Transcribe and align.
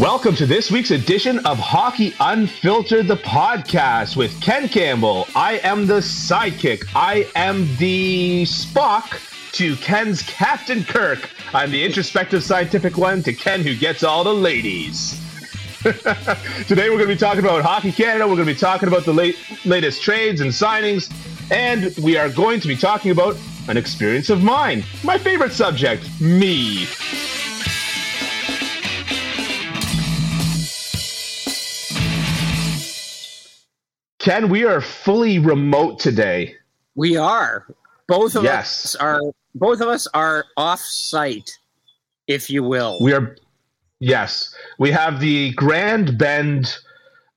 Welcome 0.00 0.34
to 0.36 0.46
this 0.46 0.72
week's 0.72 0.90
edition 0.90 1.38
of 1.46 1.56
Hockey 1.56 2.14
Unfiltered, 2.18 3.06
the 3.06 3.16
podcast 3.18 4.16
with 4.16 4.40
Ken 4.40 4.68
Campbell. 4.68 5.28
I 5.36 5.58
am 5.58 5.86
the 5.86 6.00
sidekick. 6.00 6.82
I 6.96 7.28
am 7.36 7.68
the 7.76 8.42
Spock 8.42 9.20
to 9.52 9.76
Ken's 9.76 10.22
Captain 10.22 10.82
Kirk. 10.82 11.30
I'm 11.52 11.70
the 11.70 11.84
introspective 11.84 12.42
scientific 12.42 12.98
one 12.98 13.22
to 13.22 13.32
Ken 13.32 13.62
who 13.62 13.76
gets 13.76 14.02
all 14.02 14.24
the 14.24 14.34
ladies. 14.34 15.20
Today 15.84 16.90
we're 16.90 16.96
going 16.96 17.02
to 17.02 17.06
be 17.06 17.16
talking 17.16 17.44
about 17.44 17.62
Hockey 17.62 17.92
Canada. 17.92 18.26
We're 18.26 18.34
going 18.34 18.48
to 18.48 18.54
be 18.54 18.58
talking 18.58 18.88
about 18.88 19.04
the 19.04 19.14
late, 19.14 19.36
latest 19.64 20.02
trades 20.02 20.40
and 20.40 20.50
signings. 20.50 21.08
And 21.52 21.96
we 21.98 22.16
are 22.16 22.28
going 22.28 22.58
to 22.58 22.66
be 22.66 22.74
talking 22.74 23.12
about 23.12 23.36
an 23.68 23.76
experience 23.76 24.28
of 24.28 24.42
mine. 24.42 24.82
My 25.04 25.18
favorite 25.18 25.52
subject, 25.52 26.20
me. 26.20 26.88
Ken, 34.24 34.48
we 34.48 34.64
are 34.64 34.80
fully 34.80 35.38
remote 35.38 35.98
today. 35.98 36.54
We 36.94 37.18
are. 37.18 37.66
Both 38.08 38.36
of 38.36 38.44
Yes. 38.44 38.86
us 38.86 38.96
are 38.96 39.20
both 39.54 39.82
of 39.82 39.88
us 39.88 40.06
are 40.14 40.46
off 40.56 40.80
site, 40.80 41.50
if 42.26 42.48
you 42.48 42.62
will. 42.62 42.96
We 43.02 43.12
are, 43.12 43.36
yes, 44.00 44.54
we 44.78 44.90
have 44.92 45.20
the 45.20 45.52
Grand 45.52 46.16
Bend 46.16 46.74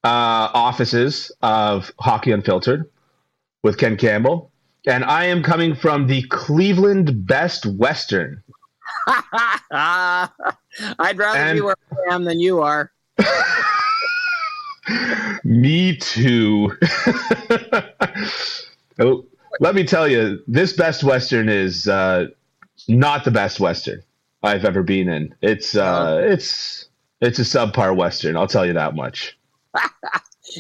uh, 0.05 0.48
offices 0.54 1.30
of 1.42 1.92
Hockey 2.00 2.31
Unfiltered 2.31 2.90
with 3.64 3.78
Ken 3.78 3.98
Campbell, 3.98 4.50
and 4.88 5.04
I 5.04 5.26
am 5.26 5.44
coming 5.44 5.76
from 5.76 6.08
the 6.08 6.22
Cleveland 6.30 7.28
Best 7.28 7.66
Western. 7.66 8.42
I'd 9.72 10.30
rather 11.17 11.38
And- 11.38 11.58
be 11.58 11.62
where 11.62 11.75
I 12.09 12.14
am 12.16 12.23
than 12.23 12.40
you 12.40 12.62
are. 12.62 12.94
Me 15.44 15.98
too. 15.98 16.72
oh, 19.00 19.26
let 19.60 19.76
me 19.76 19.84
tell 19.84 20.08
you, 20.08 20.42
this 20.48 20.74
Best 20.74 21.04
Western 21.04 21.50
is 21.50 21.88
uh, 21.88 22.28
not 22.88 23.26
the 23.26 23.32
best 23.32 23.60
Western 23.60 24.02
I've 24.44 24.66
ever 24.66 24.84
been 24.84 25.10
in. 25.10 25.34
It's 25.42 25.76
uh, 25.76 26.22
it's 26.24 26.88
it's 27.22 27.40
a 27.40 27.44
subpar 27.44 27.96
Western. 27.96 28.38
I'll 28.38 28.48
tell 28.48 28.66
you 28.66 28.74
that 28.74 28.96
much. 28.96 29.38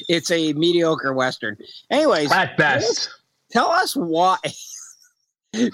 It's 0.09 0.29
a 0.31 0.51
mediocre 0.53 1.13
western. 1.13 1.57
Anyways, 1.89 2.29
At 2.31 2.57
best. 2.57 3.09
tell 3.49 3.71
us 3.71 3.95
why 3.95 4.37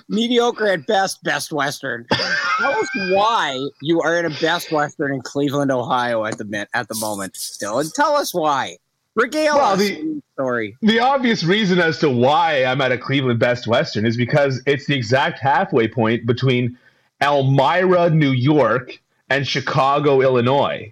mediocre 0.10 0.68
at 0.68 0.86
best, 0.88 1.24
best 1.24 1.52
western. 1.52 2.06
tell 2.12 2.72
us 2.72 2.90
why 3.12 3.60
you 3.82 4.02
are 4.02 4.18
in 4.20 4.26
a 4.26 4.30
best 4.42 4.72
western 4.72 5.14
in 5.14 5.22
Cleveland, 5.22 5.72
Ohio 5.72 6.26
at 6.26 6.38
the 6.38 6.68
at 6.74 6.88
the 6.88 6.96
moment 6.96 7.36
still, 7.36 7.80
and 7.80 7.94
tell 7.94 8.16
us 8.16 8.34
why. 8.34 8.78
Regale 9.16 9.56
Well, 9.58 9.74
us 9.74 9.80
the- 9.80 10.22
story. 10.34 10.76
The 10.82 11.00
obvious 11.00 11.44
reason 11.44 11.80
as 11.80 12.00
to 12.00 12.10
why 12.10 12.64
I'm 12.66 12.82
at 12.82 12.92
a 12.92 12.98
Cleveland 12.98 13.40
Best 13.40 13.68
Western 13.68 14.06
is 14.08 14.18
because 14.18 14.62
it's 14.66 14.88
the 14.88 14.96
exact 14.96 15.40
halfway 15.40 15.88
point 15.88 16.26
between 16.26 16.78
Elmira, 17.22 18.10
New 18.10 18.32
York, 18.32 19.00
and 19.30 19.48
Chicago, 19.48 20.22
Illinois. 20.22 20.92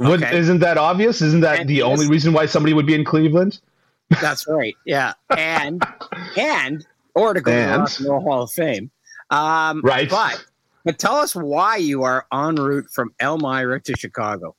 Okay. 0.00 0.36
isn't 0.38 0.58
that 0.60 0.76
obvious? 0.76 1.22
Isn't 1.22 1.40
that 1.40 1.60
And 1.60 1.70
the 1.70 1.82
only 1.82 2.06
reason 2.08 2.32
why 2.32 2.46
somebody 2.46 2.74
would 2.74 2.86
be 2.86 2.94
in 2.94 3.04
Cleveland? 3.04 3.60
That's 4.20 4.46
right. 4.46 4.74
Yeah, 4.84 5.14
and 5.36 5.82
and 6.36 6.86
or 7.16 7.34
to 7.34 7.40
go 7.40 7.50
to 7.50 7.56
the 7.56 7.62
And? 7.62 7.80
Rock 7.80 7.98
and 7.98 8.08
Roll 8.08 8.20
Hall 8.20 8.42
of 8.42 8.52
Fame. 8.52 8.90
Um, 9.30 9.80
Right. 9.82 10.08
But 10.08 10.44
but 10.84 11.00
tell 11.00 11.16
us 11.16 11.34
why 11.34 11.76
you 11.76 12.04
are 12.04 12.26
en 12.32 12.54
route 12.54 12.88
from 12.92 13.12
Elmira 13.20 13.80
to 13.80 13.96
Chicago. 13.96 14.54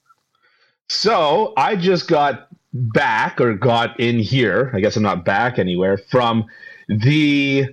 So 0.90 1.54
I 1.56 1.78
just 1.78 2.10
got 2.10 2.50
back 2.74 3.40
or 3.40 3.54
got 3.54 3.98
in 3.98 4.20
here. 4.20 4.72
I 4.74 4.82
guess 4.82 4.98
I'm 4.98 5.04
not 5.04 5.24
back 5.24 5.58
anywhere 5.58 5.98
from 5.98 6.46
the 6.90 7.68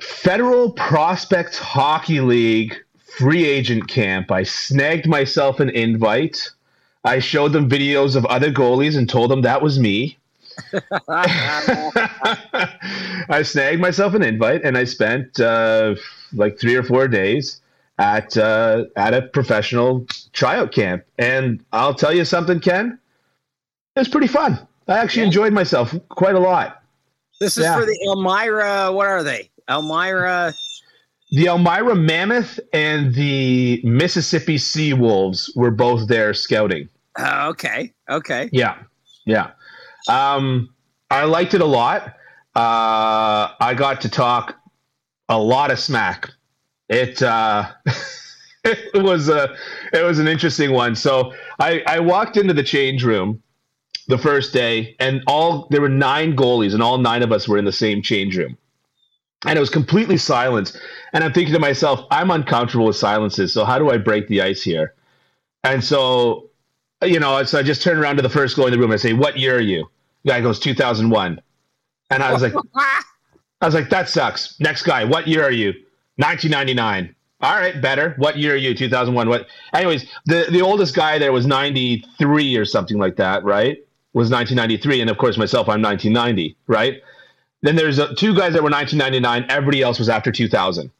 Federal 0.00 0.70
Prospects 0.72 1.58
Hockey 1.58 2.20
League 2.20 2.76
free 3.18 3.44
agent 3.44 3.88
camp. 3.88 4.30
I 4.30 4.44
snagged 4.44 5.08
myself 5.08 5.58
an 5.58 5.70
invite. 5.70 6.50
I 7.04 7.18
showed 7.18 7.52
them 7.52 7.68
videos 7.68 8.14
of 8.14 8.24
other 8.26 8.52
goalies 8.52 8.96
and 8.96 9.08
told 9.08 9.30
them 9.30 9.42
that 9.42 9.60
was 9.60 9.80
me. 9.80 10.18
I 13.28 13.42
snagged 13.42 13.80
myself 13.80 14.14
an 14.14 14.22
invite 14.22 14.62
and 14.64 14.76
I 14.76 14.84
spent 14.84 15.38
uh, 15.40 15.94
like 16.32 16.58
three 16.58 16.76
or 16.76 16.82
four 16.82 17.08
days 17.08 17.60
at 17.98 18.36
uh, 18.36 18.84
at 18.96 19.14
a 19.14 19.22
professional 19.22 20.06
tryout 20.32 20.72
camp. 20.72 21.04
And 21.18 21.64
I'll 21.72 21.94
tell 21.94 22.14
you 22.14 22.24
something, 22.24 22.60
Ken, 22.60 22.98
it 23.96 23.98
was 23.98 24.08
pretty 24.08 24.26
fun. 24.28 24.58
I 24.88 24.98
actually 24.98 25.22
Yeah. 25.22 25.26
enjoyed 25.28 25.52
myself 25.52 25.94
quite 26.08 26.34
a 26.34 26.40
lot. 26.40 26.82
this 27.40 27.56
is 27.56 27.64
Yeah. 27.64 27.78
for 27.78 27.86
the 27.86 27.98
Elmira. 28.06 28.92
What 28.92 29.06
are 29.06 29.22
they? 29.22 29.50
Elmira. 29.68 30.52
The 31.30 31.46
Elmira 31.46 31.94
Mammoth 31.94 32.58
and 32.72 33.14
the 33.14 33.80
Mississippi 33.84 34.58
Sea 34.58 34.92
Wolves 34.94 35.50
were 35.54 35.70
both 35.70 36.08
there 36.08 36.34
scouting. 36.34 36.88
Uh, 37.18 37.46
okay. 37.50 37.92
Okay. 38.10 38.50
Yeah, 38.52 38.78
yeah. 39.26 39.52
Um, 40.08 40.74
I 41.10 41.24
liked 41.24 41.54
it 41.54 41.60
a 41.60 41.66
lot. 41.66 42.16
Uh, 42.54 43.54
I 43.60 43.74
got 43.76 44.00
to 44.02 44.08
talk 44.08 44.56
a 45.28 45.38
lot 45.38 45.70
of 45.70 45.78
smack. 45.78 46.30
It 46.88 47.22
uh, 47.22 47.70
it 48.64 49.02
was 49.02 49.28
a 49.28 49.56
it 49.92 50.02
was 50.04 50.18
an 50.18 50.28
interesting 50.28 50.72
one. 50.72 50.96
So 50.96 51.32
I 51.58 51.82
I 51.86 52.00
walked 52.00 52.36
into 52.36 52.54
the 52.54 52.62
change 52.62 53.04
room 53.04 53.42
the 54.08 54.18
first 54.18 54.52
day, 54.52 54.96
and 55.00 55.22
all 55.26 55.68
there 55.70 55.80
were 55.80 55.88
nine 55.88 56.36
goalies, 56.36 56.74
and 56.74 56.82
all 56.82 56.98
nine 56.98 57.22
of 57.22 57.32
us 57.32 57.48
were 57.48 57.58
in 57.58 57.64
the 57.64 57.72
same 57.72 58.02
change 58.02 58.36
room, 58.36 58.58
and 59.46 59.56
it 59.56 59.60
was 59.60 59.70
completely 59.70 60.16
silent. 60.16 60.78
And 61.12 61.24
I'm 61.24 61.32
thinking 61.32 61.54
to 61.54 61.60
myself, 61.60 62.06
I'm 62.10 62.30
uncomfortable 62.30 62.86
with 62.86 62.96
silences. 62.96 63.52
So 63.52 63.64
how 63.64 63.78
do 63.78 63.90
I 63.90 63.98
break 63.98 64.28
the 64.28 64.42
ice 64.42 64.62
here? 64.62 64.94
And 65.64 65.82
so 65.82 66.49
you 67.02 67.18
know, 67.18 67.42
so 67.44 67.58
I 67.58 67.62
just 67.62 67.82
turn 67.82 67.98
around 67.98 68.16
to 68.16 68.22
the 68.22 68.28
first 68.28 68.56
goal 68.56 68.66
in 68.66 68.72
the 68.72 68.78
room 68.78 68.92
I 68.92 68.96
say, 68.96 69.12
"What 69.12 69.38
year 69.38 69.56
are 69.56 69.60
you?" 69.60 69.88
The 70.24 70.30
guy 70.30 70.40
goes, 70.40 70.58
"2001," 70.58 71.40
and 72.10 72.22
I 72.22 72.32
was 72.32 72.42
like, 72.42 72.54
"I 73.60 73.66
was 73.66 73.74
like, 73.74 73.90
that 73.90 74.08
sucks." 74.08 74.58
Next 74.60 74.82
guy, 74.82 75.04
"What 75.04 75.26
year 75.26 75.42
are 75.42 75.50
you?" 75.50 75.72
"1999." 76.16 77.14
All 77.42 77.54
right, 77.54 77.80
better. 77.80 78.14
What 78.18 78.36
year 78.36 78.52
are 78.52 78.56
you? 78.56 78.74
2001. 78.74 79.28
What? 79.28 79.46
Anyways, 79.72 80.06
the 80.26 80.46
the 80.50 80.60
oldest 80.60 80.94
guy 80.94 81.18
there 81.18 81.32
was 81.32 81.46
93 81.46 82.56
or 82.56 82.64
something 82.66 82.98
like 82.98 83.16
that, 83.16 83.44
right? 83.44 83.78
Was 84.12 84.30
1993, 84.30 85.00
and 85.00 85.08
of 85.08 85.16
course 85.16 85.38
myself, 85.38 85.68
I'm 85.68 85.80
1990, 85.80 86.56
right? 86.66 87.00
Then 87.62 87.76
there's 87.76 87.98
uh, 87.98 88.14
two 88.16 88.34
guys 88.34 88.52
that 88.54 88.62
were 88.62 88.70
1999. 88.70 89.46
Everybody 89.48 89.82
else 89.82 89.98
was 89.98 90.08
after 90.08 90.32
2000. 90.32 90.90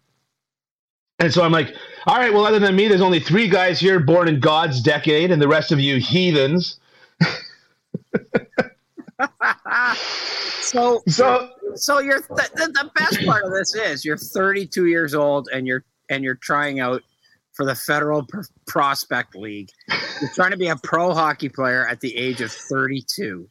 And 1.20 1.32
so 1.32 1.42
I'm 1.42 1.53
like, 1.53 1.75
all 2.06 2.16
right, 2.16 2.32
well, 2.32 2.47
other 2.47 2.58
than 2.58 2.75
me, 2.75 2.88
there's 2.88 3.03
only 3.03 3.20
three 3.20 3.47
guys 3.47 3.78
here 3.78 4.00
born 4.00 4.26
in 4.26 4.41
God's 4.41 4.81
decade, 4.81 5.31
and 5.31 5.41
the 5.41 5.48
rest 5.48 5.70
of 5.70 5.78
you 5.78 5.98
heathens. 5.98 6.81
so 10.62 11.03
So, 11.06 11.50
so 11.75 11.98
you're 12.00 12.22
th- 12.22 12.50
the, 12.54 12.91
best 12.94 13.25
part 13.26 13.44
of 13.44 13.53
this 13.53 13.75
is 13.75 14.03
you're 14.03 14.16
32 14.16 14.86
years 14.86 15.14
old 15.14 15.50
and 15.53 15.66
you're 15.66 15.84
and 16.08 16.25
you're 16.25 16.36
trying 16.36 16.81
out 16.81 17.03
for 17.52 17.66
the 17.66 17.75
Federal 17.75 18.25
Pr- 18.25 18.41
Prospect 18.66 19.37
League. 19.37 19.69
You're 20.20 20.31
trying 20.34 20.52
to 20.52 20.56
be 20.56 20.69
a 20.69 20.76
pro 20.76 21.12
hockey 21.12 21.50
player 21.50 21.87
at 21.87 22.00
the 22.00 22.16
age 22.16 22.41
of 22.41 22.50
32, 22.50 23.47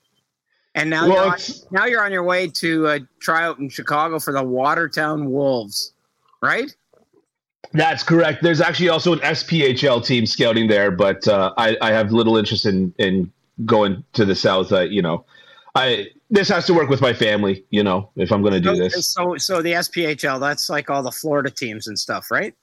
and 0.73 0.89
now 0.89 1.07
well, 1.07 1.25
you're 1.25 1.33
on, 1.33 1.39
now 1.69 1.85
you're 1.85 2.03
on 2.03 2.11
your 2.11 2.23
way 2.23 2.47
to 2.47 2.87
uh, 2.87 2.99
try 3.21 3.43
out 3.43 3.59
in 3.59 3.69
Chicago 3.69 4.17
for 4.17 4.33
the 4.33 4.43
Watertown 4.43 5.29
Wolves, 5.29 5.93
right? 6.41 6.75
That's 7.73 8.03
correct. 8.03 8.41
There's 8.43 8.61
actually 8.61 8.89
also 8.89 9.13
an 9.13 9.19
SPHL 9.19 10.05
team 10.05 10.25
scouting 10.25 10.67
there, 10.67 10.91
but 10.91 11.27
uh, 11.27 11.53
I, 11.57 11.77
I 11.81 11.91
have 11.91 12.11
little 12.11 12.37
interest 12.37 12.65
in, 12.65 12.93
in 12.97 13.31
going 13.65 14.03
to 14.13 14.25
the 14.25 14.35
south. 14.35 14.71
Uh, 14.71 14.81
you 14.81 15.01
know, 15.01 15.25
I 15.75 16.07
this 16.31 16.49
has 16.49 16.65
to 16.67 16.73
work 16.73 16.89
with 16.89 17.01
my 17.01 17.13
family. 17.13 17.63
You 17.69 17.83
know, 17.83 18.09
if 18.15 18.31
I'm 18.31 18.41
going 18.41 18.53
to 18.53 18.59
do 18.59 18.75
So, 18.75 18.81
this. 18.81 19.07
so 19.07 19.37
so 19.37 19.61
the 19.61 19.73
SPHL 19.73 20.39
that's 20.39 20.69
like 20.69 20.89
all 20.89 21.03
the 21.03 21.11
Florida 21.11 21.51
teams 21.51 21.87
and 21.87 21.97
stuff, 21.97 22.31
right? 22.31 22.55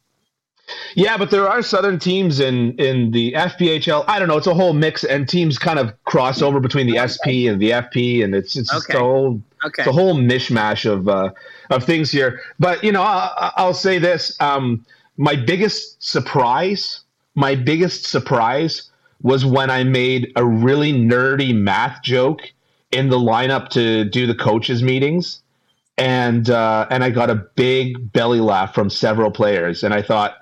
Yeah, 0.97 1.17
but 1.17 1.31
there 1.31 1.49
are 1.49 1.63
southern 1.63 1.99
teams 1.99 2.41
in 2.41 2.73
in 2.79 3.13
the 3.13 3.33
FPHL. 3.33 4.05
I 4.09 4.19
don't 4.19 4.27
know. 4.27 4.37
It's 4.37 4.49
a 4.49 4.55
whole 4.55 4.73
mix, 4.73 5.05
and 5.05 5.29
teams 5.29 5.59
kind 5.59 5.79
of 5.79 5.93
cross 6.05 6.43
over 6.43 6.59
between 6.59 6.87
the 6.89 6.99
SP 7.07 7.47
and 7.47 7.61
the 7.61 7.71
FP, 7.71 8.25
and 8.25 8.35
it's 8.35 8.57
it's 8.57 8.75
Okay. 8.75 8.99
a 8.99 9.01
whole 9.01 9.41
Okay. 9.65 9.83
it's 9.83 9.87
a 9.89 9.93
whole 9.93 10.15
mishmash 10.17 10.91
of 10.91 11.09
uh, 11.09 11.31
of 11.71 11.85
things 11.85 12.11
here. 12.11 12.41
But 12.59 12.83
you 12.83 12.91
know, 12.91 13.03
I, 13.03 13.53
I'll 13.57 13.75
say 13.75 13.99
this: 13.99 14.37
um, 14.41 14.85
my 15.17 15.37
biggest 15.37 16.03
surprise, 16.03 17.01
my 17.35 17.55
biggest 17.55 18.07
surprise 18.07 18.91
was 19.23 19.45
when 19.45 19.71
I 19.71 19.85
made 19.85 20.33
a 20.37 20.45
really 20.45 20.93
nerdy 20.93 21.55
math 21.55 22.03
joke 22.03 22.53
in 22.93 23.09
the 23.09 23.19
lineup 23.19 23.69
to 23.71 24.05
do 24.05 24.27
the 24.27 24.35
coaches 24.35 24.83
meetings, 24.83 25.41
and 25.99 26.51
uh, 26.51 26.87
and 26.91 27.03
I 27.03 27.11
got 27.11 27.31
a 27.31 27.35
big 27.35 28.13
belly 28.13 28.41
laugh 28.41 28.75
from 28.75 28.91
several 28.91 29.31
players, 29.31 29.83
and 29.83 29.95
I 29.95 30.03
thought, 30.03 30.37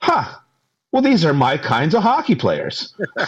huh. 0.00 0.36
Well, 0.92 1.02
these 1.02 1.24
are 1.24 1.32
my 1.32 1.56
kinds 1.56 1.94
of 1.94 2.02
hockey 2.02 2.34
players. 2.34 2.92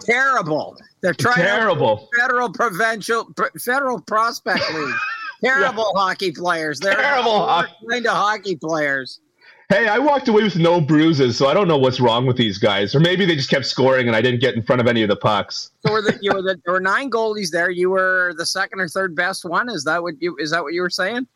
Terrible. 0.00 0.76
They're 1.02 1.14
trying 1.14 1.36
Terrible. 1.36 2.08
federal 2.18 2.50
provincial 2.52 3.28
federal 3.64 4.00
prospect 4.00 4.62
league. 4.74 4.94
Terrible 5.44 5.92
hockey 5.94 6.32
players. 6.32 6.80
They're 6.80 6.94
Terrible 6.94 7.46
hockey. 7.46 7.72
kind 7.90 8.06
of 8.06 8.12
hockey 8.12 8.56
players. 8.56 9.20
Hey, 9.68 9.88
I 9.88 9.98
walked 9.98 10.28
away 10.28 10.44
with 10.44 10.54
no 10.56 10.80
bruises, 10.80 11.36
so 11.36 11.48
I 11.48 11.54
don't 11.54 11.66
know 11.66 11.76
what's 11.76 11.98
wrong 11.98 12.24
with 12.24 12.36
these 12.36 12.56
guys. 12.56 12.94
Or 12.94 13.00
maybe 13.00 13.26
they 13.26 13.34
just 13.34 13.50
kept 13.50 13.66
scoring 13.66 14.06
and 14.06 14.14
I 14.16 14.22
didn't 14.22 14.40
get 14.40 14.54
in 14.54 14.62
front 14.62 14.80
of 14.80 14.86
any 14.86 15.02
of 15.02 15.08
the 15.08 15.16
pucks. 15.16 15.72
So 15.84 15.90
were 15.92 16.02
the, 16.02 16.16
you 16.22 16.32
were 16.32 16.40
the, 16.40 16.56
there 16.64 16.72
were 16.74 16.80
nine 16.80 17.10
goalies 17.10 17.50
there. 17.50 17.68
You 17.70 17.90
were 17.90 18.32
the 18.38 18.46
second 18.46 18.80
or 18.80 18.86
third 18.88 19.16
best 19.16 19.44
one. 19.44 19.68
Is 19.68 19.82
that 19.82 20.00
what 20.02 20.14
you 20.22 20.36
is 20.38 20.52
that 20.52 20.62
what 20.62 20.72
you 20.72 20.82
were 20.82 20.90
saying? 20.90 21.26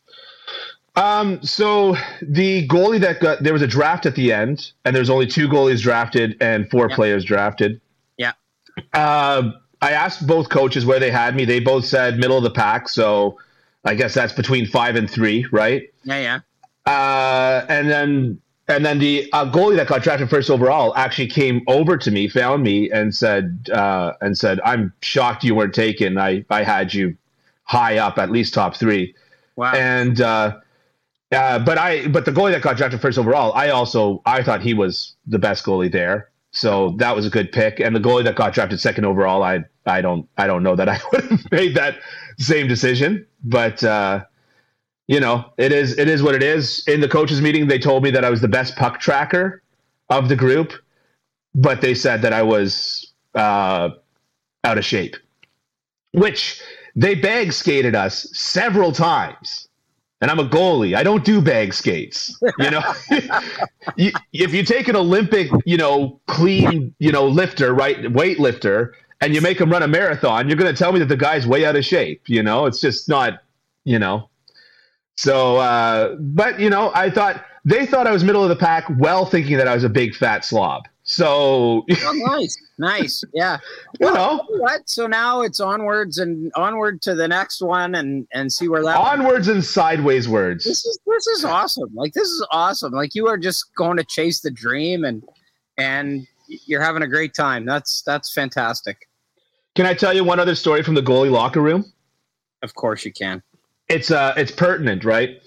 Um, 0.97 1.43
so 1.43 1.97
the 2.23 2.67
goalie 2.69 3.01
that 3.01 3.21
got 3.21 3.43
there 3.43 3.53
was 3.53 3.63
a 3.63 3.67
draft 3.67 4.07
at 4.07 4.15
the 4.15 4.33
end, 4.33 4.73
and 4.85 4.95
there's 4.95 5.11
only 5.11 5.27
two 5.27 5.49
goalies 5.49 5.81
drafted 5.81 6.37
and 6.41 6.69
four 6.71 6.89
Yeah. 6.89 6.95
players 6.97 7.25
drafted. 7.25 7.81
Yeah. 8.17 8.33
Uh, 8.93 9.53
I 9.83 9.91
asked 9.93 10.27
both 10.27 10.51
coaches 10.51 10.85
where 10.87 11.01
they 11.01 11.11
had 11.11 11.35
me. 11.35 11.45
They 11.45 11.59
both 11.59 11.85
said 11.85 12.19
middle 12.19 12.37
of 12.37 12.43
the 12.45 12.51
pack, 12.51 12.89
so 12.89 13.39
I 13.85 13.95
guess 13.95 14.15
that's 14.15 14.33
between 14.33 14.67
five 14.67 14.97
and 14.97 15.11
three, 15.11 15.47
right? 15.53 15.89
Yeah, 16.05 16.41
yeah. 16.87 16.93
Uh, 16.93 17.65
and 17.69 17.91
then 17.91 18.41
and 18.69 18.85
then 18.85 18.99
the 18.99 19.29
uh, 19.33 19.51
goalie 19.51 19.77
that 19.77 19.89
got 19.89 20.03
drafted 20.03 20.31
first 20.31 20.51
overall 20.51 20.95
actually 20.97 21.27
came 21.27 21.63
over 21.67 21.97
to 21.97 22.11
me, 22.11 22.29
found 22.29 22.63
me, 22.63 22.91
and 22.91 23.15
said 23.15 23.69
uh, 23.73 24.13
and 24.21 24.37
said, 24.37 24.61
"I'm 24.65 24.93
shocked 25.03 25.45
you 25.45 25.55
weren't 25.55 25.75
taken. 25.75 26.19
I 26.19 26.45
I 26.51 26.63
had 26.63 26.95
you 26.95 27.17
high 27.65 27.99
up, 27.99 28.19
at 28.19 28.31
least 28.31 28.53
top 28.53 28.77
three. 28.77 29.15
Wow. 29.57 29.73
And 29.75 30.21
uh, 30.21 30.59
uh, 31.33 31.59
but 31.61 31.79
I 31.79 32.09
but 32.09 32.25
the 32.25 32.33
goalie 32.33 32.53
that 32.53 32.63
got 32.63 32.77
drafted 32.77 33.01
first 33.01 33.19
overall, 33.19 33.53
I 33.55 33.71
also 33.71 34.23
I 34.27 34.43
thought 34.43 34.61
he 34.63 34.75
was 34.75 35.15
the 35.27 35.39
best 35.39 35.65
goalie 35.65 35.91
there. 35.91 36.31
So 36.53 36.97
that 36.99 37.15
was 37.15 37.27
a 37.27 37.31
good 37.31 37.53
pick. 37.53 37.79
And 37.79 37.95
the 37.95 38.01
goalie 38.01 38.25
that 38.25 38.35
got 38.35 38.53
drafted 38.53 38.81
second 38.81 39.05
overall, 39.05 39.43
I 39.45 39.65
I 39.91 40.01
don't 40.01 40.29
I 40.39 40.47
don't 40.47 40.63
know 40.63 40.77
that 40.77 40.89
I 40.89 41.01
would 41.13 41.25
have 41.25 41.53
made 41.53 41.75
that 41.75 41.97
same 42.39 42.69
decision. 42.69 43.27
But 43.45 43.83
uh, 43.85 44.25
you 45.07 45.21
know, 45.21 45.53
it 45.59 45.73
is 45.73 45.99
it 45.99 46.09
is 46.09 46.23
what 46.23 46.35
it 46.35 46.43
is. 46.43 46.87
In 46.87 47.01
the 47.01 47.09
coaches 47.09 47.41
meeting, 47.41 47.67
they 47.69 47.79
told 47.79 48.03
me 48.03 48.11
that 48.13 48.25
I 48.25 48.31
was 48.31 48.41
the 48.41 48.49
best 48.49 48.77
puck 48.77 49.01
tracker 49.01 49.63
of 50.09 50.29
the 50.29 50.37
group, 50.37 50.73
but 51.55 51.81
they 51.81 51.95
said 51.95 52.23
that 52.23 52.33
I 52.33 52.43
was 52.43 53.13
uh, 53.35 53.91
out 54.65 54.79
of 54.79 54.85
shape, 54.85 55.17
which 56.13 56.61
they 56.97 57.15
bag 57.15 57.53
skated 57.53 57.95
us 57.95 58.29
several 58.33 58.93
times. 58.93 59.67
And 60.23 60.31
I'm 60.31 60.39
a 60.39 60.47
goalie. 60.47 60.95
I 60.95 61.03
don't 61.03 61.25
do 61.25 61.41
bag 61.41 61.73
skates. 61.73 62.39
You 62.59 62.71
know, 62.71 62.83
if 63.97 64.53
you 64.53 64.63
take 64.65 64.87
an 64.89 64.95
Olympic, 64.95 65.51
you 65.65 65.79
know, 65.79 66.21
clean, 66.27 66.95
you 66.99 67.11
know, 67.11 67.27
lifter, 67.27 67.73
right, 67.73 67.97
weightlifter, 68.03 68.91
and 69.21 69.35
you 69.35 69.41
make 69.41 69.61
him 69.61 69.71
run 69.71 69.83
a 69.83 69.89
marathon, 69.89 70.49
you're 70.49 70.57
going 70.57 70.73
to 70.73 70.79
tell 70.79 70.93
me 70.93 70.99
that 71.01 71.07
the 71.09 71.17
guy's 71.17 71.47
way 71.47 71.65
out 71.65 71.77
of 71.77 71.85
shape. 71.85 72.23
You 72.29 72.43
know, 72.43 72.67
it's 72.67 72.81
just 72.81 73.09
not, 73.09 73.41
you 73.85 73.99
know. 73.99 74.29
So, 75.17 75.57
uh, 75.59 76.17
but 76.19 76.59
you 76.59 76.71
know, 76.71 76.91
I 76.95 77.11
thought 77.11 77.45
they 77.65 77.85
thought 77.85 78.07
I 78.07 78.13
was 78.13 78.25
middle 78.25 78.43
of 78.43 78.49
the 78.49 78.57
pack, 78.57 78.85
well 78.99 79.27
thinking 79.27 79.59
that 79.59 79.69
I 79.69 79.75
was 79.75 79.85
a 79.85 79.89
big 79.91 80.15
fat 80.15 80.45
slob. 80.45 80.85
So, 81.03 81.85
Oh, 82.05 82.13
nice, 82.39 82.57
nice. 82.79 83.25
Yeah. 83.35 83.59
you 84.01 84.07
know, 84.15 84.45
What? 84.49 84.89
So 84.89 85.07
now 85.07 85.43
it's 85.43 85.59
onwards 85.61 86.19
and 86.19 86.51
onward 86.55 87.03
to 87.03 87.15
the 87.15 87.27
next 87.29 87.61
one, 87.61 87.95
and 87.97 88.27
and 88.33 88.51
see 88.51 88.69
where 88.69 88.83
that. 88.85 88.97
onwards 88.97 89.49
and 89.49 89.63
sideways 89.63 90.29
words. 90.29 90.65
This 90.65 90.85
is 90.87 90.99
this 91.07 91.27
is 91.27 91.45
awesome. 91.45 91.91
Like 91.95 92.13
this 92.15 92.29
is 92.29 92.47
awesome. 92.51 92.93
Like 92.93 93.15
you 93.15 93.27
are 93.29 93.37
just 93.39 93.75
going 93.75 93.97
to 93.99 94.05
chase 94.05 94.41
the 94.41 94.51
dream, 94.51 95.05
and 95.05 95.23
and 95.77 96.27
you're 96.47 96.83
having 96.83 97.03
a 97.03 97.09
great 97.09 97.35
time. 97.35 97.67
That's 97.67 98.03
that's 98.03 98.33
fantastic. 98.33 98.97
Can 99.81 99.87
I 99.87 99.95
tell 99.95 100.13
you 100.13 100.25
one 100.25 100.39
other 100.39 100.55
story 100.55 100.83
from 100.83 100.93
the 100.93 101.01
goalie 101.01 101.31
locker 101.31 101.63
room? 101.63 101.91
Of 102.61 102.75
course 102.75 103.03
you 103.07 103.13
can. 103.15 103.43
it's 103.89 104.11
uh 104.11 104.35
it's 104.37 104.51
pertinent, 104.51 105.07
right? 105.07 105.41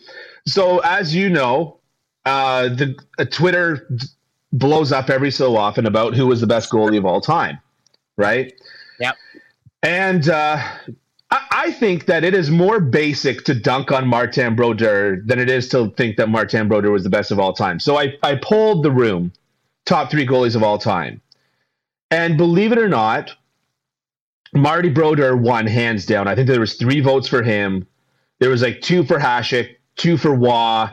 So 0.47 0.80
as 0.80 1.13
you 1.13 1.30
know, 1.30 1.77
uh, 2.25 2.69
the 2.69 2.95
uh, 3.19 3.25
Twitter 3.25 3.88
d- 3.95 4.07
blows 4.51 4.91
up 4.91 5.12
every 5.12 5.30
so 5.30 5.56
often 5.56 5.85
about 5.85 6.15
who 6.15 6.25
was 6.25 6.41
the 6.41 6.47
best 6.47 6.71
goalie 6.71 6.97
of 6.97 7.06
all 7.06 7.21
time, 7.21 7.59
right? 8.18 8.51
Yep. 9.00 9.18
And 9.83 10.27
uh, 10.27 10.57
I, 11.29 11.47
I 11.51 11.71
think 11.71 12.07
that 12.07 12.24
it 12.24 12.33
is 12.33 12.50
more 12.50 12.79
basic 12.79 13.44
to 13.44 13.53
dunk 13.53 13.91
on 13.91 14.07
Martin 14.07 14.56
Brodeur 14.56 15.21
than 15.24 15.38
it 15.38 15.47
is 15.47 15.69
to 15.69 15.91
think 15.91 16.18
that 16.18 16.27
Martin 16.27 16.68
Brodeur 16.68 16.89
was 16.89 17.03
the 17.03 17.12
best 17.12 17.29
of 17.29 17.38
all 17.38 17.53
time. 17.53 17.79
So 17.79 18.00
I, 18.00 18.15
I 18.24 18.33
polled 18.38 18.81
the 18.81 18.89
room, 18.89 19.31
top 19.86 20.09
three 20.09 20.25
goalies 20.25 20.56
of 20.56 20.63
all 20.63 20.79
time, 20.79 21.21
and 22.09 22.36
believe 22.36 22.71
it 22.71 22.79
or 22.79 22.89
not, 22.89 23.31
Marty 24.53 24.89
Brodeur 24.89 25.35
won 25.35 25.65
hands 25.67 26.05
down. 26.05 26.27
I 26.27 26.35
think 26.35 26.47
there 26.47 26.59
was 26.59 26.75
three 26.75 27.00
votes 27.00 27.27
for 27.27 27.41
him. 27.44 27.88
There 28.39 28.50
was 28.50 28.61
like 28.61 28.81
two 28.81 29.03
for 29.03 29.17
Hasek, 29.17 29.75
two 29.95 30.17
for 30.17 30.33
Roy, 30.35 30.88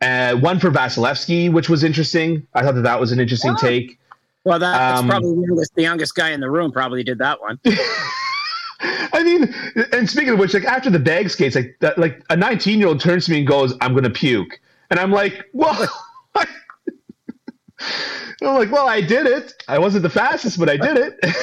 uh, 0.00 0.36
one 0.36 0.58
for 0.60 0.70
Vasilevskiy, 0.70 1.52
which 1.52 1.68
was 1.68 1.84
interesting. 1.84 2.46
I 2.54 2.62
thought 2.62 2.74
that 2.76 2.82
that 2.82 3.00
was 3.00 3.12
an 3.12 3.20
interesting 3.20 3.52
Oh. 3.52 3.56
take. 3.60 3.98
Well, 4.44 4.58
that, 4.58 4.72
that's 4.76 5.00
Um, 5.00 5.08
probably 5.08 5.34
the 5.34 5.46
youngest, 5.46 5.74
the 5.74 5.82
youngest 5.82 6.14
guy 6.14 6.30
in 6.30 6.40
the 6.40 6.50
room. 6.50 6.70
Probably 6.70 7.02
did 7.02 7.18
that 7.18 7.40
one. 7.40 7.58
I 8.80 9.22
mean, 9.22 9.54
and 9.92 10.08
speaking 10.10 10.34
of 10.34 10.38
which, 10.38 10.52
like 10.52 10.64
after 10.64 10.90
the 10.90 10.98
bag 10.98 11.30
skates, 11.30 11.56
like 11.56 11.76
that, 11.80 11.96
like 11.98 12.22
a 12.28 12.36
19 12.36 12.78
year 12.78 12.88
old 12.88 13.00
turns 13.00 13.24
to 13.26 13.30
me 13.30 13.38
and 13.38 13.46
goes, 13.46 13.74
"I'm 13.80 13.94
gonna 13.94 14.10
puke," 14.10 14.60
and 14.90 15.00
I'm 15.00 15.10
like, 15.10 15.44
"Well." 15.52 15.88
I'm 18.42 18.54
like, 18.54 18.70
well, 18.70 18.88
I 18.88 19.00
did 19.00 19.26
it. 19.26 19.52
I 19.68 19.78
wasn't 19.78 20.02
the 20.02 20.10
fastest, 20.10 20.58
but 20.58 20.68
I 20.68 20.76
did 20.76 20.96
it. 20.98 21.36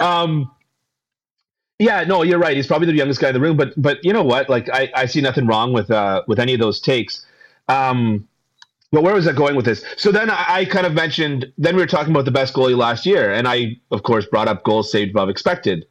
um, 0.00 0.50
yeah, 1.78 2.02
no, 2.04 2.22
you're 2.22 2.38
right. 2.38 2.56
He's 2.56 2.66
probably 2.66 2.86
the 2.86 2.94
youngest 2.94 3.20
guy 3.20 3.28
in 3.28 3.34
the 3.34 3.40
room, 3.40 3.56
but 3.56 3.72
but 3.80 4.04
you 4.04 4.12
know 4.12 4.24
what? 4.24 4.48
Like, 4.48 4.68
I, 4.70 4.90
I 4.94 5.06
see 5.06 5.20
nothing 5.20 5.46
wrong 5.46 5.72
with 5.72 5.90
uh 5.90 6.22
with 6.26 6.38
any 6.40 6.54
of 6.54 6.60
those 6.60 6.80
takes. 6.80 7.24
Um, 7.68 8.26
but 8.90 9.02
where 9.02 9.14
was 9.14 9.28
I 9.28 9.32
going 9.32 9.54
with 9.54 9.66
this? 9.66 9.84
So 9.96 10.10
then 10.10 10.30
I, 10.30 10.44
I 10.48 10.64
kind 10.64 10.86
of 10.86 10.94
mentioned. 10.94 11.52
Then 11.56 11.76
we 11.76 11.82
were 11.82 11.86
talking 11.86 12.10
about 12.10 12.24
the 12.24 12.30
best 12.30 12.54
goalie 12.54 12.76
last 12.76 13.06
year, 13.06 13.32
and 13.32 13.46
I 13.46 13.76
of 13.90 14.02
course 14.02 14.26
brought 14.26 14.48
up 14.48 14.64
goals 14.64 14.90
saved 14.90 15.10
above 15.12 15.28
expected. 15.28 15.86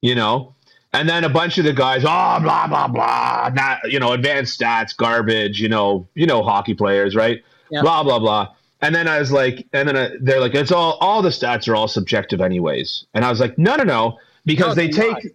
You 0.00 0.14
know, 0.14 0.54
and 0.92 1.08
then 1.08 1.24
a 1.24 1.28
bunch 1.28 1.58
of 1.58 1.64
the 1.64 1.72
guys, 1.72 2.04
oh 2.04 2.38
blah 2.40 2.68
blah 2.68 2.86
blah, 2.86 3.50
not 3.52 3.90
you 3.90 3.98
know 3.98 4.12
advanced 4.12 4.60
stats, 4.60 4.96
garbage. 4.96 5.60
You 5.60 5.68
know, 5.68 6.06
you 6.14 6.26
know 6.26 6.42
hockey 6.42 6.74
players, 6.74 7.16
right? 7.16 7.42
Yeah. 7.70 7.82
Blah 7.82 8.04
blah 8.04 8.20
blah. 8.20 8.54
And 8.82 8.94
then 8.94 9.08
I 9.08 9.18
was 9.18 9.32
like, 9.32 9.66
and 9.72 9.88
then 9.88 9.96
I, 9.96 10.10
they're 10.20 10.38
like, 10.38 10.54
it's 10.54 10.70
all 10.70 10.98
all 11.00 11.22
the 11.22 11.30
stats 11.30 11.66
are 11.66 11.74
all 11.74 11.88
subjective, 11.88 12.40
anyways. 12.40 13.06
And 13.14 13.24
I 13.24 13.30
was 13.30 13.40
like, 13.40 13.58
no, 13.58 13.74
no, 13.74 13.84
no, 13.84 14.18
because 14.46 14.76
No, 14.76 14.82
they 14.82 14.88
take 14.88 15.34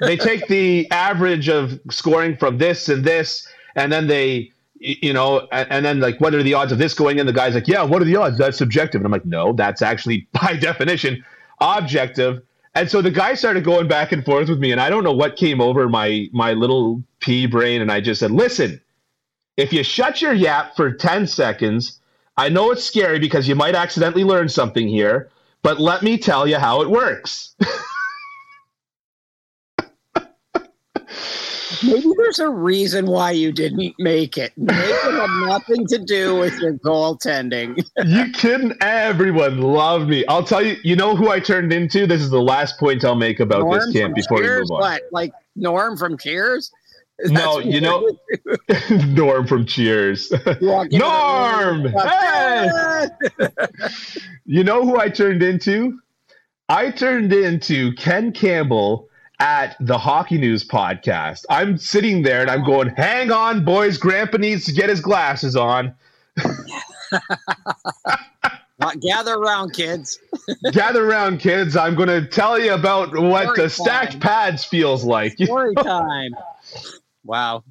they 0.00 0.16
take 0.16 0.46
the 0.48 0.90
average 0.90 1.48
of 1.48 1.78
scoring 1.90 2.36
from 2.36 2.58
this 2.58 2.88
and 2.88 3.04
this, 3.04 3.46
and 3.74 3.92
then 3.92 4.06
they, 4.06 4.52
you 4.78 5.12
know, 5.12 5.46
and, 5.52 5.70
and 5.70 5.84
then 5.84 6.00
like, 6.00 6.20
what 6.20 6.34
are 6.34 6.42
the 6.42 6.54
odds 6.54 6.72
of 6.72 6.78
this 6.78 6.94
going 6.94 7.18
in? 7.18 7.26
The 7.26 7.32
guy's 7.32 7.54
like, 7.54 7.68
yeah, 7.68 7.82
what 7.82 8.02
are 8.02 8.06
the 8.06 8.16
odds? 8.16 8.38
That's 8.38 8.58
subjective. 8.58 9.00
And 9.00 9.06
I'm 9.06 9.12
like, 9.12 9.26
no, 9.26 9.52
that's 9.52 9.82
actually 9.82 10.26
by 10.32 10.56
definition 10.56 11.24
objective. 11.60 12.42
And 12.74 12.90
so 12.90 13.00
the 13.00 13.10
guy 13.10 13.34
started 13.34 13.64
going 13.64 13.88
back 13.88 14.12
and 14.12 14.24
forth 14.24 14.48
with 14.48 14.58
me, 14.58 14.70
and 14.72 14.80
I 14.80 14.90
don't 14.90 15.04
know 15.04 15.12
what 15.12 15.36
came 15.36 15.60
over 15.60 15.88
my 15.88 16.28
my 16.32 16.52
little 16.52 17.02
pea 17.20 17.46
brain, 17.46 17.80
and 17.80 17.90
I 17.90 18.00
just 18.00 18.20
said, 18.20 18.30
listen, 18.30 18.80
if 19.56 19.72
you 19.72 19.82
shut 19.82 20.20
your 20.20 20.34
yap 20.34 20.76
for 20.76 20.92
10 20.92 21.26
seconds, 21.26 21.98
I 22.36 22.50
know 22.50 22.70
it's 22.70 22.84
scary 22.84 23.18
because 23.18 23.48
you 23.48 23.54
might 23.54 23.74
accidentally 23.74 24.24
learn 24.24 24.50
something 24.50 24.86
here, 24.86 25.30
but 25.62 25.80
let 25.80 26.02
me 26.02 26.18
tell 26.18 26.46
you 26.46 26.58
how 26.58 26.82
it 26.82 26.90
works. 26.90 27.54
Maybe 31.84 32.06
there's 32.16 32.38
a 32.38 32.48
reason 32.48 33.06
why 33.06 33.32
you 33.32 33.52
didn't 33.52 33.94
make 33.98 34.36
it. 34.38 34.52
Maybe 34.56 34.78
it 34.78 35.12
had 35.20 35.46
nothing 35.46 35.86
to 35.88 35.98
do 35.98 36.36
with 36.36 36.58
your 36.60 36.74
goaltending. 36.74 37.84
you 38.04 38.32
kidding? 38.32 38.72
Everyone 38.80 39.60
loved 39.60 40.08
me. 40.08 40.24
I'll 40.26 40.44
tell 40.44 40.64
you, 40.64 40.76
you 40.82 40.96
know 40.96 41.16
who 41.16 41.30
I 41.30 41.40
turned 41.40 41.72
into? 41.72 42.06
This 42.06 42.22
is 42.22 42.30
the 42.30 42.40
last 42.42 42.78
point 42.78 43.04
I'll 43.04 43.14
make 43.14 43.40
about 43.40 43.60
Norm 43.60 43.78
this 43.78 43.92
camp 43.92 44.14
before 44.14 44.38
Cheers? 44.38 44.68
we 44.70 44.74
move 44.76 44.82
on. 44.82 44.90
What, 44.92 45.02
like 45.12 45.32
Norm 45.56 45.96
from 45.96 46.16
Cheers? 46.18 46.70
Is 47.18 47.30
No, 47.30 47.58
you 47.58 47.80
know- 47.80 48.06
Norm 48.90 49.46
from 49.46 49.64
Cheers. 49.66 50.30
You 50.60 50.68
walk 50.68 50.86
into 50.86 50.98
the 50.98 50.98
Norm! 50.98 51.92
Hey! 51.98 53.08
You 54.44 54.62
know 54.62 54.84
who 54.84 54.98
I 54.98 55.08
turned 55.08 55.42
into? 55.42 55.98
I 56.68 56.90
turned 56.92 57.32
into 57.32 57.92
Ken 57.94 58.30
Campbell 58.32 59.08
at 59.38 59.76
the 59.80 59.98
Hockey 59.98 60.38
News 60.38 60.66
podcast. 60.66 61.44
I'm 61.50 61.76
sitting 61.78 62.22
there 62.22 62.40
and 62.40 62.50
I'm 62.50 62.64
going, 62.64 62.88
hang 62.88 63.30
on, 63.30 63.64
boys. 63.64 63.98
Grandpa 63.98 64.38
needs 64.38 64.64
to 64.66 64.72
get 64.72 64.88
his 64.88 65.00
glasses 65.00 65.56
on. 65.56 65.94
Gather 69.00 69.34
around, 69.34 69.72
kids. 69.72 70.18
Gather 70.72 71.08
around, 71.08 71.38
kids. 71.38 71.76
I'm 71.76 71.94
going 71.94 72.08
to 72.08 72.26
tell 72.26 72.58
you 72.58 72.72
about 72.74 73.16
what 73.18 73.42
Story 73.44 73.62
the 73.62 73.70
stacked 73.70 74.12
time. 74.12 74.20
pads 74.20 74.64
feels 74.64 75.04
like. 75.04 75.36
Story 75.42 75.74
time. 75.74 76.32
Wow. 77.24 77.64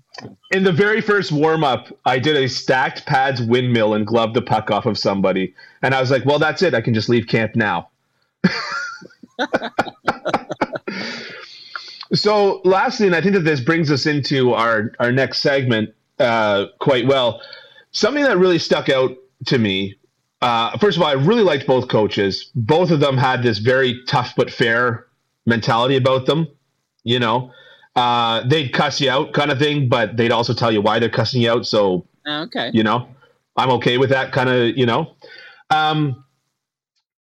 In 0.52 0.64
the 0.64 0.72
very 0.72 1.02
first 1.02 1.32
warm 1.32 1.64
up, 1.64 1.88
I 2.06 2.20
did 2.20 2.36
a 2.36 2.48
stacked 2.50 3.06
pads 3.06 3.42
windmill 3.42 3.94
and 3.94 4.06
gloved 4.06 4.34
the 4.34 4.42
puck 4.42 4.70
off 4.72 4.86
of 4.86 4.98
somebody. 4.98 5.54
And 5.82 5.96
I 5.96 6.02
was 6.02 6.12
like, 6.12 6.26
well, 6.26 6.40
that's 6.40 6.62
it. 6.62 6.74
I 6.74 6.82
can 6.82 6.94
just 6.94 7.08
leave 7.08 7.28
camp 7.28 7.56
now. 7.56 7.90
So, 12.16 12.62
lastly, 12.64 13.06
and 13.08 13.16
I 13.16 13.22
think 13.22 13.36
that 13.36 13.42
this 13.42 13.60
brings 13.60 13.92
us 13.92 14.06
into 14.06 14.54
our, 14.54 14.92
our 15.00 15.12
next 15.12 15.42
segment 15.42 15.94
uh, 16.20 16.66
quite 16.80 17.06
well. 17.06 17.42
Something 17.92 18.24
that 18.24 18.38
really 18.38 18.60
stuck 18.60 18.90
out 18.90 19.12
to 19.46 19.58
me 19.58 19.98
uh, 20.46 20.78
first 20.78 20.96
of 20.96 21.02
all, 21.02 21.10
I 21.10 21.14
really 21.14 21.42
liked 21.42 21.66
both 21.66 21.88
coaches. 21.88 22.52
Both 22.54 22.92
of 22.92 23.00
them 23.00 23.18
had 23.18 23.42
this 23.42 23.58
very 23.58 24.04
tough 24.06 24.34
but 24.36 24.52
fair 24.52 25.08
mentality 25.48 25.96
about 25.96 26.28
them. 26.28 26.48
You 27.04 27.18
know, 27.18 27.52
uh, 27.96 28.48
they'd 28.48 28.70
cuss 28.70 29.02
you 29.02 29.10
out, 29.10 29.34
kind 29.34 29.52
of 29.52 29.58
thing, 29.58 29.90
but 29.90 30.18
they'd 30.18 30.32
also 30.32 30.54
tell 30.54 30.72
you 30.72 30.82
why 30.82 31.00
they're 31.00 31.10
cussing 31.10 31.42
you 31.42 31.52
out. 31.52 31.66
So, 31.66 32.06
okay, 32.28 32.70
you 32.74 32.84
know, 32.84 33.08
I'm 33.56 33.72
okay 33.72 33.98
with 33.98 34.10
that 34.10 34.32
kind 34.32 34.50
of, 34.50 34.78
you 34.78 34.86
know. 34.86 35.16
Um, 35.72 36.24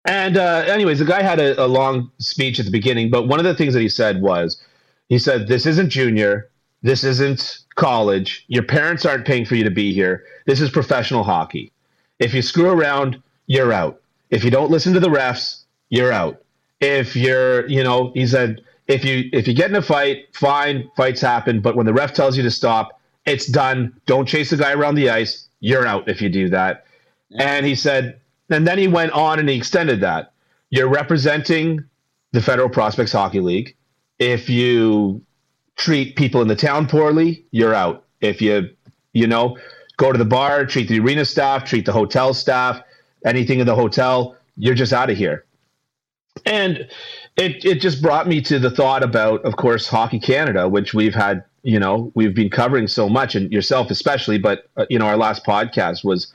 and 0.05 0.37
uh, 0.37 0.65
anyways, 0.67 0.99
the 0.99 1.05
guy 1.05 1.23
had 1.23 1.39
a, 1.39 1.65
a 1.65 1.67
long 1.67 2.11
speech 2.19 2.59
at 2.59 2.65
the 2.65 2.73
beginning, 2.73 3.11
but 3.11 3.29
one 3.29 3.39
of 3.39 3.45
the 3.45 3.55
things 3.55 3.75
that 3.75 3.81
he 3.81 3.89
said 3.89 4.21
was, 4.21 4.61
he 5.13 5.19
said, 5.19 5.47
"This 5.47 5.67
isn't 5.67 5.91
junior. 5.91 6.49
This 6.83 7.05
isn't 7.05 7.59
college. 7.75 8.45
Your 8.49 8.63
parents 8.63 9.05
aren't 9.05 9.27
paying 9.27 9.45
for 9.45 9.55
you 9.55 9.65
to 9.65 9.71
be 9.71 9.93
here. 9.93 10.25
This 10.47 10.61
is 10.61 10.71
professional 10.71 11.23
hockey." 11.23 11.71
If 12.19 12.33
you 12.35 12.41
screw 12.41 12.71
around, 12.71 13.21
you're 13.47 13.73
out. 13.73 14.01
If 14.31 14.45
you 14.45 14.51
don't 14.51 14.71
listen 14.71 14.95
to 14.95 15.01
the 15.01 15.09
refs, 15.09 15.65
you're 15.91 16.13
out. 16.13 16.43
If 16.81 17.15
you're, 17.15 17.69
you 17.69 17.83
know, 17.83 18.13
he 18.15 18.27
said, 18.27 18.63
if 18.89 19.05
you 19.05 19.29
if 19.33 19.47
you 19.47 19.55
get 19.55 19.71
in 19.71 19.77
a 19.77 19.83
fight, 19.83 20.35
fine, 20.35 20.91
fights 20.97 21.21
happen. 21.21 21.61
But 21.61 21.77
when 21.77 21.87
the 21.87 21.93
ref 21.93 22.15
tells 22.15 22.37
you 22.37 22.43
to 22.43 22.51
stop, 22.51 23.01
it's 23.27 23.47
done. 23.47 23.93
Don't 24.07 24.27
chase 24.27 24.51
the 24.51 24.57
guy 24.57 24.73
around 24.73 24.95
the 24.95 25.11
ice. 25.11 25.49
You're 25.61 25.87
out 25.87 26.09
if 26.09 26.23
you 26.23 26.29
do 26.29 26.49
that. 26.49 26.85
And 27.39 27.65
he 27.67 27.75
said, 27.75 28.19
and 28.51 28.67
then 28.67 28.79
he 28.79 28.89
went 28.89 29.13
on 29.13 29.39
and 29.39 29.49
he 29.49 29.57
extended 29.57 30.01
that. 30.01 30.33
You're 30.71 30.89
representing 30.89 31.85
the 32.33 32.41
Federal 32.41 32.69
Prospects 32.69 33.13
Hockey 33.13 33.41
League. 33.41 33.77
If 34.19 34.49
you 34.49 35.23
treat 35.77 36.17
people 36.17 36.43
in 36.43 36.49
the 36.49 36.57
town 36.57 36.87
poorly, 36.87 37.45
you're 37.51 37.75
out. 37.75 38.05
If 38.21 38.41
you, 38.41 38.71
you 39.13 39.27
know, 39.27 39.59
go 39.97 40.13
to 40.13 40.19
the 40.19 40.25
bar, 40.25 40.65
treat 40.67 40.89
the 40.89 41.01
arena 41.01 41.25
staff, 41.25 41.65
treat 41.65 41.87
the 41.87 41.93
hotel 41.93 42.35
staff, 42.35 42.81
anything 43.25 43.61
in 43.61 43.67
the 43.67 43.75
hotel, 43.75 44.37
you're 44.57 44.75
just 44.75 44.93
out 44.93 45.11
of 45.11 45.17
here. 45.17 45.45
And 46.47 46.89
it 47.37 47.65
it 47.65 47.81
just 47.81 48.03
brought 48.03 48.27
me 48.27 48.41
to 48.43 48.59
the 48.59 48.71
thought 48.71 49.03
about, 49.03 49.45
of 49.45 49.57
course, 49.57 49.87
Hockey 49.87 50.19
Canada, 50.19 50.69
which 50.69 50.95
we've 50.95 51.15
had, 51.15 51.45
you 51.63 51.79
know, 51.79 52.11
we've 52.15 52.35
been 52.35 52.51
covering 52.51 52.89
so 52.89 53.09
much, 53.09 53.35
and 53.35 53.53
yourself 53.53 53.91
especially. 53.91 54.39
But 54.39 54.69
uh, 54.77 54.87
you 54.89 54.99
know, 54.99 55.07
our 55.07 55.17
last 55.17 55.45
podcast 55.45 56.05
was 56.05 56.33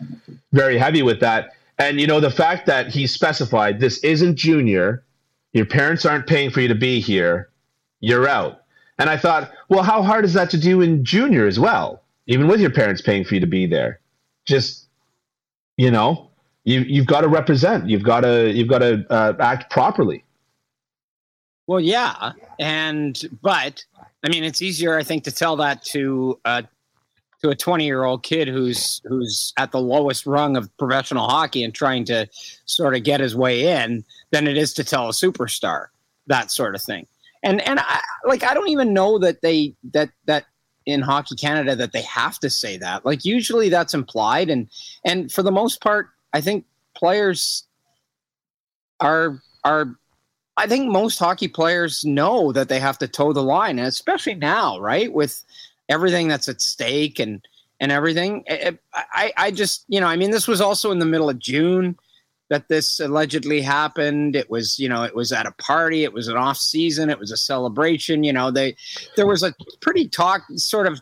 very 0.54 0.78
heavy 0.78 1.02
with 1.02 1.20
that. 1.22 1.52
And 1.80 2.00
you 2.00 2.08
know, 2.08 2.20
the 2.20 2.32
fact 2.32 2.68
that 2.68 2.88
he 2.88 3.08
specified 3.08 3.80
this 3.80 3.98
isn't 4.04 4.36
junior, 4.36 5.04
your 5.54 5.66
parents 5.66 6.06
aren't 6.06 6.28
paying 6.28 6.52
for 6.52 6.62
you 6.62 6.68
to 6.68 6.76
be 6.76 7.00
here, 7.00 7.50
you're 8.00 8.28
out. 8.28 8.64
And 9.00 9.10
I 9.10 9.18
thought, 9.18 9.52
well, 9.70 9.84
how 9.84 10.02
hard 10.02 10.26
is 10.26 10.34
that 10.34 10.50
to 10.52 10.58
do 10.58 10.82
in 10.82 11.06
junior 11.06 11.46
as 11.46 11.60
well? 11.60 12.04
even 12.28 12.48
with 12.48 12.60
your 12.60 12.70
parents 12.70 13.02
paying 13.02 13.24
for 13.24 13.34
you 13.34 13.40
to 13.40 13.48
be 13.48 13.66
there. 13.66 14.00
Just 14.46 14.88
you 15.78 15.90
know, 15.92 16.30
you 16.64 16.82
you've 16.82 17.08
got 17.08 17.22
to 17.22 17.28
represent. 17.28 17.90
You've 17.90 18.04
got 18.04 18.22
to 18.22 18.52
you've 18.52 18.68
got 18.68 18.80
to 18.80 19.06
uh, 19.10 19.34
act 19.40 19.72
properly. 19.72 20.24
Well, 21.66 21.80
yeah, 21.80 22.34
and 22.60 23.20
but 23.42 23.84
I 24.24 24.30
mean, 24.30 24.44
it's 24.44 24.62
easier, 24.62 24.98
I 24.98 25.04
think, 25.04 25.24
to 25.26 25.32
tell 25.32 25.56
that 25.58 25.84
to 25.86 26.40
uh, 26.46 26.62
to 27.42 27.50
a 27.50 27.56
twenty 27.56 27.86
year 27.86 28.04
old 28.04 28.24
kid 28.24 28.48
who's 28.48 29.02
who's 29.06 29.54
at 29.58 29.72
the 29.72 29.82
lowest 29.82 30.26
rung 30.26 30.56
of 30.56 30.76
professional 30.78 31.28
hockey 31.28 31.64
and 31.64 31.74
trying 31.74 32.06
to 32.06 32.28
sort 32.66 32.96
of 32.96 33.04
get 33.04 33.20
his 33.20 33.36
way 33.36 33.82
in 33.82 34.06
than 34.32 34.48
it 34.48 34.58
is 34.58 34.74
to 34.76 34.84
tell 34.84 35.10
a 35.10 35.14
superstar 35.14 35.88
that 36.28 36.52
sort 36.52 36.76
of 36.76 36.82
thing. 36.82 37.06
And 37.48 37.62
and 37.62 37.80
I, 37.80 38.02
like 38.26 38.44
I 38.44 38.54
don't 38.54 38.68
even 38.70 38.94
know 38.94 39.18
that 39.20 39.42
they 39.42 39.74
that 39.94 40.10
that 40.26 40.46
in 40.86 41.02
Hockey 41.02 41.36
Canada 41.36 41.76
that 41.78 41.94
they 41.94 42.02
have 42.02 42.38
to 42.40 42.50
say 42.50 42.76
that. 42.78 43.06
Like 43.06 43.24
usually 43.24 43.70
that's 43.70 43.94
implied 43.94 44.50
and 44.50 44.70
and 45.06 45.32
for 45.32 45.44
the 45.44 45.52
most 45.52 45.80
part 45.80 46.10
I 46.34 46.42
think 46.42 46.66
players 46.94 47.66
are 49.00 49.42
are 49.64 49.96
I 50.58 50.68
think 50.68 50.92
most 50.92 51.20
hockey 51.20 51.48
players 51.48 52.04
know 52.04 52.52
that 52.52 52.68
they 52.68 52.80
have 52.80 52.98
to 52.98 53.08
toe 53.08 53.32
the 53.32 53.44
line, 53.44 53.78
and 53.80 53.88
especially 53.88 54.34
now, 54.34 54.80
right, 54.80 55.14
with 55.14 55.44
everything 55.88 56.28
that's 56.28 56.50
at 56.50 56.62
stake 56.62 57.20
and 57.20 57.48
and 57.80 57.94
everything. 57.94 58.44
I 58.94 59.32
I 59.38 59.52
just 59.52 59.86
you 59.88 60.02
know 60.02 60.08
I 60.08 60.18
mean 60.18 60.32
this 60.32 60.50
was 60.50 60.60
also 60.60 60.92
in 60.92 61.00
the 61.00 61.06
middle 61.06 61.30
of 61.30 61.40
June 61.40 61.96
that 62.50 62.68
this 62.70 63.00
allegedly 63.00 63.62
happened. 63.62 64.36
It 64.36 64.50
was, 64.50 64.80
you 64.80 64.88
know, 64.88 65.04
it 65.04 65.16
was 65.16 65.32
at 65.32 65.46
a 65.46 65.52
party. 65.54 66.04
It 66.04 66.14
was 66.14 66.28
an 66.28 66.38
off 66.38 66.58
season. 66.58 67.10
It 67.10 67.20
was 67.20 67.32
a 67.32 67.38
celebration. 67.38 68.24
You 68.24 68.34
know, 68.34 68.52
they 68.52 68.76
there 69.16 69.28
was 69.28 69.44
a 69.44 69.54
pretty 69.82 70.08
talk 70.08 70.44
sort 70.56 70.88
of 70.88 71.02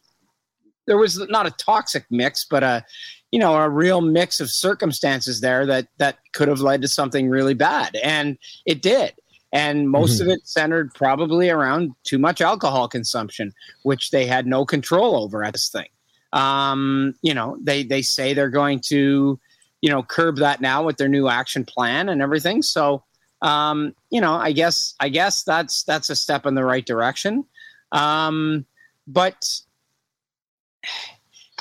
there 0.88 0.98
was 0.98 1.18
not 1.30 1.48
a 1.48 1.52
toxic 1.52 2.06
mix, 2.10 2.46
but 2.46 2.64
a 2.64 2.84
you 3.32 3.40
know 3.40 3.56
a 3.56 3.70
real 3.70 4.02
mix 4.02 4.40
of 4.40 4.50
circumstances 4.50 5.42
there 5.42 5.66
that 5.66 5.88
that 5.98 6.20
could 6.34 6.48
have 6.48 6.62
led 6.62 6.82
to 6.82 6.88
something 6.88 7.30
really 7.30 7.54
bad, 7.54 7.96
and 8.04 8.38
it 8.66 8.82
did. 8.82 9.14
And 9.54 9.90
most 9.90 10.20
mm-hmm. 10.20 10.30
of 10.30 10.38
it 10.38 10.48
centered 10.48 10.94
probably 10.94 11.50
around 11.50 11.96
too 12.04 12.20
much 12.20 12.42
alcohol 12.42 12.90
consumption, 12.90 13.54
which 13.84 14.12
they 14.12 14.26
had 14.26 14.46
no 14.46 14.66
control 14.66 15.16
over 15.16 15.46
at 15.46 15.54
this 15.54 15.70
thing. 15.70 15.88
Um, 16.34 17.16
you 17.22 17.34
know, 17.34 17.58
they 17.62 17.84
they 17.84 18.02
say 18.02 18.34
they're 18.34 18.50
going 18.50 18.82
to 18.88 19.40
you 19.86 19.92
know 19.92 20.02
curb 20.02 20.38
that 20.38 20.62
now 20.62 20.84
with 20.84 20.98
their 20.98 21.08
new 21.08 21.28
action 21.28 21.64
plan 21.64 22.10
and 22.10 22.20
everything. 22.20 22.64
So 22.64 23.04
um, 23.44 23.94
you 24.10 24.20
know, 24.20 24.34
I 24.34 24.52
guess 24.52 24.96
I 25.00 25.10
guess 25.10 25.44
that's 25.44 25.84
that's 25.84 26.10
a 26.10 26.16
step 26.16 26.48
in 26.48 26.56
the 26.56 26.66
right 26.66 26.84
direction. 26.84 27.46
Um, 27.92 28.66
but 29.06 29.46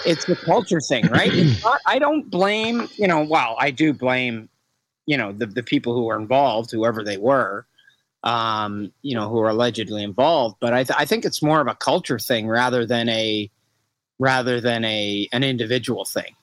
it's 0.07 0.25
the 0.25 0.37
culture 0.37 0.81
thing, 0.81 1.07
right? 1.09 1.31
Not, 1.63 1.81
I 1.87 1.99
don't 1.99 2.31
blame, 2.31 2.89
you 2.97 3.07
know, 3.07 3.23
well, 3.23 3.57
I 3.61 3.71
do 3.71 3.93
blame, 3.93 4.49
you 5.05 5.19
know, 5.19 5.33
the, 5.33 5.45
the 5.45 5.63
people 5.63 5.95
who 5.95 6.05
were 6.05 6.19
involved, 6.19 6.71
whoever 6.71 7.05
they 7.05 7.19
were, 7.19 7.67
um, 8.23 8.91
you 9.03 9.15
know, 9.15 9.29
who 9.29 9.39
are 9.41 9.51
allegedly 9.51 10.03
involved. 10.03 10.57
But 10.61 10.73
I, 10.73 10.85
th- 10.85 10.99
I 10.99 11.05
think 11.05 11.27
it's 11.27 11.43
more 11.43 11.61
of 11.61 11.69
a 11.69 11.75
culture 11.75 12.19
thing 12.19 12.49
rather 12.49 12.87
than 12.87 13.11
a 13.11 13.51
rather 14.19 14.61
than 14.61 14.85
a 14.87 15.29
an 15.33 15.45
individual 15.45 16.07
thing. 16.07 16.35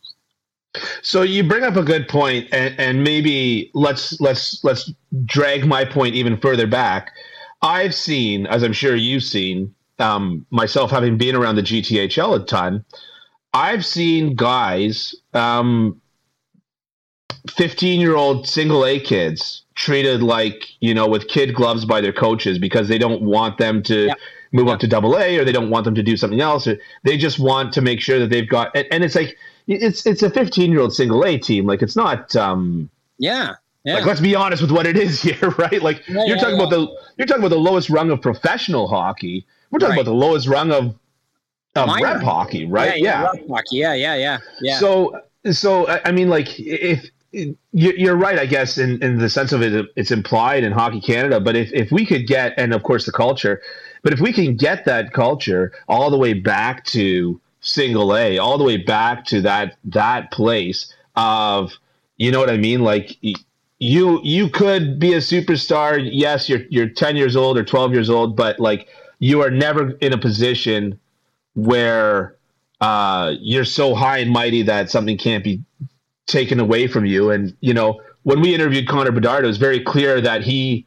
So 1.02 1.22
you 1.22 1.44
bring 1.44 1.64
up 1.64 1.76
a 1.76 1.84
good 1.84 2.08
point, 2.08 2.48
and, 2.54 2.80
and 2.80 3.04
maybe 3.04 3.72
let's 3.74 4.20
let's 4.22 4.64
let's 4.64 4.92
drag 5.26 5.66
my 5.66 5.84
point 5.84 6.16
even 6.16 6.38
further 6.38 6.68
back. 6.68 7.12
I've 7.62 7.94
seen, 7.94 8.48
as 8.48 8.64
I'm 8.64 8.74
sure 8.74 8.96
you've 8.96 9.24
seen, 9.24 9.74
um, 10.00 10.46
myself 10.50 10.90
having 10.90 11.18
been 11.18 11.36
around 11.36 11.56
the 11.56 11.62
GTHL 11.62 12.42
a 12.42 12.46
ton, 12.46 12.84
I've 13.54 13.86
seen 13.86 14.36
guys, 14.36 15.14
um, 15.34 16.02
15 17.50 18.00
year 18.00 18.16
old 18.16 18.48
single 18.48 18.86
A 18.86 19.00
kids 19.00 19.64
treated 19.76 20.22
like, 20.22 20.64
you 20.80 20.94
know, 20.94 21.08
with 21.08 21.28
kid 21.28 21.54
gloves 21.54 21.86
by 21.86 22.02
their 22.02 22.14
coaches 22.14 22.58
because 22.58 22.88
they 22.88 22.98
don't 22.98 23.22
want 23.22 23.58
them 23.58 23.82
to 23.84 24.08
yeah. 24.08 24.14
move 24.52 24.68
yeah. 24.68 24.74
up 24.74 24.80
to 24.80 24.88
double 24.88 25.18
A 25.18 25.38
or 25.38 25.46
they 25.46 25.52
don't 25.52 25.70
want 25.70 25.86
them 25.86 25.96
to 25.96 26.04
do 26.04 26.18
something 26.18 26.42
else. 26.42 26.68
They 27.04 27.18
just 27.18 27.40
want 27.40 27.74
to 27.74 27.82
make 27.82 28.00
sure 28.00 28.20
that 28.20 28.30
they've 28.30 28.48
got, 28.48 28.76
and, 28.76 28.88
and 28.92 29.04
it's 29.04 29.16
like, 29.16 29.38
it's 29.74 30.06
it's 30.06 30.24
a 30.24 30.30
15 30.30 30.72
year 30.72 30.82
old 30.82 30.94
single 30.94 31.26
A 31.26 31.38
team. 31.38 31.66
Like 31.66 31.82
it's 31.82 31.96
not. 31.96 32.36
um 32.36 32.90
Yeah. 33.18 33.56
Yeah. 33.84 33.96
Like 33.96 34.06
let's 34.06 34.20
be 34.20 34.36
honest 34.36 34.62
with 34.62 34.72
what 34.72 34.86
it 34.86 34.98
is 34.98 35.22
here, 35.28 35.50
right? 35.58 35.82
Like 35.82 36.08
yeah, 36.08 36.26
you're 36.26 36.36
yeah, 36.36 36.42
talking 36.42 36.56
about 36.56 36.70
the 36.70 36.88
you're 37.18 37.28
talking 37.28 37.44
about 37.44 37.56
the 37.56 37.60
lowest 37.60 37.90
rung 37.90 38.12
of 38.12 38.22
professional 38.22 38.88
hockey. 38.88 39.46
We're 39.70 39.80
talking 39.80 39.96
right. 39.96 40.02
about 40.02 40.12
the 40.12 40.18
lowest 40.18 40.48
rung 40.48 40.72
of 40.72 40.96
of 41.76 41.88
Minor. 41.88 42.06
rep 42.06 42.22
hockey, 42.22 42.66
right? 42.66 43.00
Yeah, 43.00 43.30
yeah. 43.34 43.44
hockey. 43.50 43.78
Yeah, 43.78 43.94
yeah, 43.94 44.16
yeah, 44.16 44.38
yeah. 44.62 44.78
So 44.78 45.22
so 45.52 45.88
I 46.06 46.12
mean, 46.12 46.30
like 46.30 46.60
if 46.60 47.10
you're 47.72 48.18
right, 48.18 48.38
I 48.38 48.46
guess, 48.46 48.78
in, 48.78 49.02
in 49.02 49.18
the 49.18 49.30
sense 49.30 49.54
of 49.54 49.62
it, 49.62 49.88
it's 49.96 50.12
implied 50.12 50.64
in 50.64 50.72
Hockey 50.74 51.00
Canada. 51.00 51.40
But 51.40 51.56
if, 51.56 51.72
if 51.72 51.92
we 51.92 52.06
could 52.06 52.28
get, 52.28 52.54
and 52.58 52.74
of 52.74 52.84
course 52.84 53.06
the 53.06 53.12
culture, 53.12 53.62
but 54.04 54.12
if 54.14 54.20
we 54.20 54.34
can 54.34 54.56
get 54.56 54.86
that 54.86 55.14
culture 55.14 55.72
all 55.88 56.10
the 56.10 56.18
way 56.18 56.34
back 56.34 56.84
to 56.86 57.40
single 57.62 58.16
A 58.16 58.38
all 58.38 58.58
the 58.58 58.64
way 58.64 58.78
back 58.78 59.26
to 59.26 59.42
that 59.42 59.78
that 59.86 60.32
place 60.32 60.94
of 61.16 61.74
you 62.18 62.32
know 62.32 62.40
what 62.40 62.50
I 62.50 62.58
mean? 62.58 62.82
Like 62.82 63.18
you 63.80 64.20
you 64.24 64.50
could 64.50 65.00
be 65.00 65.14
a 65.14 65.18
superstar. 65.18 66.08
Yes 66.12 66.50
you're 66.50 66.62
you're 66.70 66.90
10 66.90 67.16
years 67.16 67.36
old 67.36 67.58
or 67.58 67.64
12 67.64 67.94
years 67.94 68.10
old 68.10 68.36
but 68.36 68.60
like 68.60 68.90
you 69.20 69.42
are 69.42 69.52
never 69.52 69.92
in 69.92 70.14
a 70.14 70.18
position 70.18 71.00
where 71.54 72.36
uh, 72.82 73.36
you're 73.40 73.66
so 73.66 73.94
high 73.94 74.18
and 74.18 74.32
mighty 74.32 74.64
that 74.64 74.90
something 74.90 75.18
can't 75.18 75.44
be 75.44 75.62
taken 76.26 76.60
away 76.60 76.88
from 76.88 77.06
you. 77.06 77.30
And 77.32 77.56
you 77.62 77.74
know 77.74 78.02
when 78.24 78.42
we 78.42 78.54
interviewed 78.54 78.88
Connor 78.88 79.12
Bedard 79.12 79.44
it 79.44 79.48
was 79.48 79.58
very 79.58 79.80
clear 79.80 80.22
that 80.22 80.44
he 80.44 80.86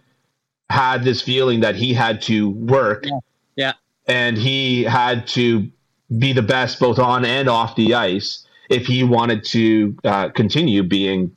had 0.71 1.05
this 1.05 1.21
feeling 1.21 1.61
that 1.61 1.77
he 1.77 1.93
had 1.93 2.23
to 2.23 2.51
work 2.51 3.05
yeah, 3.05 3.19
yeah. 3.57 3.73
and 4.07 4.37
he 4.37 4.83
had 4.83 5.27
to 5.29 5.71
be 6.19 6.33
the 6.33 6.43
best 6.43 6.79
both 6.79 6.99
on 6.99 7.25
and 7.25 7.49
off 7.49 7.77
the 7.77 7.95
ice 7.95 8.47
if 8.71 8.87
he 8.87 9.05
wanted 9.05 9.45
to 9.45 9.97
uh, 10.05 10.29
continue 10.31 10.83
being 10.83 11.35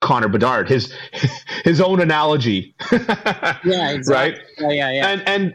Connor 0.00 0.28
Bedard, 0.28 0.68
his 0.68 0.92
his 1.64 1.80
own 1.80 2.00
analogy. 2.00 2.74
yeah, 2.92 3.90
exactly. 3.90 4.14
right. 4.14 4.38
Yeah, 4.58 4.70
yeah, 4.70 4.90
yeah. 4.90 5.08
And 5.08 5.28
and 5.28 5.54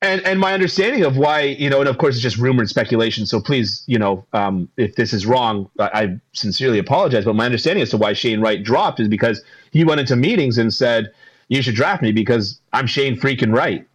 and 0.00 0.20
and 0.24 0.38
my 0.38 0.52
understanding 0.52 1.02
of 1.04 1.16
why 1.16 1.40
you 1.40 1.68
know, 1.68 1.80
and 1.80 1.88
of 1.88 1.98
course 1.98 2.14
it's 2.14 2.22
just 2.22 2.36
rumor 2.36 2.60
and 2.60 2.68
speculation. 2.68 3.26
So 3.26 3.40
please, 3.40 3.82
you 3.86 3.98
know, 3.98 4.24
um, 4.32 4.68
if 4.76 4.94
this 4.94 5.12
is 5.12 5.26
wrong, 5.26 5.68
I, 5.80 5.90
I 5.92 6.20
sincerely 6.34 6.78
apologize. 6.78 7.24
But 7.24 7.34
my 7.34 7.46
understanding 7.46 7.82
as 7.82 7.90
to 7.90 7.96
why 7.96 8.12
Shane 8.12 8.40
Wright 8.40 8.62
dropped 8.62 9.00
is 9.00 9.08
because 9.08 9.42
he 9.72 9.84
went 9.84 10.00
into 10.00 10.14
meetings 10.14 10.58
and 10.58 10.72
said, 10.72 11.12
"You 11.48 11.62
should 11.62 11.74
draft 11.74 12.02
me 12.02 12.12
because 12.12 12.60
I'm 12.72 12.86
Shane 12.86 13.18
freaking 13.18 13.54
Wright." 13.56 13.86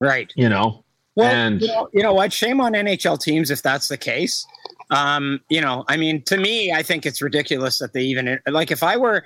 Right. 0.00 0.32
You 0.36 0.48
know. 0.48 0.84
Well, 1.18 1.32
and 1.32 1.60
you 1.60 1.66
know, 1.66 1.88
you 1.92 2.02
know 2.02 2.14
what? 2.14 2.32
Shame 2.32 2.60
on 2.60 2.74
NHL 2.74 3.20
teams 3.20 3.50
if 3.50 3.60
that's 3.60 3.88
the 3.88 3.96
case. 3.96 4.46
Um, 4.90 5.40
you 5.50 5.60
know, 5.60 5.84
I 5.88 5.96
mean, 5.96 6.22
to 6.26 6.36
me, 6.36 6.72
I 6.72 6.84
think 6.84 7.04
it's 7.06 7.20
ridiculous 7.20 7.78
that 7.80 7.92
they 7.92 8.02
even 8.02 8.38
like. 8.46 8.70
If 8.70 8.84
I 8.84 8.96
were 8.96 9.24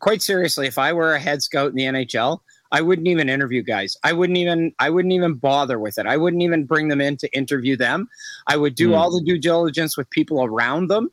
quite 0.00 0.22
seriously, 0.22 0.66
if 0.66 0.78
I 0.78 0.92
were 0.94 1.12
a 1.14 1.20
head 1.20 1.42
scout 1.42 1.68
in 1.68 1.76
the 1.76 1.84
NHL, 1.84 2.38
I 2.72 2.80
wouldn't 2.80 3.06
even 3.08 3.28
interview 3.28 3.62
guys. 3.62 3.94
I 4.02 4.14
wouldn't 4.14 4.38
even. 4.38 4.72
I 4.78 4.88
wouldn't 4.88 5.12
even 5.12 5.34
bother 5.34 5.78
with 5.78 5.98
it. 5.98 6.06
I 6.06 6.16
wouldn't 6.16 6.42
even 6.42 6.64
bring 6.64 6.88
them 6.88 7.02
in 7.02 7.18
to 7.18 7.28
interview 7.36 7.76
them. 7.76 8.08
I 8.46 8.56
would 8.56 8.74
do 8.74 8.88
Hmm. 8.88 8.94
all 8.94 9.10
the 9.10 9.22
due 9.22 9.38
diligence 9.38 9.98
with 9.98 10.08
people 10.08 10.42
around 10.42 10.88
them 10.88 11.10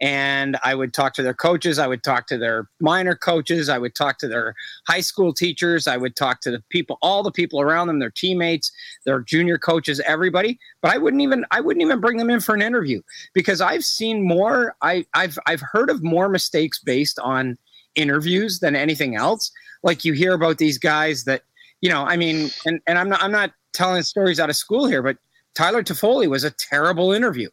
and 0.00 0.56
I 0.62 0.74
would 0.74 0.94
talk 0.94 1.12
to 1.14 1.22
their 1.22 1.34
coaches. 1.34 1.78
I 1.78 1.86
would 1.86 2.02
talk 2.02 2.26
to 2.28 2.38
their 2.38 2.68
minor 2.80 3.14
coaches. 3.14 3.68
I 3.68 3.78
would 3.78 3.94
talk 3.94 4.18
to 4.18 4.28
their 4.28 4.54
high 4.88 5.00
school 5.00 5.32
teachers. 5.34 5.86
I 5.86 5.96
would 5.98 6.16
talk 6.16 6.40
to 6.42 6.50
the 6.50 6.62
people, 6.70 6.98
all 7.02 7.22
the 7.22 7.30
people 7.30 7.60
around 7.60 7.88
them, 7.88 7.98
their 7.98 8.10
teammates, 8.10 8.72
their 9.04 9.20
junior 9.20 9.58
coaches, 9.58 10.00
everybody. 10.06 10.58
But 10.80 10.94
I 10.94 10.98
wouldn't 10.98 11.22
even, 11.22 11.44
I 11.50 11.60
wouldn't 11.60 11.84
even 11.84 12.00
bring 12.00 12.16
them 12.16 12.30
in 12.30 12.40
for 12.40 12.54
an 12.54 12.62
interview 12.62 13.02
because 13.34 13.60
I've 13.60 13.84
seen 13.84 14.26
more. 14.26 14.74
I, 14.80 15.04
I've, 15.14 15.38
I've 15.46 15.60
heard 15.60 15.90
of 15.90 16.02
more 16.02 16.28
mistakes 16.28 16.78
based 16.78 17.18
on 17.18 17.58
interviews 17.94 18.60
than 18.60 18.74
anything 18.74 19.16
else. 19.16 19.52
Like 19.82 20.04
you 20.04 20.14
hear 20.14 20.32
about 20.32 20.58
these 20.58 20.78
guys 20.78 21.24
that, 21.24 21.42
you 21.82 21.90
know, 21.90 22.04
I 22.04 22.16
mean, 22.16 22.50
and 22.66 22.80
and 22.86 22.98
I'm 22.98 23.08
not, 23.08 23.22
I'm 23.22 23.32
not 23.32 23.52
telling 23.72 24.02
stories 24.02 24.38
out 24.38 24.50
of 24.50 24.56
school 24.56 24.86
here, 24.86 25.02
but 25.02 25.16
Tyler 25.54 25.82
Toffoli 25.82 26.28
was 26.28 26.44
a 26.44 26.50
terrible 26.50 27.12
interview. 27.12 27.48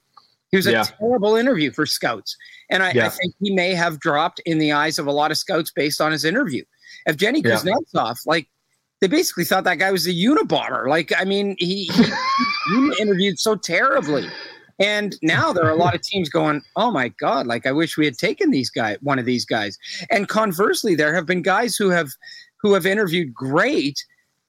He 0.51 0.57
was 0.57 0.67
a 0.67 0.71
Yeah. 0.71 0.83
terrible 0.83 1.35
interview 1.35 1.71
for 1.71 1.85
scouts. 1.85 2.35
And 2.69 2.83
I, 2.83 2.89
I 2.89 3.09
think 3.09 3.33
he 3.41 3.53
may 3.53 3.73
have 3.73 3.99
dropped 3.99 4.39
in 4.45 4.59
the 4.59 4.71
eyes 4.71 4.97
of 4.99 5.07
a 5.07 5.11
lot 5.11 5.31
of 5.31 5.37
scouts 5.37 5.71
based 5.71 5.99
on 6.01 6.11
his 6.11 6.23
interview. 6.25 6.63
Evgeny 7.07 7.43
Yeah. 7.43 7.55
Kuznetsov, 7.55 8.19
like, 8.25 8.47
they 8.99 9.07
basically 9.07 9.45
thought 9.45 9.63
that 9.65 9.75
guy 9.75 9.91
was 9.91 10.07
a 10.07 10.11
Unabomber. 10.11 10.87
Like, 10.89 11.11
I 11.17 11.23
mean, 11.23 11.55
he, 11.59 11.85
he, 11.85 12.03
he 12.69 12.93
interviewed 13.01 13.39
so 13.39 13.55
terribly. 13.55 14.27
And 14.79 15.15
now 15.21 15.51
there 15.53 15.65
are 15.65 15.71
a 15.71 15.75
lot 15.75 15.95
of 15.95 16.01
teams 16.01 16.29
going, 16.29 16.61
oh 16.75 16.91
my 16.91 17.09
God, 17.09 17.47
like, 17.47 17.65
I 17.65 17.71
wish 17.71 17.97
we 17.97 18.05
had 18.05 18.17
taken 18.17 18.51
these 18.51 18.69
guy, 18.69 18.97
one 19.01 19.17
of 19.19 19.25
these 19.25 19.43
guys. 19.45 19.77
And 20.11 20.27
conversely, 20.27 20.95
there 20.95 21.13
have 21.15 21.25
been 21.25 21.41
guys 21.41 21.75
who 21.75 21.89
have, 21.89 22.09
who 22.61 22.73
have 22.73 22.85
interviewed 22.85 23.33
great, 23.33 24.03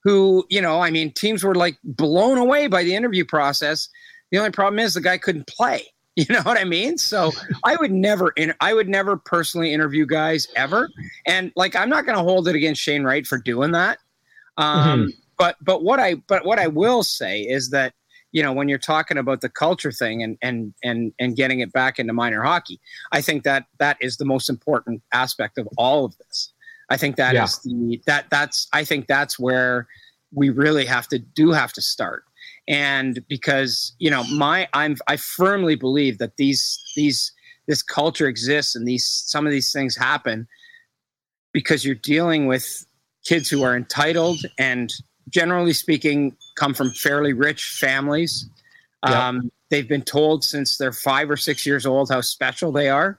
who, 0.05 0.45
you 0.49 0.61
know, 0.61 0.81
I 0.81 0.91
mean, 0.91 1.13
teams 1.13 1.43
were 1.45 1.55
like 1.55 1.79
blown 1.83 2.39
away 2.39 2.67
by 2.69 2.85
the 2.85 2.95
interview 2.95 3.25
process. 3.25 3.89
The 4.31 4.39
only 4.39 4.51
problem 4.51 4.79
is 4.79 4.95
the 4.95 5.01
guy 5.01 5.19
couldn't 5.19 5.47
play. 5.47 5.83
You 6.19 6.27
know 6.31 6.43
what 6.43 6.59
I 6.59 6.65
mean? 6.65 6.99
So 6.99 7.31
I 7.65 7.77
would 7.77 7.93
never, 7.93 8.31
in, 8.31 8.53
I 8.61 8.75
would 8.75 8.89
never 8.89 9.17
personally 9.17 9.73
interview 9.73 10.05
guys 10.05 10.49
ever. 10.57 10.91
And 11.27 11.53
like, 11.55 11.77
I'm 11.77 11.89
not 11.89 12.07
going 12.07 12.19
to 12.19 12.25
hold 12.25 12.49
it 12.49 12.57
against 12.57 12.83
Shane 12.83 13.05
Wright 13.05 13.25
for 13.25 13.39
doing 13.39 13.71
that. 13.71 13.99
Um, 14.57 15.13
But 15.39 15.55
but 15.63 15.85
what 15.85 16.01
I 16.01 16.17
but 16.27 16.45
what 16.45 16.59
I 16.59 16.67
will 16.67 17.05
say 17.05 17.43
is 17.43 17.71
that 17.71 17.95
you 18.33 18.43
know 18.43 18.53
when 18.53 18.69
you're 18.69 18.79
talking 18.79 19.17
about 19.17 19.43
the 19.43 19.49
culture 19.49 19.93
thing 19.93 20.21
and 20.25 20.37
and 20.43 20.75
and 20.83 21.13
and 21.21 21.37
getting 21.37 21.61
it 21.61 21.73
back 21.73 22.01
into 22.01 22.13
minor 22.13 22.43
hockey, 22.43 22.81
I 23.13 23.21
think 23.23 23.45
that 23.45 23.67
that 23.79 23.97
is 24.01 24.17
the 24.17 24.25
most 24.25 24.51
important 24.51 25.01
aspect 25.13 25.57
of 25.57 25.69
all 25.79 26.05
of 26.05 26.19
this. 26.19 26.53
I 26.91 26.97
think 26.97 27.15
that 27.15 27.37
is 27.37 27.61
Yeah. 27.63 27.73
the 27.73 28.03
that 28.07 28.27
that's 28.29 28.67
I 28.73 28.83
think 28.83 29.07
that's 29.07 29.39
where 29.39 29.87
we 30.35 30.51
really 30.51 30.85
have 30.85 31.07
to 31.09 31.21
do 31.21 31.53
have 31.53 31.73
to 31.75 31.81
start 31.81 32.25
and 32.69 33.25
because 33.29 33.93
you 33.99 34.11
know 34.11 34.23
my 34.25 34.69
i'm 34.75 34.97
i 35.09 35.17
firmly 35.17 35.75
believe 35.75 36.19
that 36.19 36.37
these 36.37 36.79
these 36.95 37.33
this 37.67 37.83
culture 37.83 38.29
exists 38.29 38.77
and 38.77 38.87
these 38.87 39.05
some 39.05 39.47
of 39.47 39.51
these 39.53 39.73
things 39.73 39.97
happen 39.97 40.47
because 41.53 41.85
you're 41.85 41.95
dealing 41.95 42.47
with 42.47 42.85
kids 43.25 43.49
who 43.49 43.63
are 43.63 43.75
entitled 43.77 44.39
and 44.59 44.93
generally 45.29 45.73
speaking 45.73 46.37
come 46.59 46.75
from 46.75 46.91
fairly 46.93 47.33
rich 47.33 47.65
families 47.81 48.49
Yeah. 49.07 49.29
um, 49.29 49.51
they've 49.71 49.89
been 49.89 50.03
told 50.03 50.45
since 50.45 50.77
they're 50.79 50.93
five 50.93 51.31
or 51.31 51.37
six 51.37 51.65
years 51.67 51.87
old 51.87 52.11
how 52.11 52.21
special 52.21 52.71
they 52.73 52.89
are 52.89 53.19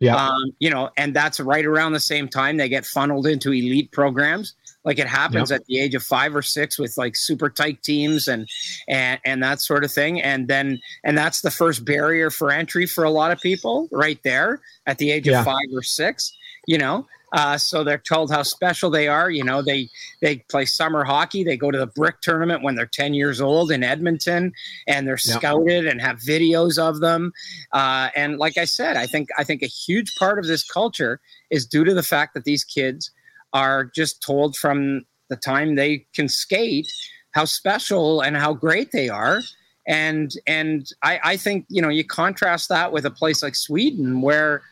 Yeah. 0.00 0.16
um, 0.16 0.52
you 0.60 0.70
know, 0.70 0.90
and 0.96 1.14
that's 1.14 1.38
right 1.40 1.66
around 1.66 1.92
the 1.92 2.00
same 2.00 2.26
time 2.28 2.56
they 2.56 2.68
get 2.68 2.86
funneled 2.86 3.26
into 3.26 3.52
elite 3.52 3.92
programs. 3.92 4.54
Like 4.84 4.98
it 4.98 5.06
happens 5.06 5.52
at 5.52 5.64
the 5.66 5.78
age 5.78 5.94
of 5.94 6.02
five 6.02 6.34
or 6.34 6.42
six 6.42 6.78
with 6.78 6.96
like 6.96 7.14
super 7.16 7.50
tight 7.50 7.82
teams 7.82 8.28
and 8.28 8.48
and 8.88 9.20
and 9.24 9.42
that 9.42 9.60
sort 9.60 9.84
of 9.84 9.92
thing. 9.92 10.20
And 10.22 10.48
then 10.48 10.80
and 11.04 11.18
that's 11.18 11.42
the 11.42 11.50
first 11.50 11.84
barrier 11.84 12.30
for 12.30 12.50
entry 12.50 12.86
for 12.86 13.04
a 13.04 13.10
lot 13.10 13.30
of 13.30 13.40
people 13.40 13.88
right 13.92 14.18
there 14.22 14.60
at 14.86 14.98
the 14.98 15.10
age 15.10 15.26
Yeah. 15.28 15.40
of 15.40 15.44
five 15.44 15.68
or 15.74 15.82
six. 15.82 16.32
You 16.66 16.76
know, 16.78 17.06
uh, 17.32 17.56
so 17.58 17.82
they're 17.82 17.98
told 17.98 18.30
how 18.30 18.42
special 18.42 18.90
they 18.90 19.08
are. 19.08 19.30
You 19.30 19.42
know, 19.44 19.60
they 19.62 19.88
they 20.20 20.36
play 20.50 20.66
summer 20.66 21.04
hockey. 21.04 21.42
They 21.42 21.56
go 21.56 21.70
to 21.70 21.78
the 21.78 21.86
brick 21.86 22.20
tournament 22.20 22.62
when 22.62 22.74
they're 22.74 22.86
ten 22.86 23.12
years 23.14 23.40
old 23.40 23.70
in 23.72 23.82
Edmonton, 23.82 24.52
and 24.86 25.06
they're 25.06 25.18
Yeah. 25.24 25.36
scouted 25.36 25.86
and 25.86 26.00
have 26.00 26.18
videos 26.18 26.78
of 26.78 27.00
them. 27.00 27.32
Uh, 27.72 28.10
and 28.14 28.38
like 28.38 28.56
I 28.58 28.66
said, 28.66 28.96
I 28.96 29.06
think 29.06 29.28
I 29.38 29.44
think 29.44 29.62
a 29.62 29.66
huge 29.66 30.14
part 30.16 30.38
of 30.38 30.46
this 30.46 30.62
culture 30.64 31.18
is 31.50 31.66
due 31.66 31.84
to 31.84 31.94
the 31.94 32.02
fact 32.02 32.34
that 32.34 32.44
these 32.44 32.62
kids 32.64 33.10
are 33.52 33.84
just 33.84 34.22
told 34.22 34.56
from 34.56 35.04
the 35.28 35.36
time 35.36 35.74
they 35.74 36.06
can 36.14 36.28
skate 36.28 36.90
how 37.32 37.44
special 37.44 38.20
and 38.20 38.36
how 38.36 38.52
great 38.52 38.90
they 38.92 39.08
are. 39.08 39.42
And 39.86 40.32
and 40.46 40.86
I, 41.02 41.20
I 41.24 41.36
think 41.36 41.66
you 41.68 41.80
know 41.82 41.88
you 41.88 42.04
contrast 42.04 42.68
that 42.68 42.92
with 42.92 43.04
a 43.06 43.10
place 43.10 43.42
like 43.42 43.54
Sweden 43.54 44.20
where 44.20 44.62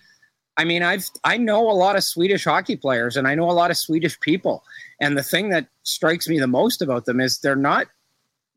I 0.57 0.65
mean 0.65 0.83
I've 0.83 1.09
I 1.25 1.37
know 1.39 1.71
a 1.71 1.73
lot 1.73 1.97
of 1.97 2.05
Swedish 2.05 2.45
hockey 2.45 2.77
players 2.77 3.17
and 3.17 3.27
I 3.27 3.35
know 3.35 3.51
a 3.51 3.53
lot 3.53 3.71
of 3.71 3.77
Swedish 3.77 4.19
people. 4.21 4.63
And 5.01 5.17
the 5.17 5.23
thing 5.23 5.49
that 5.51 5.67
strikes 5.85 6.29
me 6.29 6.39
the 6.39 6.47
most 6.47 6.83
about 6.83 7.05
them 7.07 7.21
is 7.21 7.39
they're 7.39 7.57
not 7.57 7.87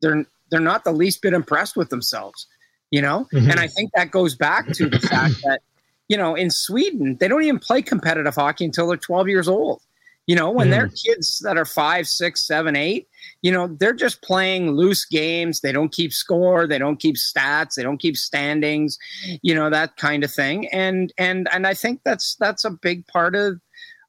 they're 0.00 0.24
they're 0.50 0.60
not 0.60 0.84
the 0.84 0.92
least 0.92 1.22
bit 1.22 1.32
impressed 1.32 1.76
with 1.76 1.88
themselves 1.88 2.46
you 2.90 3.00
know 3.00 3.26
Mhm. 3.32 3.50
and 3.50 3.58
i 3.60 3.66
think 3.66 3.90
that 3.94 4.10
goes 4.10 4.34
back 4.34 4.70
to 4.72 4.90
the 4.90 4.98
fact 5.00 5.36
that 5.44 5.62
you 6.08 6.16
know 6.16 6.34
in 6.34 6.50
sweden 6.50 7.16
they 7.20 7.26
don't 7.28 7.42
even 7.42 7.58
play 7.58 7.80
competitive 7.80 8.34
hockey 8.34 8.66
until 8.66 8.86
they're 8.88 8.98
12 8.98 9.28
years 9.28 9.48
old 9.48 9.80
you 10.26 10.36
know 10.36 10.50
when 10.50 10.70
they're 10.70 10.88
mm. 10.88 11.04
kids 11.04 11.40
that 11.40 11.58
are 11.58 11.64
five 11.64 12.06
six 12.06 12.46
seven 12.46 12.76
eight 12.76 13.08
you 13.42 13.50
know 13.50 13.68
they're 13.78 13.92
just 13.92 14.22
playing 14.22 14.72
loose 14.72 15.04
games. 15.04 15.60
They 15.60 15.72
don't 15.72 15.92
keep 15.92 16.12
score. 16.12 16.66
They 16.66 16.78
don't 16.78 17.00
keep 17.00 17.16
stats. 17.16 17.74
They 17.74 17.82
don't 17.82 18.00
keep 18.00 18.16
standings 18.16 18.98
you 19.42 19.54
know 19.54 19.70
that 19.70 19.96
kind 19.96 20.24
of 20.24 20.32
thing. 20.32 20.68
And 20.68 21.12
and 21.18 21.48
and 21.52 21.66
i 21.66 21.74
think 21.74 22.00
that's 22.04 22.36
that's 22.36 22.64
a 22.64 22.70
big 22.70 23.06
part 23.06 23.34
of 23.34 23.60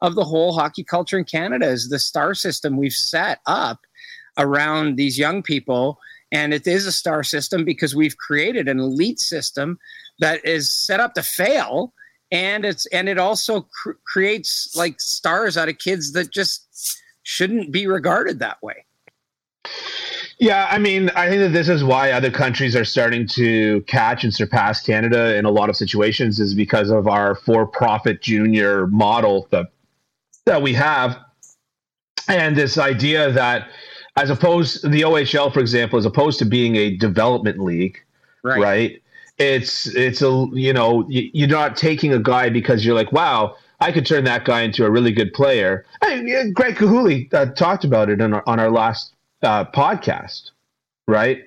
of 0.01 0.15
the 0.15 0.25
whole 0.25 0.53
hockey 0.53 0.83
culture 0.83 1.17
in 1.17 1.23
canada 1.23 1.65
is 1.65 1.89
the 1.89 1.97
star 1.97 2.33
system 2.33 2.75
we've 2.75 2.91
set 2.91 3.39
up 3.45 3.79
around 4.37 4.95
these 4.95 5.17
young 5.17 5.43
people. 5.43 5.99
And 6.31 6.53
it 6.53 6.65
is 6.65 6.85
a 6.85 6.91
star 6.91 7.23
system 7.23 7.63
because 7.63 7.95
we've 7.95 8.17
created 8.17 8.67
an 8.67 8.79
elite 8.79 9.19
system 9.19 9.77
that 10.19 10.43
is 10.45 10.69
set 10.69 10.99
up 10.99 11.13
to 11.13 11.23
fail 11.23 11.93
and 12.33 12.65
it's 12.65 12.85
and 12.87 13.07
it 13.07 13.17
also 13.17 13.61
cr- 13.61 13.91
creates 14.05 14.75
like 14.75 14.99
stars 14.99 15.55
out 15.55 15.69
of 15.69 15.77
kids 15.77 16.11
that 16.11 16.31
just 16.31 16.99
shouldn't 17.21 17.71
be 17.71 17.87
regarded 17.87 18.39
that 18.39 18.61
way 18.61 18.83
Yeah, 20.39 20.67
I 20.69 20.77
mean, 20.77 21.09
I 21.15 21.29
think 21.29 21.39
that 21.41 21.53
this 21.53 21.69
is 21.69 21.85
why 21.85 22.11
other 22.11 22.31
countries 22.31 22.75
are 22.75 22.83
starting 22.83 23.27
to 23.27 23.81
catch 23.81 24.25
and 24.25 24.33
surpass 24.33 24.81
Canada 24.81 25.37
in 25.37 25.45
a 25.45 25.51
lot 25.51 25.69
of 25.69 25.77
situations 25.77 26.39
is 26.39 26.53
because 26.53 26.89
of 26.89 27.07
our 27.07 27.35
for-profit 27.35 28.21
junior 28.21 28.87
model 28.87 29.47
that 29.51 29.67
that 30.45 30.61
we 30.61 30.73
have, 30.73 31.17
and 32.27 32.57
this 32.57 32.77
idea 32.77 33.31
that 33.31 33.69
as 34.17 34.29
opposed 34.29 34.83
the 34.91 35.01
OHL, 35.01 35.53
for 35.53 35.61
example, 35.61 35.97
as 35.97 36.05
opposed 36.05 36.39
to 36.39 36.45
being 36.45 36.75
a 36.75 36.97
development 36.97 37.59
league, 37.59 37.97
right? 38.59 39.01
It's 39.37 39.87
it's 39.87 40.21
a 40.21 40.47
you 40.53 40.73
know 40.73 41.05
you're 41.09 41.47
not 41.47 41.75
taking 41.75 42.13
a 42.13 42.19
guy 42.19 42.49
because 42.49 42.85
you're 42.85 42.95
like, 42.95 43.11
wow, 43.11 43.55
I 43.79 43.91
could 43.91 44.05
turn 44.05 44.23
that 44.25 44.45
guy 44.45 44.61
into 44.61 44.85
a 44.85 44.91
really 44.91 45.11
good 45.11 45.33
player. 45.33 45.85
I 46.01 46.21
mean, 46.21 46.53
Greg 46.53 46.75
Kahuli 46.75 47.33
uh, 47.33 47.47
talked 47.47 47.83
about 47.83 48.09
it 48.09 48.21
on 48.21 48.33
our, 48.33 48.43
on 48.45 48.59
our 48.59 48.69
last 48.69 49.13
uh, 49.41 49.65
podcast, 49.65 50.51
right? 51.07 51.39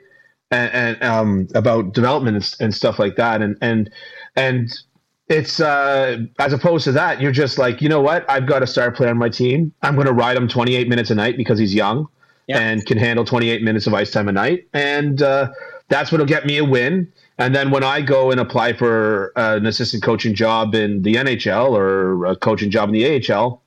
And, 0.50 0.72
and 0.74 1.02
um, 1.02 1.48
about 1.54 1.92
development 1.94 2.36
and, 2.36 2.54
and 2.60 2.74
stuff 2.74 2.98
like 2.98 3.16
that, 3.16 3.40
and 3.40 3.56
and 3.62 3.90
and 4.34 4.72
it's 5.28 5.60
uh, 5.60 6.18
as 6.38 6.52
opposed 6.52 6.84
to 6.84 6.92
that, 6.92 7.20
you're 7.20 7.32
just 7.32 7.58
like, 7.58 7.80
you 7.82 7.88
know 7.88 8.00
what? 8.00 8.28
I've 8.28 8.46
got 8.46 8.62
a 8.62 8.66
star 8.66 8.90
player 8.92 9.10
on 9.10 9.18
my 9.18 9.28
team. 9.28 9.72
I'm 9.82 9.94
going 9.94 10.06
to 10.06 10.12
ride 10.12 10.36
him 10.36 10.46
28 10.46 10.88
minutes 10.88 11.10
a 11.10 11.16
night 11.16 11.36
because 11.36 11.58
he's 11.58 11.74
young 11.74 12.06
Yeah. 12.46 12.58
and 12.60 12.84
can 12.86 12.96
handle 12.96 13.24
28 13.24 13.62
minutes 13.62 13.88
of 13.88 13.94
ice 13.94 14.10
time 14.12 14.28
a 14.28 14.32
night, 14.32 14.68
and 14.72 15.20
uh, 15.22 15.50
that's 15.88 16.10
what'll 16.12 16.26
get 16.26 16.46
me 16.46 16.58
a 16.58 16.64
win. 16.64 17.12
And 17.38 17.54
then 17.54 17.70
when 17.70 17.84
I 17.84 18.00
go 18.00 18.30
and 18.30 18.40
apply 18.40 18.72
for 18.72 19.32
uh, 19.36 19.56
an 19.56 19.66
assistant 19.66 20.02
coaching 20.02 20.34
job 20.34 20.74
in 20.74 21.02
the 21.02 21.14
NHL 21.14 21.70
or 21.70 22.24
a 22.24 22.36
coaching 22.36 22.70
job 22.70 22.88
in 22.88 22.94
the 22.94 23.32
AHL, 23.32 23.62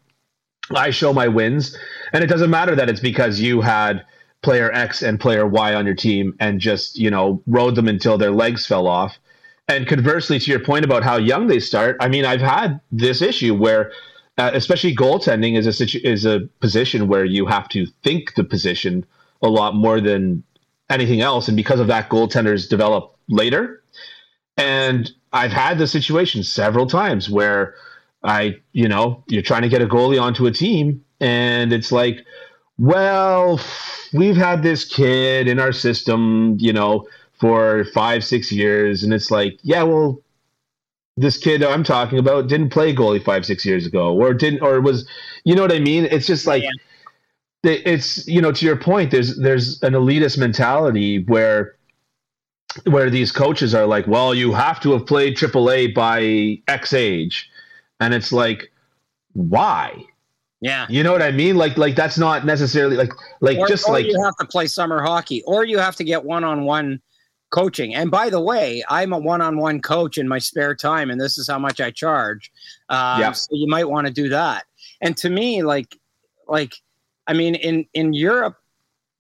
I 0.76 0.90
show 0.90 1.14
my 1.14 1.28
wins. 1.28 1.78
And 2.12 2.24
it 2.24 2.28
doesn't 2.28 2.50
matter 2.50 2.76
that 2.76 2.90
it's 2.90 3.00
because 3.00 3.40
you 3.40 3.62
had 3.62 4.06
player 4.42 4.72
X 4.72 5.04
and 5.04 5.20
player 5.20 5.46
Y 5.46 5.74
on 5.76 5.86
your 5.86 5.96
team 5.96 6.36
and 6.40 6.60
just, 6.60 6.98
you 6.98 7.12
know, 7.12 7.44
rode 7.46 7.76
them 7.76 7.88
until 7.88 8.18
their 8.18 8.32
legs 8.32 8.66
fell 8.66 8.88
off. 8.88 9.20
And 9.68 9.86
conversely, 9.86 10.40
to 10.40 10.52
your 10.52 10.62
point 10.62 10.84
about 10.84 11.04
how 11.04 11.18
young 11.18 11.46
they 11.46 11.60
start, 11.60 11.98
I 12.00 12.08
mean, 12.08 12.26
I've 12.26 12.42
had 12.42 12.80
this 12.92 13.22
issue 13.22 13.54
where, 13.54 13.92
uh, 14.40 14.50
especially 14.54 14.96
goaltending 14.96 15.56
is 15.56 15.68
a 15.68 15.74
situ- 15.74 16.02
is 16.04 16.26
a 16.26 16.40
position 16.60 17.08
where 17.08 17.24
you 17.26 17.46
have 17.46 17.70
to 17.70 17.86
think 18.04 18.34
the 18.34 18.44
position 18.44 19.06
a 19.44 19.48
lot 19.48 19.76
more 19.76 20.02
than 20.02 20.44
anything 20.90 21.22
else, 21.22 21.48
and 21.48 21.56
because 21.56 21.80
of 21.80 21.86
that, 21.88 22.10
goaltenders 22.10 22.68
develop 22.68 23.16
later. 23.30 23.84
And 24.58 25.10
I've 25.32 25.52
had 25.52 25.78
the 25.78 25.88
situation 25.88 26.44
several 26.44 26.88
times 26.88 27.30
where 27.30 27.76
I, 28.24 28.58
you 28.74 28.88
know, 28.88 29.24
you're 29.28 29.42
trying 29.42 29.62
to 29.62 29.70
get 29.70 29.82
a 29.82 29.88
goalie 29.88 30.22
onto 30.22 30.46
a 30.46 30.52
team, 30.52 31.04
and 31.22 31.72
it's 31.72 31.92
like, 31.92 32.26
well, 32.78 33.60
we've 34.14 34.36
had 34.36 34.64
this 34.64 34.84
kid 34.84 35.48
in 35.48 35.60
our 35.60 35.72
system, 35.72 36.58
you 36.60 36.74
know, 36.74 37.08
for 37.40 37.86
five, 37.94 38.24
six 38.24 38.52
years, 38.52 39.04
and 39.04 39.14
it's 39.14 39.32
like, 39.32 39.58
yeah, 39.62 39.84
well, 39.84 40.22
this 41.16 41.38
kid 41.38 41.64
I'm 41.64 41.84
talking 41.84 42.18
about 42.20 42.48
didn't 42.48 42.70
play 42.70 42.94
goalie 42.94 43.24
five, 43.24 43.46
six 43.46 43.66
years 43.66 43.86
ago, 43.86 44.14
or 44.14 44.34
didn't, 44.34 44.62
or 44.62 44.82
was, 44.82 45.08
you 45.46 45.56
know 45.56 45.62
what 45.62 45.72
I 45.72 45.80
mean? 45.80 46.06
It's 46.06 46.28
just 46.28 46.48
like, 46.48 46.64
yeah. 46.64 46.70
it's 47.64 48.28
you 48.28 48.42
know, 48.42 48.52
to 48.52 48.66
your 48.66 48.78
point, 48.78 49.12
there's 49.12 49.38
there's 49.38 49.82
an 49.84 49.94
elitist 49.94 50.38
mentality 50.38 51.24
where 51.26 51.76
where 52.86 53.10
these 53.10 53.32
coaches 53.32 53.74
are 53.74 53.86
like, 53.86 54.08
well, 54.08 54.34
you 54.34 54.54
have 54.54 54.80
to 54.82 54.92
have 54.94 55.06
played 55.06 55.36
AAA 55.36 55.94
by 55.94 56.62
X 56.72 56.94
age, 56.94 57.50
and 58.00 58.14
it's 58.14 58.32
like, 58.32 58.72
why? 59.34 60.04
Yeah, 60.62 60.86
you 60.90 61.04
know 61.04 61.12
what 61.12 61.22
I 61.22 61.32
mean. 61.32 61.56
Like, 61.56 61.78
like 61.78 61.96
that's 61.96 62.18
not 62.18 62.46
necessarily 62.46 62.98
like, 62.98 63.12
like 63.40 63.58
or, 63.58 63.68
just 63.68 63.88
or 63.88 63.94
like 63.94 64.06
you 64.06 64.22
have 64.24 64.36
to 64.38 64.46
play 64.46 64.68
summer 64.68 65.02
hockey, 65.02 65.42
or 65.44 65.64
you 65.66 65.78
have 65.78 65.96
to 65.98 66.04
get 66.04 66.24
one 66.24 66.44
on 66.44 66.64
one 66.66 67.02
coaching. 67.50 67.96
And 67.96 68.12
by 68.12 68.30
the 68.30 68.40
way, 68.40 68.84
I'm 68.90 69.14
a 69.14 69.18
one-on-one 69.18 69.82
coach 69.82 70.18
in 70.18 70.28
my 70.28 70.40
spare 70.40 70.76
time, 70.76 71.10
and 71.10 71.20
this 71.20 71.38
is 71.38 71.48
how 71.48 71.60
much 71.60 71.82
I 71.82 71.92
charge. 71.92 72.52
Um, 72.90 73.22
yeah. 73.22 73.32
So 73.32 73.50
you 73.52 73.68
might 73.68 73.90
want 73.90 74.08
to 74.08 74.14
do 74.14 74.30
that. 74.30 74.66
And 75.02 75.16
to 75.18 75.30
me, 75.30 75.64
like, 75.64 75.98
like, 76.48 76.76
I 77.28 77.34
mean, 77.34 77.56
in 77.56 77.86
in 77.94 78.14
Europe, 78.14 78.58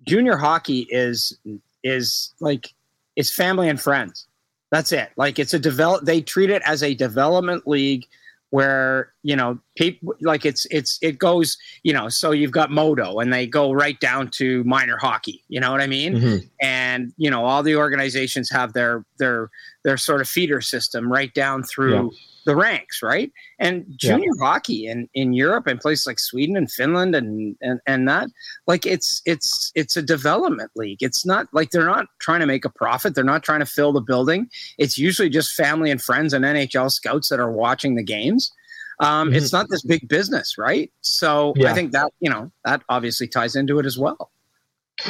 junior 0.05 0.37
hockey 0.37 0.87
is 0.89 1.37
is 1.83 2.33
like 2.39 2.73
it's 3.19 3.29
family 3.29 3.67
and 3.67 3.79
friends. 3.79 4.27
That's 4.71 4.93
it. 4.93 5.09
Like 5.17 5.39
it's 5.39 5.53
a 5.53 5.59
develop. 5.59 6.05
They 6.05 6.21
treat 6.21 6.49
it 6.49 6.61
as 6.65 6.81
a 6.83 6.93
development 6.93 7.67
league 7.67 8.07
where 8.51 9.13
you 9.21 9.35
know 9.35 9.59
people 9.75 10.15
like 10.21 10.45
it's 10.45 10.65
it's 10.71 10.97
it 11.03 11.19
goes 11.19 11.55
you 11.83 11.93
know 11.93 12.09
so 12.09 12.31
you've 12.31 12.51
got 12.51 12.71
moto 12.71 13.19
and 13.19 13.31
they 13.31 13.45
go 13.45 13.71
right 13.71 13.99
down 13.99 14.27
to 14.27 14.63
minor 14.63 14.97
hockey 14.97 15.43
you 15.49 15.59
know 15.59 15.71
what 15.71 15.81
i 15.81 15.85
mean 15.85 16.15
mm-hmm. 16.15 16.37
and 16.59 17.13
you 17.17 17.29
know 17.29 17.45
all 17.45 17.61
the 17.61 17.75
organizations 17.75 18.49
have 18.49 18.73
their 18.73 19.05
their 19.19 19.51
their 19.83 19.97
sort 19.97 20.19
of 20.19 20.27
feeder 20.27 20.61
system 20.61 21.11
right 21.11 21.31
down 21.35 21.61
through 21.61 22.05
yeah. 22.11 22.17
The 22.45 22.55
ranks 22.55 23.01
right 23.01 23.31
and 23.59 23.85
junior 23.95 24.29
yeah. 24.37 24.45
hockey 24.45 24.87
in 24.87 25.07
in 25.13 25.33
europe 25.33 25.67
and 25.67 25.79
places 25.79 26.07
like 26.07 26.19
sweden 26.19 26.55
and 26.55 26.71
finland 26.71 27.15
and 27.15 27.55
and 27.61 27.79
and 27.85 28.07
that 28.07 28.27
like 28.67 28.85
it's 28.85 29.21
it's 29.25 29.71
it's 29.75 29.97
a 29.97 30.01
development 30.01 30.71
league 30.75 31.01
it's 31.01 31.25
not 31.25 31.47
like 31.53 31.71
they're 31.71 31.85
not 31.85 32.05
trying 32.19 32.39
to 32.39 32.45
make 32.45 32.65
a 32.65 32.69
profit 32.69 33.15
they're 33.15 33.23
not 33.23 33.43
trying 33.43 33.59
to 33.59 33.65
fill 33.65 33.91
the 33.91 34.01
building 34.01 34.47
it's 34.77 34.97
usually 34.97 35.29
just 35.29 35.53
family 35.53 35.91
and 35.91 36.01
friends 36.01 36.33
and 36.33 36.45
nhl 36.45 36.91
scouts 36.91 37.29
that 37.29 37.39
are 37.39 37.51
watching 37.51 37.95
the 37.95 38.03
games 38.03 38.51
um, 38.99 39.27
mm-hmm. 39.27 39.37
It's 39.37 39.53
not 39.53 39.69
this 39.69 39.81
big 39.81 40.07
business, 40.07 40.57
right? 40.57 40.91
So 41.01 41.53
yeah. 41.55 41.71
I 41.71 41.73
think 41.73 41.93
that 41.93 42.11
you 42.19 42.29
know 42.29 42.51
that 42.65 42.81
obviously 42.89 43.27
ties 43.27 43.55
into 43.55 43.79
it 43.79 43.85
as 43.85 43.97
well. 43.97 44.31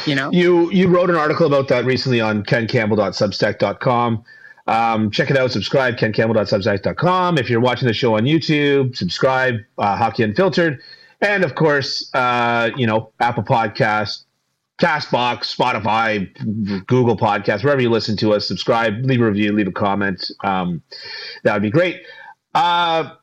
You 0.06 0.16
know, 0.16 0.32
you 0.32 0.70
you 0.72 0.88
wrote 0.88 1.10
an 1.10 1.16
article 1.16 1.48
about 1.48 1.68
that 1.70 1.86
recently 1.86 2.22
on 2.22 2.44
kencampbell.substack.com. 2.44 4.24
Um, 4.70 5.10
check 5.10 5.32
it 5.32 5.38
out. 5.38 5.52
Subscribe, 5.52 5.96
kencampbell.substack.com. 5.98 7.40
If 7.40 7.50
you're 7.50 7.60
watching 7.60 7.88
the 7.88 7.94
show 7.94 8.16
on 8.16 8.24
YouTube, 8.24 8.96
subscribe, 8.96 9.56
uh, 9.80 9.98
Hockey 9.98 10.22
Unfiltered. 10.22 10.80
And 11.22 11.44
of 11.44 11.56
course, 11.56 12.10
uh, 12.14 12.70
you 12.78 12.86
know, 12.86 13.12
Apple 13.20 13.44
Podcast, 13.44 14.26
Castbox, 14.80 15.56
Spotify, 15.56 16.86
Google 16.86 17.18
Podcast, 17.18 17.64
wherever 17.64 17.82
you 17.82 17.90
listen 17.90 18.16
to 18.18 18.34
us, 18.34 18.48
subscribe, 18.48 19.04
leave 19.04 19.22
a 19.22 19.26
review, 19.26 19.52
leave 19.54 19.68
a 19.68 19.72
comment. 19.72 20.30
Um, 20.44 20.84
that 21.44 21.54
would 21.54 21.64
be 21.64 21.72
great. 21.72 22.04
Uh, 22.54 23.16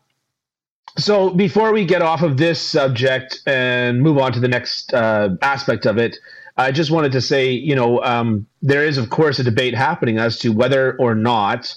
so 0.98 1.30
before 1.30 1.72
we 1.72 1.84
get 1.84 2.02
off 2.02 2.22
of 2.22 2.38
this 2.38 2.60
subject 2.60 3.40
and 3.46 4.02
move 4.02 4.18
on 4.18 4.32
to 4.32 4.40
the 4.40 4.48
next 4.48 4.92
uh, 4.92 5.30
aspect 5.42 5.86
of 5.86 5.96
it, 5.96 6.18
I 6.56 6.72
just 6.72 6.90
wanted 6.90 7.12
to 7.12 7.20
say, 7.20 7.50
you 7.50 7.74
know, 7.74 8.02
um, 8.02 8.46
there 8.62 8.84
is 8.84 8.98
of 8.98 9.10
course 9.10 9.38
a 9.38 9.44
debate 9.44 9.74
happening 9.74 10.18
as 10.18 10.38
to 10.40 10.50
whether 10.50 10.96
or 10.98 11.14
not 11.14 11.76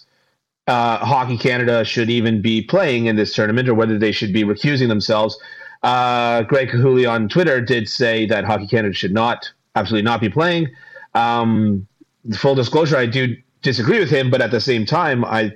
uh, 0.68 0.98
Hockey 0.98 1.38
Canada 1.38 1.84
should 1.84 2.10
even 2.10 2.42
be 2.42 2.62
playing 2.62 3.08
in 3.08 3.16
this 3.16 3.34
tournament 3.34 3.68
or 3.68 3.74
whether 3.74 3.98
they 3.98 4.12
should 4.12 4.32
be 4.32 4.44
recusing 4.44 4.88
themselves. 4.88 5.38
Uh, 5.84 6.44
Greg 6.44 6.70
Kahuli 6.70 7.10
on 7.10 7.28
Twitter 7.28 7.62
did 7.62 7.90
say 7.90 8.26
that 8.28 8.46
Hockey 8.46 8.68
Canada 8.68 8.94
should 8.94 9.14
not, 9.14 9.52
absolutely 9.76 10.04
not 10.04 10.22
be 10.22 10.30
playing. 10.30 10.68
Um, 11.14 11.88
full 12.36 12.56
disclosure, 12.56 12.98
I 12.98 13.06
do 13.06 13.36
disagree 13.62 14.00
with 14.00 14.10
him, 14.10 14.30
but 14.30 14.42
at 14.42 14.52
the 14.52 14.62
same 14.62 14.86
time, 14.86 15.26
I 15.26 15.54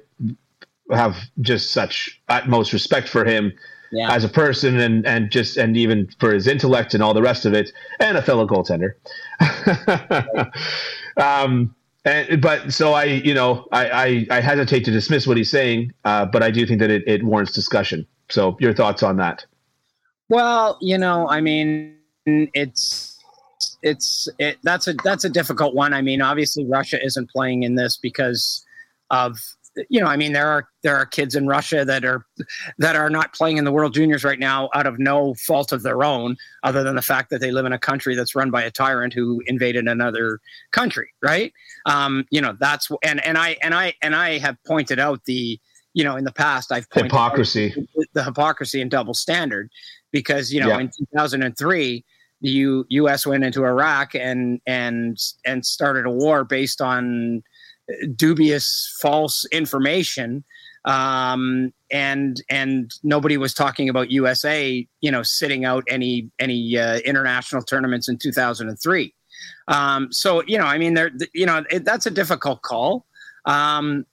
have 0.91 1.15
just 1.41 1.71
such 1.71 2.21
utmost 2.27 2.73
respect 2.73 3.07
for 3.07 3.23
him 3.23 3.53
yeah. 3.93 4.11
as 4.13 4.23
a 4.23 4.29
person 4.29 4.79
and 4.79 5.05
and 5.05 5.31
just 5.31 5.57
and 5.57 5.77
even 5.77 6.09
for 6.19 6.33
his 6.33 6.47
intellect 6.47 6.93
and 6.93 7.03
all 7.03 7.13
the 7.13 7.21
rest 7.21 7.45
of 7.45 7.53
it 7.53 7.71
and 7.99 8.17
a 8.17 8.21
fellow 8.21 8.47
goaltender. 8.47 8.93
Um 11.15 11.75
and 12.05 12.41
but 12.41 12.73
so 12.73 12.93
i 12.93 13.03
you 13.03 13.35
know 13.35 13.67
I, 13.71 13.89
I 13.89 14.27
i, 14.37 14.41
hesitate 14.41 14.83
to 14.85 14.91
dismiss 14.91 15.27
what 15.27 15.37
he's 15.37 15.51
saying 15.51 15.93
uh, 16.03 16.25
but 16.25 16.43
i 16.43 16.51
do 16.51 16.65
think 16.65 16.79
that 16.79 16.89
it, 16.89 17.03
it 17.07 17.23
warrants 17.23 17.51
discussion. 17.51 18.07
So 18.29 18.57
your 18.59 18.73
thoughts 18.73 19.03
on 19.03 19.17
that? 19.17 19.45
Well 20.29 20.77
you 20.81 20.97
know 20.97 21.29
i 21.29 21.39
mean 21.39 21.97
it's 22.25 23.19
it's 23.83 24.27
it 24.39 24.57
that's 24.63 24.87
a 24.87 24.93
that's 25.03 25.23
a 25.23 25.29
difficult 25.29 25.75
one. 25.75 25.93
I 25.93 26.01
mean 26.01 26.21
obviously 26.21 26.65
russia 26.65 27.03
isn't 27.03 27.29
playing 27.29 27.63
in 27.63 27.75
this 27.75 27.97
because 27.97 28.65
of 29.09 29.37
you 29.89 29.99
know, 29.99 30.07
I 30.07 30.17
mean, 30.17 30.33
there 30.33 30.47
are 30.47 30.67
there 30.83 30.95
are 30.95 31.05
kids 31.05 31.35
in 31.35 31.47
Russia 31.47 31.83
that 31.85 32.05
are 32.05 32.25
that 32.77 32.95
are 32.95 33.09
not 33.09 33.33
playing 33.33 33.57
in 33.57 33.63
the 33.63 33.71
World 33.71 33.93
Juniors 33.93 34.23
right 34.23 34.39
now 34.39 34.69
out 34.73 34.85
of 34.85 34.99
no 34.99 35.33
fault 35.35 35.71
of 35.71 35.83
their 35.83 36.03
own, 36.03 36.35
other 36.63 36.83
than 36.83 36.95
the 36.95 37.01
fact 37.01 37.29
that 37.31 37.41
they 37.41 37.51
live 37.51 37.65
in 37.65 37.73
a 37.73 37.79
country 37.79 38.15
that's 38.15 38.35
run 38.35 38.51
by 38.51 38.61
a 38.61 38.71
tyrant 38.71 39.13
who 39.13 39.41
invaded 39.47 39.87
another 39.87 40.39
country, 40.71 41.09
right? 41.21 41.53
Um, 41.85 42.25
you 42.29 42.41
know, 42.41 42.55
that's 42.59 42.89
and 43.03 43.25
and 43.25 43.37
I 43.37 43.57
and 43.61 43.73
I 43.73 43.93
and 44.01 44.15
I 44.15 44.37
have 44.39 44.57
pointed 44.65 44.99
out 44.99 45.25
the 45.25 45.59
you 45.93 46.03
know 46.03 46.15
in 46.15 46.23
the 46.23 46.33
past 46.33 46.71
I've 46.71 46.89
pointed 46.89 47.11
hypocrisy, 47.11 47.87
the 48.13 48.23
hypocrisy 48.23 48.81
and 48.81 48.91
double 48.91 49.13
standard, 49.13 49.69
because 50.11 50.53
you 50.53 50.59
know 50.59 50.69
yeah. 50.69 50.79
in 50.79 50.91
2003 51.15 52.05
the 52.43 52.49
U, 52.49 52.85
U.S. 52.89 53.25
went 53.25 53.43
into 53.43 53.63
Iraq 53.63 54.13
and 54.15 54.59
and 54.67 55.17
and 55.45 55.65
started 55.65 56.05
a 56.05 56.11
war 56.11 56.43
based 56.43 56.81
on 56.81 57.41
dubious 58.15 58.97
false 59.01 59.45
information 59.51 60.43
um, 60.85 61.73
and 61.91 62.41
and 62.49 62.93
nobody 63.03 63.37
was 63.37 63.53
talking 63.53 63.89
about 63.89 64.11
USA, 64.11 64.85
you 65.01 65.11
know, 65.11 65.23
sitting 65.23 65.65
out 65.65 65.83
any 65.87 66.29
any 66.39 66.77
uh, 66.77 66.99
international 66.99 67.61
tournaments 67.61 68.09
in 68.09 68.17
2003. 68.17 69.13
Um, 69.67 70.11
so 70.11 70.43
you 70.45 70.57
know, 70.57 70.65
I 70.65 70.77
mean, 70.77 70.93
there, 70.93 71.11
you 71.33 71.45
know, 71.45 71.63
it, 71.69 71.85
that's 71.85 72.05
a 72.05 72.11
difficult 72.11 72.61
call. 72.61 73.05
Um, 73.45 74.05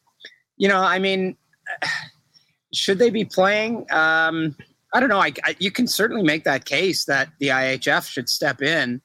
you 0.56 0.68
know, 0.68 0.80
I 0.80 0.98
mean, 0.98 1.36
should 2.72 2.98
they 2.98 3.10
be 3.10 3.24
playing? 3.24 3.86
Um, 3.90 4.56
I 4.92 5.00
don't 5.00 5.08
know. 5.08 5.20
I, 5.20 5.32
I, 5.44 5.56
you 5.58 5.70
can 5.70 5.86
certainly 5.86 6.22
make 6.22 6.44
that 6.44 6.64
case 6.64 7.04
that 7.04 7.30
the 7.38 7.48
IIHF 7.48 8.08
should 8.08 8.28
step 8.28 8.60
in 8.60 9.00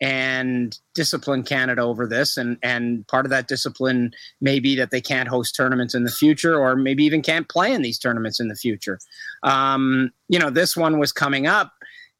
and 0.00 0.78
discipline 0.94 1.42
Canada 1.42 1.82
over 1.82 2.06
this. 2.06 2.36
And 2.36 2.56
and 2.62 3.06
part 3.08 3.26
of 3.26 3.30
that 3.30 3.48
discipline 3.48 4.12
may 4.40 4.58
be 4.58 4.74
that 4.76 4.90
they 4.90 5.00
can't 5.00 5.28
host 5.28 5.54
tournaments 5.54 5.94
in 5.94 6.04
the 6.04 6.10
future, 6.10 6.58
or 6.58 6.76
maybe 6.76 7.04
even 7.04 7.22
can't 7.22 7.48
play 7.48 7.72
in 7.72 7.82
these 7.82 7.98
tournaments 7.98 8.40
in 8.40 8.48
the 8.48 8.56
future. 8.56 8.98
Um, 9.42 10.10
you 10.28 10.38
know, 10.38 10.50
this 10.50 10.76
one 10.76 10.98
was 10.98 11.12
coming 11.12 11.46
up. 11.46 11.72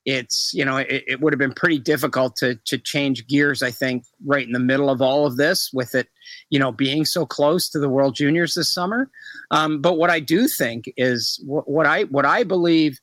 It's 0.06 0.52
you 0.54 0.64
know 0.64 0.78
it, 0.78 1.04
it 1.06 1.20
would 1.20 1.32
have 1.32 1.38
been 1.38 1.52
pretty 1.52 1.78
difficult 1.78 2.36
to 2.36 2.56
to 2.66 2.78
change 2.78 3.26
gears. 3.26 3.62
I 3.62 3.70
think 3.70 4.04
right 4.24 4.46
in 4.46 4.52
the 4.52 4.58
middle 4.58 4.90
of 4.90 5.02
all 5.02 5.26
of 5.26 5.36
this, 5.36 5.70
with 5.72 5.94
it 5.94 6.08
you 6.48 6.58
know 6.58 6.72
being 6.72 7.04
so 7.04 7.26
close 7.26 7.68
to 7.70 7.78
the 7.78 7.88
World 7.88 8.14
Juniors 8.14 8.54
this 8.54 8.72
summer. 8.72 9.10
Um, 9.50 9.80
but 9.80 9.98
what 9.98 10.10
I 10.10 10.20
do 10.20 10.48
think 10.48 10.90
is 10.96 11.42
what, 11.46 11.68
what 11.68 11.86
I 11.86 12.04
what 12.04 12.24
I 12.24 12.44
believe 12.44 12.98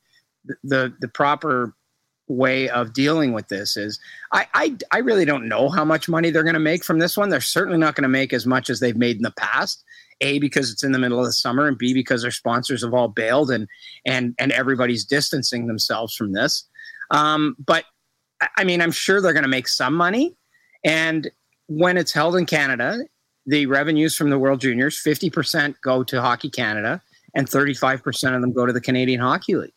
the 0.63 0.93
the 0.99 1.07
proper 1.07 1.75
way 2.27 2.69
of 2.69 2.93
dealing 2.93 3.33
with 3.33 3.47
this 3.47 3.77
is 3.77 3.99
I, 4.31 4.47
I, 4.53 4.77
I 4.91 4.97
really 4.99 5.25
don't 5.25 5.47
know 5.47 5.69
how 5.69 5.85
much 5.85 6.09
money 6.09 6.29
they're 6.29 6.43
going 6.43 6.53
to 6.53 6.59
make 6.59 6.83
from 6.83 6.99
this 6.99 7.17
one. 7.17 7.29
They're 7.29 7.41
certainly 7.41 7.79
not 7.79 7.95
going 7.95 8.03
to 8.03 8.09
make 8.09 8.33
as 8.33 8.45
much 8.45 8.69
as 8.69 8.79
they've 8.79 8.97
made 8.97 9.17
in 9.17 9.23
the 9.23 9.31
past. 9.31 9.83
A 10.21 10.39
because 10.39 10.71
it's 10.71 10.83
in 10.83 10.93
the 10.93 10.99
middle 10.99 11.19
of 11.19 11.25
the 11.25 11.33
summer, 11.33 11.67
and 11.67 11.77
B 11.77 11.93
because 11.93 12.23
their 12.23 12.31
sponsors 12.31 12.83
have 12.83 12.91
all 12.91 13.07
bailed 13.07 13.51
and 13.51 13.67
and 14.03 14.33
and 14.39 14.51
everybody's 14.51 15.05
distancing 15.05 15.67
themselves 15.67 16.15
from 16.15 16.33
this. 16.33 16.63
Um, 17.11 17.55
but 17.63 17.85
I 18.57 18.63
mean, 18.63 18.81
I'm 18.81 18.91
sure 18.91 19.21
they're 19.21 19.33
going 19.33 19.43
to 19.43 19.47
make 19.47 19.67
some 19.67 19.93
money, 19.93 20.35
and 20.83 21.29
when 21.67 21.97
it's 21.97 22.11
held 22.11 22.35
in 22.35 22.47
Canada, 22.47 22.97
the 23.45 23.67
revenues 23.67 24.15
from 24.15 24.31
the 24.31 24.39
World 24.39 24.59
Juniors, 24.59 24.99
50% 25.03 25.75
go 25.81 26.03
to 26.05 26.19
Hockey 26.19 26.49
Canada, 26.49 26.99
and 27.35 27.47
35% 27.47 28.35
of 28.35 28.41
them 28.41 28.53
go 28.53 28.65
to 28.65 28.73
the 28.73 28.81
Canadian 28.81 29.19
Hockey 29.19 29.55
League. 29.55 29.71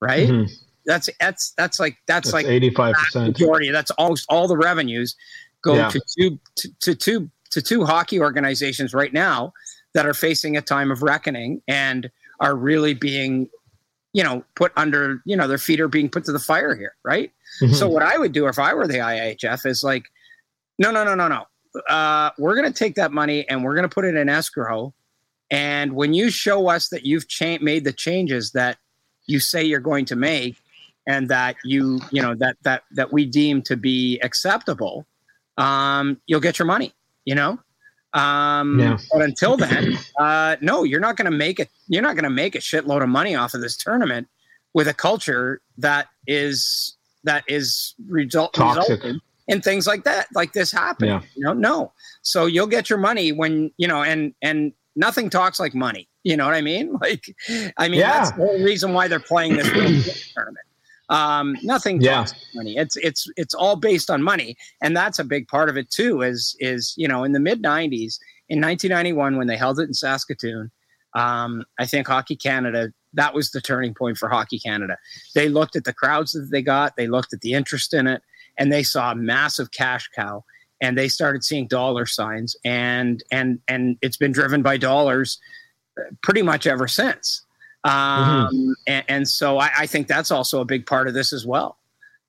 Right? 0.00 0.28
Mm-hmm 0.28 0.65
that's 0.86 1.10
that's 1.20 1.50
that's 1.52 1.78
like 1.78 1.96
that's, 2.06 2.28
that's 2.28 2.32
like 2.32 2.46
eighty 2.46 2.70
five 2.70 2.94
percent 2.94 3.28
majority. 3.28 3.70
That's 3.70 3.90
almost 3.92 4.26
all 4.28 4.48
the 4.48 4.56
revenues 4.56 5.16
go 5.62 5.74
yeah. 5.74 5.88
to 5.88 6.00
two 6.16 6.38
to, 6.56 6.68
to 6.80 6.94
two 6.94 7.30
to 7.50 7.62
two 7.62 7.84
hockey 7.84 8.20
organizations 8.20 8.94
right 8.94 9.12
now 9.12 9.52
that 9.94 10.06
are 10.06 10.14
facing 10.14 10.56
a 10.56 10.62
time 10.62 10.90
of 10.90 11.02
reckoning 11.02 11.62
and 11.66 12.10
are 12.40 12.54
really 12.54 12.92
being, 12.92 13.48
you 14.12 14.22
know, 14.22 14.44
put 14.54 14.72
under 14.76 15.22
you 15.24 15.36
know 15.36 15.48
their 15.48 15.58
feet 15.58 15.80
are 15.80 15.88
being 15.88 16.08
put 16.08 16.24
to 16.24 16.32
the 16.32 16.38
fire 16.38 16.74
here, 16.74 16.94
right? 17.04 17.32
Mm-hmm. 17.62 17.74
So 17.74 17.88
what 17.88 18.02
I 18.02 18.18
would 18.18 18.32
do 18.32 18.46
if 18.46 18.58
I 18.58 18.74
were 18.74 18.86
the 18.86 18.98
IIHF 18.98 19.66
is 19.66 19.82
like, 19.82 20.04
no, 20.78 20.90
no, 20.90 21.04
no, 21.04 21.14
no, 21.14 21.28
no. 21.28 21.46
Uh, 21.88 22.30
we're 22.38 22.54
going 22.54 22.70
to 22.70 22.78
take 22.78 22.94
that 22.94 23.12
money 23.12 23.48
and 23.48 23.62
we're 23.62 23.74
going 23.74 23.88
to 23.88 23.94
put 23.94 24.04
it 24.04 24.14
in 24.14 24.28
escrow. 24.28 24.94
And 25.50 25.92
when 25.92 26.14
you 26.14 26.30
show 26.30 26.68
us 26.68 26.88
that 26.88 27.04
you've 27.04 27.28
cha- 27.28 27.58
made 27.60 27.84
the 27.84 27.92
changes 27.92 28.52
that 28.52 28.78
you 29.26 29.40
say 29.40 29.62
you're 29.64 29.80
going 29.80 30.04
to 30.06 30.16
make, 30.16 30.56
and 31.06 31.28
that 31.28 31.56
you 31.64 32.00
you 32.10 32.20
know 32.20 32.34
that 32.34 32.56
that 32.62 32.82
that 32.92 33.12
we 33.12 33.24
deem 33.24 33.62
to 33.62 33.76
be 33.76 34.18
acceptable 34.20 35.06
um, 35.58 36.20
you'll 36.26 36.40
get 36.40 36.58
your 36.58 36.66
money 36.66 36.92
you 37.24 37.34
know 37.34 37.58
um, 38.12 38.78
yeah. 38.78 38.98
but 39.12 39.22
until 39.22 39.56
then 39.56 39.98
uh, 40.18 40.56
no 40.60 40.84
you're 40.84 41.00
not 41.00 41.16
going 41.16 41.30
to 41.30 41.36
make 41.36 41.60
it 41.60 41.70
you're 41.88 42.02
not 42.02 42.14
going 42.14 42.24
to 42.24 42.30
make 42.30 42.54
a 42.54 42.58
shitload 42.58 43.02
of 43.02 43.08
money 43.08 43.34
off 43.34 43.54
of 43.54 43.60
this 43.60 43.76
tournament 43.76 44.28
with 44.74 44.88
a 44.88 44.94
culture 44.94 45.60
that 45.78 46.08
is 46.26 46.96
that 47.24 47.44
is 47.48 47.94
result 48.08 48.54
Toxic. 48.54 48.88
resulting 48.88 49.20
in 49.48 49.60
things 49.60 49.86
like 49.86 50.04
that 50.04 50.26
like 50.34 50.52
this 50.52 50.72
happened 50.72 51.08
yeah. 51.08 51.20
you 51.34 51.44
know 51.44 51.52
no 51.52 51.92
so 52.22 52.46
you'll 52.46 52.66
get 52.66 52.90
your 52.90 52.98
money 52.98 53.32
when 53.32 53.70
you 53.76 53.86
know 53.86 54.02
and 54.02 54.34
and 54.42 54.72
nothing 54.96 55.30
talks 55.30 55.60
like 55.60 55.74
money 55.74 56.08
you 56.24 56.36
know 56.36 56.44
what 56.44 56.54
i 56.54 56.60
mean 56.60 56.92
like 57.00 57.34
i 57.76 57.88
mean 57.88 58.00
yeah. 58.00 58.18
that's 58.18 58.30
the 58.30 58.36
whole 58.36 58.62
reason 58.62 58.92
why 58.92 59.08
they're 59.08 59.20
playing 59.20 59.56
this 59.56 60.32
tournament 60.34 60.65
um, 61.08 61.56
nothing 61.62 62.00
yeah. 62.00 62.26
money. 62.54 62.76
It's 62.76 62.96
it's 62.96 63.28
it's 63.36 63.54
all 63.54 63.76
based 63.76 64.10
on 64.10 64.22
money, 64.22 64.56
and 64.82 64.96
that's 64.96 65.18
a 65.18 65.24
big 65.24 65.48
part 65.48 65.68
of 65.68 65.76
it 65.76 65.90
too. 65.90 66.22
Is 66.22 66.56
is 66.58 66.94
you 66.96 67.08
know 67.08 67.24
in 67.24 67.32
the 67.32 67.40
mid 67.40 67.62
'90s, 67.62 68.18
in 68.48 68.60
1991 68.60 69.36
when 69.36 69.46
they 69.46 69.56
held 69.56 69.78
it 69.78 69.84
in 69.84 69.94
Saskatoon, 69.94 70.70
um, 71.14 71.64
I 71.78 71.86
think 71.86 72.06
Hockey 72.06 72.36
Canada 72.36 72.92
that 73.16 73.34
was 73.34 73.50
the 73.50 73.60
turning 73.60 73.94
point 73.94 74.18
for 74.18 74.28
Hockey 74.28 74.58
Canada. 74.58 74.96
They 75.34 75.48
looked 75.48 75.74
at 75.74 75.84
the 75.84 75.92
crowds 75.92 76.32
that 76.32 76.48
they 76.50 76.62
got, 76.62 76.96
they 76.96 77.08
looked 77.08 77.32
at 77.32 77.40
the 77.40 77.54
interest 77.54 77.92
in 77.92 78.06
it, 78.06 78.22
and 78.58 78.70
they 78.70 78.82
saw 78.82 79.10
a 79.10 79.16
massive 79.16 79.72
cash 79.72 80.08
cow. 80.14 80.44
And 80.82 80.96
they 80.96 81.08
started 81.08 81.42
seeing 81.42 81.68
dollar 81.68 82.04
signs, 82.04 82.54
and 82.62 83.24
and 83.32 83.58
and 83.66 83.96
it's 84.02 84.18
been 84.18 84.32
driven 84.32 84.60
by 84.60 84.76
dollars 84.76 85.38
uh, 85.98 86.02
pretty 86.22 86.42
much 86.42 86.66
ever 86.66 86.86
since. 86.86 87.45
Um, 87.86 88.48
mm-hmm. 88.48 88.72
and, 88.86 89.04
and, 89.08 89.28
so 89.28 89.58
I, 89.58 89.70
I, 89.78 89.86
think 89.86 90.08
that's 90.08 90.30
also 90.30 90.60
a 90.60 90.64
big 90.64 90.86
part 90.86 91.06
of 91.06 91.14
this 91.14 91.32
as 91.32 91.46
well. 91.46 91.78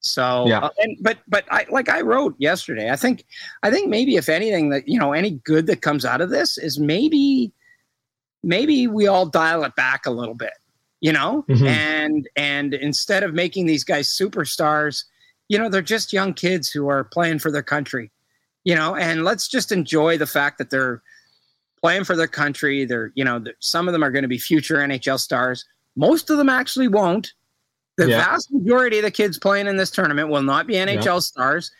So, 0.01 0.45
yeah. 0.47 0.59
Uh, 0.59 0.69
and, 0.77 0.97
but, 1.01 1.17
but 1.27 1.45
I, 1.49 1.65
like 1.71 1.89
I 1.89 2.01
wrote 2.01 2.35
yesterday, 2.37 2.91
I 2.91 2.95
think, 2.95 3.25
I 3.63 3.71
think 3.71 3.89
maybe 3.89 4.17
if 4.17 4.29
anything 4.29 4.69
that, 4.69 4.87
you 4.87 4.99
know, 4.99 5.13
any 5.13 5.31
good 5.31 5.65
that 5.67 5.81
comes 5.81 6.05
out 6.05 6.21
of 6.21 6.29
this 6.29 6.57
is 6.59 6.79
maybe, 6.79 7.51
maybe 8.43 8.87
we 8.87 9.07
all 9.07 9.25
dial 9.25 9.63
it 9.63 9.75
back 9.75 10.05
a 10.05 10.11
little 10.11 10.35
bit, 10.35 10.53
you 11.01 11.11
know, 11.11 11.43
mm-hmm. 11.49 11.65
and, 11.65 12.29
and 12.35 12.75
instead 12.75 13.23
of 13.23 13.33
making 13.33 13.65
these 13.65 13.83
guys 13.83 14.07
superstars, 14.07 15.05
you 15.49 15.57
know, 15.57 15.69
they're 15.69 15.81
just 15.81 16.13
young 16.13 16.33
kids 16.35 16.69
who 16.69 16.87
are 16.87 17.05
playing 17.05 17.39
for 17.39 17.51
their 17.51 17.63
country, 17.63 18.11
you 18.63 18.75
know, 18.75 18.95
and 18.95 19.23
let's 19.23 19.47
just 19.47 19.71
enjoy 19.71 20.17
the 20.17 20.27
fact 20.27 20.59
that 20.59 20.69
they're, 20.69 21.01
playing 21.81 22.03
for 22.03 22.15
their 22.15 22.27
country. 22.27 22.85
They're, 22.85 23.11
you 23.15 23.23
know, 23.23 23.43
some 23.59 23.87
of 23.87 23.93
them 23.93 24.03
are 24.03 24.11
going 24.11 24.23
to 24.23 24.27
be 24.27 24.37
future 24.37 24.77
NHL 24.77 25.19
stars. 25.19 25.65
Most 25.95 26.29
of 26.29 26.37
them 26.37 26.49
actually 26.49 26.87
won't. 26.87 27.33
The 27.97 28.09
yeah. 28.09 28.17
vast 28.17 28.51
majority 28.51 28.97
of 28.99 29.03
the 29.03 29.11
kids 29.11 29.39
playing 29.39 29.67
in 29.67 29.77
this 29.77 29.89
tournament 29.89 30.29
will 30.29 30.43
not 30.43 30.67
be 30.67 30.75
NHL 30.75 31.05
yeah. 31.05 31.19
stars. 31.19 31.71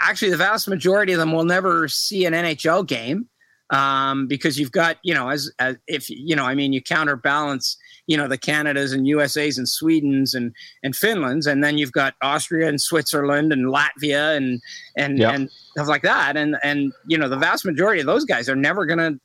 Actually, 0.00 0.30
the 0.30 0.36
vast 0.36 0.68
majority 0.68 1.12
of 1.12 1.18
them 1.18 1.32
will 1.32 1.44
never 1.44 1.88
see 1.88 2.26
an 2.26 2.34
NHL 2.34 2.86
game 2.86 3.28
um, 3.70 4.26
because 4.26 4.58
you've 4.58 4.72
got, 4.72 4.98
you 5.02 5.14
know, 5.14 5.30
as, 5.30 5.50
as 5.58 5.76
if 5.86 6.10
you 6.10 6.36
know, 6.36 6.44
I 6.44 6.54
mean, 6.54 6.72
you 6.72 6.82
counterbalance, 6.82 7.76
you 8.06 8.16
know, 8.16 8.28
the 8.28 8.36
Canadas 8.36 8.92
and 8.92 9.06
USA's 9.06 9.56
and 9.56 9.68
Sweden's 9.68 10.34
and 10.34 10.52
and 10.82 10.94
Finland's, 10.94 11.46
and 11.46 11.64
then 11.64 11.78
you've 11.78 11.92
got 11.92 12.14
Austria 12.22 12.68
and 12.68 12.80
Switzerland 12.80 13.52
and 13.52 13.66
Latvia 13.66 14.36
and 14.36 14.60
and 14.96 15.18
yeah. 15.18 15.32
and 15.32 15.50
stuff 15.72 15.88
like 15.88 16.02
that, 16.02 16.36
and 16.36 16.56
and 16.62 16.92
you 17.08 17.16
know, 17.16 17.28
the 17.28 17.38
vast 17.38 17.64
majority 17.64 18.00
of 18.00 18.06
those 18.06 18.24
guys 18.24 18.48
are 18.48 18.56
never 18.56 18.84
going 18.84 18.98
to 18.98 19.18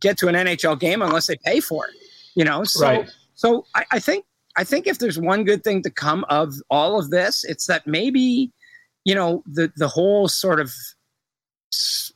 get 0.00 0.18
to 0.18 0.28
an 0.28 0.34
NHL 0.34 0.78
game 0.78 1.02
unless 1.02 1.26
they 1.26 1.36
pay 1.44 1.60
for 1.60 1.86
it. 1.86 1.94
You 2.34 2.44
know, 2.44 2.64
so 2.64 2.86
right. 2.86 3.10
so 3.34 3.66
I, 3.74 3.84
I 3.92 3.98
think 3.98 4.24
I 4.56 4.64
think 4.64 4.86
if 4.86 4.98
there's 4.98 5.18
one 5.18 5.44
good 5.44 5.64
thing 5.64 5.82
to 5.82 5.90
come 5.90 6.24
of 6.28 6.54
all 6.70 6.98
of 6.98 7.10
this, 7.10 7.44
it's 7.44 7.66
that 7.66 7.86
maybe 7.86 8.52
you 9.04 9.14
know 9.14 9.42
the 9.46 9.72
the 9.76 9.88
whole 9.88 10.28
sort 10.28 10.60
of 10.60 10.72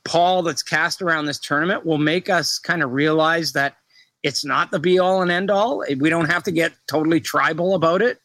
pall 0.05 0.43
that's 0.43 0.63
cast 0.63 1.03
around 1.03 1.27
this 1.27 1.39
tournament 1.39 1.85
will 1.85 1.99
make 1.99 2.31
us 2.31 2.59
kind 2.59 2.83
of 2.83 2.93
realize 2.93 3.53
that 3.53 3.77
it's 4.23 4.45
not 4.45 4.71
the 4.71 4.79
be 4.79 4.99
all 4.99 5.23
and 5.23 5.31
end 5.31 5.51
all. 5.51 5.85
We 5.99 6.09
don't 6.09 6.31
have 6.31 6.43
to 6.45 6.53
get 6.53 6.73
totally 6.87 7.21
tribal 7.21 7.75
about 7.75 8.03
it. 8.03 8.19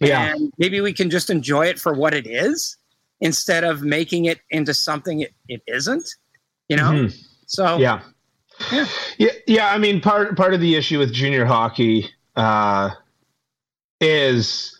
Yeah. 0.00 0.32
And 0.32 0.52
maybe 0.58 0.80
we 0.80 0.92
can 0.92 1.10
just 1.10 1.30
enjoy 1.30 1.66
it 1.66 1.78
for 1.78 1.92
what 1.92 2.14
it 2.14 2.26
is 2.26 2.76
instead 3.20 3.64
of 3.64 3.82
making 3.82 4.26
it 4.26 4.40
into 4.50 4.74
something 4.74 5.20
it, 5.20 5.32
it 5.48 5.62
isn't, 5.66 6.08
you 6.68 6.76
know? 6.76 6.90
Mm-hmm. 6.90 7.16
So, 7.46 7.78
yeah. 7.78 8.02
Yeah. 8.72 8.86
yeah, 9.18 9.30
yeah. 9.46 9.68
I 9.70 9.78
mean, 9.78 10.00
part 10.00 10.36
part 10.36 10.54
of 10.54 10.60
the 10.60 10.74
issue 10.74 10.98
with 10.98 11.12
junior 11.12 11.44
hockey 11.44 12.10
uh, 12.36 12.90
is 14.00 14.78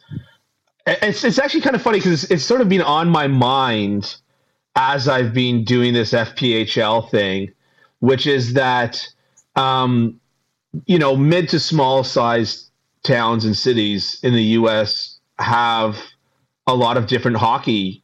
it's 0.87 1.25
it's 1.25 1.38
actually 1.38 1.61
kind 1.61 1.77
of 1.77 1.83
funny 1.83 1.99
because 1.99 2.25
it's, 2.25 2.33
it's 2.33 2.45
sort 2.45 2.61
of 2.61 2.69
been 2.69 2.83
on 2.83 3.09
my 3.09 3.27
mind 3.27 4.17
as 4.77 5.09
I've 5.09 5.35
been 5.35 5.64
doing 5.64 5.93
this 5.93 6.12
FPHL 6.12 7.11
thing, 7.11 7.53
which 8.01 8.27
is 8.27 8.55
that 8.55 9.07
um, 9.57 10.21
you 10.87 10.99
know 10.99 11.17
mid 11.17 11.49
to 11.51 11.61
small 11.61 12.05
size 12.05 12.71
towns 13.03 13.45
and 13.45 13.57
cities 13.57 14.21
in 14.23 14.35
the 14.35 14.43
U.S. 14.43 15.19
have 15.38 15.99
a 16.67 16.75
lot 16.75 16.97
of 16.97 17.07
different 17.07 17.37
hockey 17.37 18.03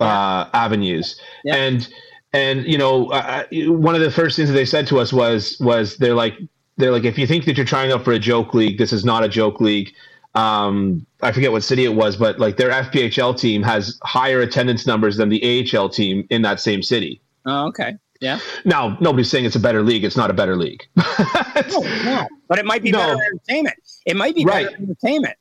uh, 0.00 0.48
avenues, 0.52 1.20
yeah. 1.44 1.56
and 1.56 1.88
and 2.32 2.66
you 2.66 2.78
know, 2.78 3.06
uh, 3.10 3.44
one 3.52 3.94
of 3.94 4.00
the 4.00 4.10
first 4.10 4.36
things 4.36 4.48
that 4.48 4.54
they 4.54 4.64
said 4.64 4.86
to 4.88 4.98
us 4.98 5.12
was 5.12 5.58
was 5.60 5.96
they're 5.96 6.14
like 6.14 6.38
they're 6.76 6.92
like 6.92 7.04
if 7.04 7.18
you 7.18 7.26
think 7.26 7.44
that 7.46 7.56
you're 7.56 7.66
trying 7.66 7.92
out 7.92 8.04
for 8.04 8.12
a 8.12 8.18
joke 8.18 8.54
league, 8.54 8.78
this 8.78 8.92
is 8.92 9.04
not 9.04 9.24
a 9.24 9.28
joke 9.28 9.60
league. 9.60 9.92
Um, 10.34 11.06
I 11.22 11.32
forget 11.32 11.50
what 11.50 11.64
city 11.64 11.84
it 11.84 11.94
was, 11.94 12.16
but 12.16 12.38
like 12.38 12.58
their 12.58 12.70
FPHL 12.70 13.38
team 13.38 13.62
has 13.62 13.98
higher 14.02 14.40
attendance 14.40 14.86
numbers 14.86 15.16
than 15.16 15.30
the 15.30 15.66
AHL 15.74 15.88
team 15.88 16.26
in 16.28 16.42
that 16.42 16.60
same 16.60 16.82
city. 16.82 17.22
Oh, 17.46 17.68
okay. 17.68 17.94
Yeah. 18.20 18.38
Now, 18.64 18.98
nobody's 19.00 19.30
saying 19.30 19.46
it's 19.46 19.56
a 19.56 19.60
better 19.60 19.82
league. 19.82 20.04
It's 20.04 20.16
not 20.16 20.30
a 20.30 20.34
better 20.34 20.56
league. 20.56 20.82
no, 20.96 21.80
no, 22.04 22.26
but 22.48 22.58
it 22.58 22.66
might 22.66 22.82
be 22.82 22.90
no. 22.90 22.98
better 22.98 23.24
entertainment. 23.24 23.76
It 24.04 24.16
might 24.16 24.34
be 24.34 24.44
right. 24.44 24.66
better 24.66 24.82
entertainment. 24.82 25.36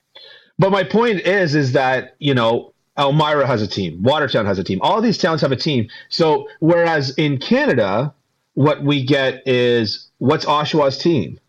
But 0.58 0.72
my 0.72 0.84
point 0.84 1.22
is, 1.22 1.56
is 1.56 1.74
that 1.74 2.16
you 2.20 2.34
know 2.34 2.74
Elmira 2.98 3.46
has 3.46 3.62
a 3.62 3.68
team. 3.68 4.02
Watertown 4.02 4.46
has 4.46 4.60
a 4.60 4.64
team. 4.64 4.80
All 4.82 5.02
these 5.02 5.18
towns 5.18 5.42
have 5.42 5.52
a 5.52 5.58
team. 5.58 5.90
So 6.10 6.48
whereas 6.60 7.12
in 7.18 7.38
Canada, 7.38 8.14
what 8.54 8.84
we 8.84 9.04
get 9.04 9.46
is 9.46 10.10
what's 10.18 10.46
Oshawa's 10.46 10.98
team? 10.98 11.40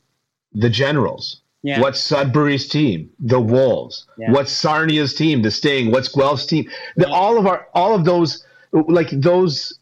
The 0.52 0.70
Generals. 0.70 1.40
Yeah. 1.62 1.80
What's 1.80 2.00
Sudbury's 2.00 2.68
team? 2.68 3.10
The 3.18 3.40
Wolves. 3.40 4.06
Yeah. 4.18 4.30
What's 4.30 4.52
Sarnia's 4.52 5.14
team? 5.14 5.42
The 5.42 5.50
Sting. 5.50 5.90
What's 5.90 6.08
Guelph's 6.08 6.46
team? 6.46 6.70
The, 6.96 7.08
all 7.08 7.38
of 7.38 7.46
our 7.46 7.66
all 7.74 7.94
of 7.94 8.04
those 8.04 8.44
like 8.72 9.10
those 9.10 9.78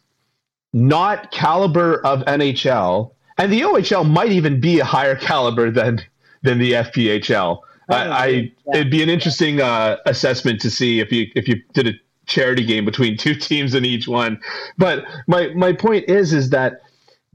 not 0.72 1.31
caliber 1.31 2.05
of 2.05 2.24
NHL 2.24 3.12
and 3.38 3.53
the 3.53 3.62
OHL 3.62 4.09
might 4.09 4.33
even 4.33 4.61
be 4.61 4.81
a 4.81 4.85
higher 4.85 5.16
caliber 5.31 5.70
than 5.70 6.00
than 6.42 6.59
the 6.59 6.72
FPHL. 6.72 7.61
I, 7.88 7.97
I 7.97 8.27
yeah. 8.27 8.51
it'd 8.75 8.90
be 8.90 9.03
an 9.03 9.09
interesting 9.09 9.61
uh, 9.61 9.97
assessment 10.07 10.61
to 10.62 10.70
see 10.70 11.01
if 11.01 11.12
you 11.12 11.31
if 11.35 11.49
you 11.49 11.62
did 11.73 11.88
a 11.88 11.92
charity 12.27 12.64
game 12.64 12.85
between 12.85 13.16
two 13.18 13.35
teams 13.35 13.75
in 13.75 13.85
each 13.85 14.09
one. 14.09 14.40
But 14.79 15.05
my 15.27 15.49
my 15.49 15.73
point 15.73 16.09
is 16.09 16.33
is 16.33 16.51
that 16.51 16.83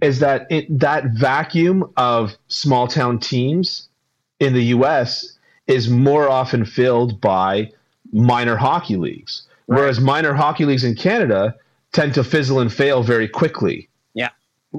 is 0.01 0.19
that 0.19 0.47
it, 0.49 0.79
that 0.79 1.05
vacuum 1.11 1.91
of 1.97 2.35
small 2.47 2.87
town 2.87 3.19
teams 3.19 3.89
in 4.39 4.53
the 4.53 4.63
U.S. 4.65 5.37
is 5.67 5.89
more 5.89 6.29
often 6.29 6.65
filled 6.65 7.19
by 7.19 7.71
minor 8.11 8.55
hockey 8.55 8.95
leagues, 8.95 9.43
right. 9.67 9.79
whereas 9.79 9.99
minor 9.99 10.33
hockey 10.33 10.65
leagues 10.65 10.83
in 10.83 10.95
Canada 10.95 11.55
tend 11.91 12.13
to 12.13 12.23
fizzle 12.23 12.59
and 12.59 12.71
fail 12.71 13.03
very 13.03 13.27
quickly. 13.27 13.89
Yeah. 14.13 14.29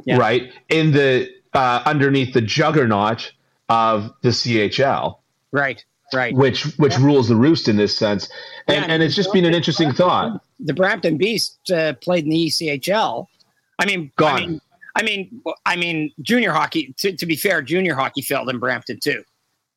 yeah. 0.04 0.16
Right 0.16 0.52
in 0.68 0.92
the 0.92 1.28
uh, 1.52 1.82
underneath 1.84 2.32
the 2.32 2.40
juggernaut 2.40 3.32
of 3.68 4.12
the 4.22 4.30
CHL. 4.30 5.19
Right. 5.52 5.84
Right. 6.12 6.34
Which 6.34 6.64
which 6.78 6.94
yeah. 6.94 7.04
rules 7.04 7.28
the 7.28 7.36
roost 7.36 7.68
in 7.68 7.76
this 7.76 7.96
sense, 7.96 8.28
and 8.66 8.84
yeah, 8.84 8.92
and 8.92 9.02
it's 9.02 9.14
just 9.14 9.32
been 9.32 9.44
an 9.44 9.54
interesting 9.54 9.92
thought. 9.92 10.42
The 10.58 10.74
Brampton 10.74 11.16
Beast 11.16 11.70
uh, 11.70 11.92
played 11.94 12.24
in 12.24 12.30
the 12.30 12.46
ECHL. 12.48 13.26
I 13.78 13.86
mean, 13.86 14.10
gone. 14.16 14.36
I 14.36 14.40
mean, 14.40 14.60
I 14.96 15.02
mean, 15.02 15.42
I 15.66 15.76
mean, 15.76 16.12
junior 16.20 16.52
hockey. 16.52 16.94
To, 16.98 17.16
to 17.16 17.26
be 17.26 17.36
fair, 17.36 17.62
junior 17.62 17.94
hockey 17.94 18.22
failed 18.22 18.50
in 18.50 18.58
Brampton 18.58 18.98
too. 18.98 19.22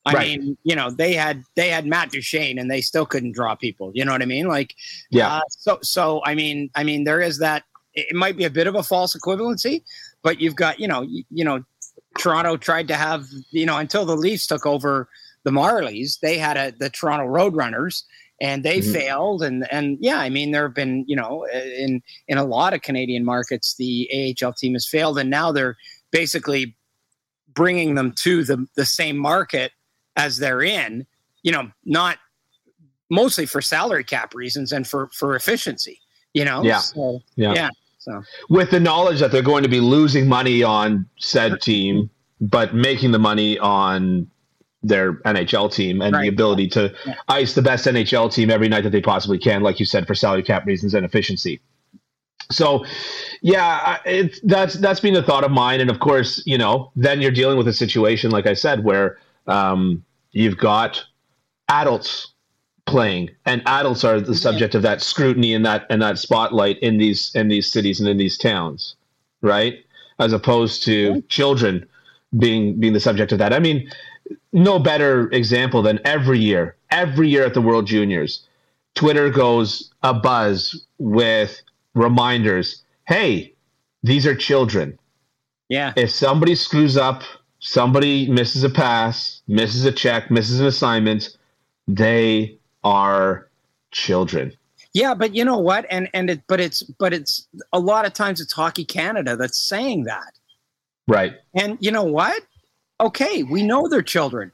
I 0.06 0.14
right. 0.14 0.40
mean, 0.40 0.58
you 0.64 0.76
know, 0.76 0.90
they 0.90 1.14
had 1.14 1.44
they 1.56 1.70
had 1.70 1.86
Matt 1.86 2.12
Duchene 2.12 2.58
and 2.60 2.70
they 2.70 2.82
still 2.82 3.06
couldn't 3.06 3.34
draw 3.34 3.56
people. 3.56 3.92
You 3.94 4.04
know 4.04 4.12
what 4.12 4.22
I 4.22 4.26
mean? 4.26 4.48
Like, 4.48 4.76
yeah. 5.12 5.36
Uh, 5.36 5.42
so 5.50 5.80
so 5.82 6.22
I 6.26 6.36
mean, 6.36 6.70
I 6.76 6.84
mean, 6.84 7.04
there 7.04 7.22
is 7.22 7.40
that. 7.40 7.64
It 7.96 8.16
might 8.16 8.36
be 8.36 8.46
a 8.46 8.50
bit 8.50 8.66
of 8.66 8.74
a 8.74 8.82
false 8.82 9.16
equivalency, 9.16 9.84
but 10.24 10.42
you've 10.42 10.56
got 10.56 10.80
you 10.80 10.88
know 10.88 11.04
you, 11.04 11.24
you 11.30 11.46
know, 11.46 11.64
Toronto 12.18 12.58
tried 12.58 12.88
to 12.88 12.96
have 12.96 13.26
you 13.52 13.66
know 13.66 13.78
until 13.78 14.04
the 14.04 14.16
Leafs 14.16 14.48
took 14.48 14.66
over 14.66 15.08
the 15.44 15.52
Marlies, 15.52 16.20
they 16.20 16.38
had 16.38 16.58
a 16.58 16.72
the 16.78 16.90
Toronto 16.90 17.26
Roadrunners 17.26 18.04
and 18.42 18.64
they 18.64 18.80
mm-hmm. 18.80 18.94
failed 18.94 19.44
and 19.44 19.72
and 19.72 20.00
yeah 20.02 20.18
i 20.18 20.28
mean 20.28 20.50
there 20.50 20.64
have 20.64 20.74
been 20.74 21.06
you 21.08 21.16
know 21.16 21.46
in 21.54 22.02
in 22.28 22.40
a 22.40 22.44
lot 22.44 22.74
of 22.74 22.82
canadian 22.82 23.24
markets 23.24 23.76
the 23.76 24.36
ahl 24.44 24.52
team 24.52 24.74
has 24.74 24.88
failed 24.88 25.20
and 25.20 25.30
now 25.30 25.52
they're 25.52 25.78
basically 26.10 26.76
bringing 27.54 27.96
them 27.96 28.12
to 28.12 28.44
the 28.44 28.66
the 28.76 28.86
same 28.86 29.18
market 29.18 29.72
as 30.16 30.38
they're 30.38 30.62
in, 30.62 31.06
you 31.42 31.52
know, 31.52 31.70
not 31.86 32.18
mostly 33.10 33.46
for 33.46 33.62
salary 33.62 34.04
cap 34.04 34.34
reasons 34.34 34.72
and 34.72 34.88
for 34.88 35.10
for 35.14 35.36
efficiency, 35.36 36.00
you 36.34 36.46
know. 36.46 36.64
Yeah. 36.64 36.80
So, 36.80 37.22
yeah. 37.36 37.54
yeah. 37.54 37.70
So 38.00 38.22
with 38.50 38.72
the 38.72 38.80
knowledge 38.80 39.20
that 39.20 39.32
they're 39.32 39.42
going 39.42 39.64
to 39.64 39.70
be 39.70 39.80
losing 39.80 40.28
money 40.28 40.62
on 40.64 41.08
said 41.18 41.62
team, 41.62 42.10
but 42.42 42.76
making 42.76 43.12
the 43.12 43.20
money 43.20 43.58
on 43.60 44.30
their 44.84 45.14
NHL 45.24 45.74
team 45.74 46.02
and 46.02 46.14
right. 46.14 46.24
the 46.24 46.28
ability 46.28 46.68
to 46.68 46.94
yeah. 47.06 47.16
ice 47.30 47.54
the 47.54 47.62
best 47.62 47.86
NHL 47.86 48.32
team 48.32 48.52
every 48.52 48.68
night 48.68 48.84
that 48.84 48.92
they 48.92 49.02
possibly 49.02 49.40
can, 49.40 49.64
like 49.64 49.80
you 49.80 49.86
said, 49.86 50.06
for 50.06 50.14
salary 50.14 50.44
cap 50.44 50.66
reasons 50.66 50.94
and 50.94 51.06
efficiency. 51.06 51.62
So, 52.52 52.86
yeah, 53.42 53.98
that's 54.44 54.76
that's 54.76 55.00
been 55.00 55.16
a 55.16 55.24
thought 55.24 55.44
of 55.44 55.52
mine, 55.52 55.80
and 55.80 55.90
of 55.90 56.00
course, 56.00 56.44
you 56.46 56.58
know, 56.58 56.92
then 56.96 57.22
you're 57.22 57.32
dealing 57.32 57.58
with 57.58 57.68
a 57.68 57.74
situation, 57.74 58.32
like 58.32 58.46
I 58.46 58.54
said, 58.54 58.84
where 58.84 59.18
um, 59.48 60.04
you've 60.32 60.58
got 60.58 61.04
adults 61.70 62.34
playing, 62.86 63.30
and 63.46 63.64
adults 63.66 64.04
are 64.04 64.20
the 64.20 64.36
subject 64.36 64.76
of 64.76 64.82
that 64.82 65.02
scrutiny 65.02 65.54
and 65.54 65.66
that 65.66 65.88
and 65.90 66.02
that 66.02 66.20
spotlight 66.20 66.78
in 66.80 66.98
these 66.98 67.34
in 67.34 67.48
these 67.48 67.72
cities 67.72 68.02
and 68.02 68.10
in 68.10 68.18
these 68.18 68.38
towns, 68.38 68.96
right? 69.42 69.84
As 70.20 70.34
opposed 70.34 70.84
to 70.84 71.22
children 71.30 71.88
being 72.38 72.80
being 72.80 72.94
the 72.94 73.00
subject 73.00 73.32
of 73.32 73.40
that. 73.40 73.54
I 73.54 73.60
mean, 73.60 73.90
no 74.54 74.80
better 74.80 75.30
example 75.32 75.82
than 75.82 76.00
every 76.06 76.40
year, 76.40 76.76
every 76.92 77.28
year 77.28 77.46
at 77.46 77.54
the 77.54 77.62
World 77.62 77.88
Juniors, 77.88 78.48
Twitter 78.96 79.30
goes 79.30 79.92
a 80.04 80.14
buzz 80.14 80.86
with 81.00 81.62
reminders. 81.96 82.84
Hey, 83.08 83.54
these 84.04 84.26
are 84.26 84.36
children. 84.36 84.98
Yeah. 85.70 85.94
If 85.96 86.12
somebody 86.12 86.56
screws 86.56 86.96
up 86.96 87.24
somebody 87.64 88.28
misses 88.28 88.64
a 88.64 88.70
pass, 88.70 89.42
misses 89.48 89.86
a 89.86 89.92
check, 89.92 90.30
misses 90.30 90.60
an 90.60 90.68
assignment, 90.68 91.36
they 91.88 92.58
are 92.84 93.50
children. 93.92 94.54
Yeah, 94.94 95.16
but 95.16 95.34
you 95.34 95.44
know 95.44 95.58
what? 95.58 95.88
And 95.90 96.08
and 96.14 96.30
it 96.30 96.42
but 96.48 96.60
it's 96.60 96.84
but 96.84 97.14
it's 97.14 97.48
a 97.72 97.80
lot 97.80 98.06
of 98.06 98.14
times 98.14 98.40
it's 98.40 98.54
Hockey 98.54 98.86
Canada 98.86 99.36
that's 99.36 99.58
saying 99.58 100.04
that. 100.04 100.34
Right. 101.08 101.34
And 101.56 101.78
you 101.80 101.90
know 101.90 102.04
what? 102.04 102.44
Okay, 103.00 103.44
we 103.44 103.64
know 103.64 103.88
they're 103.88 104.02
children. 104.02 104.52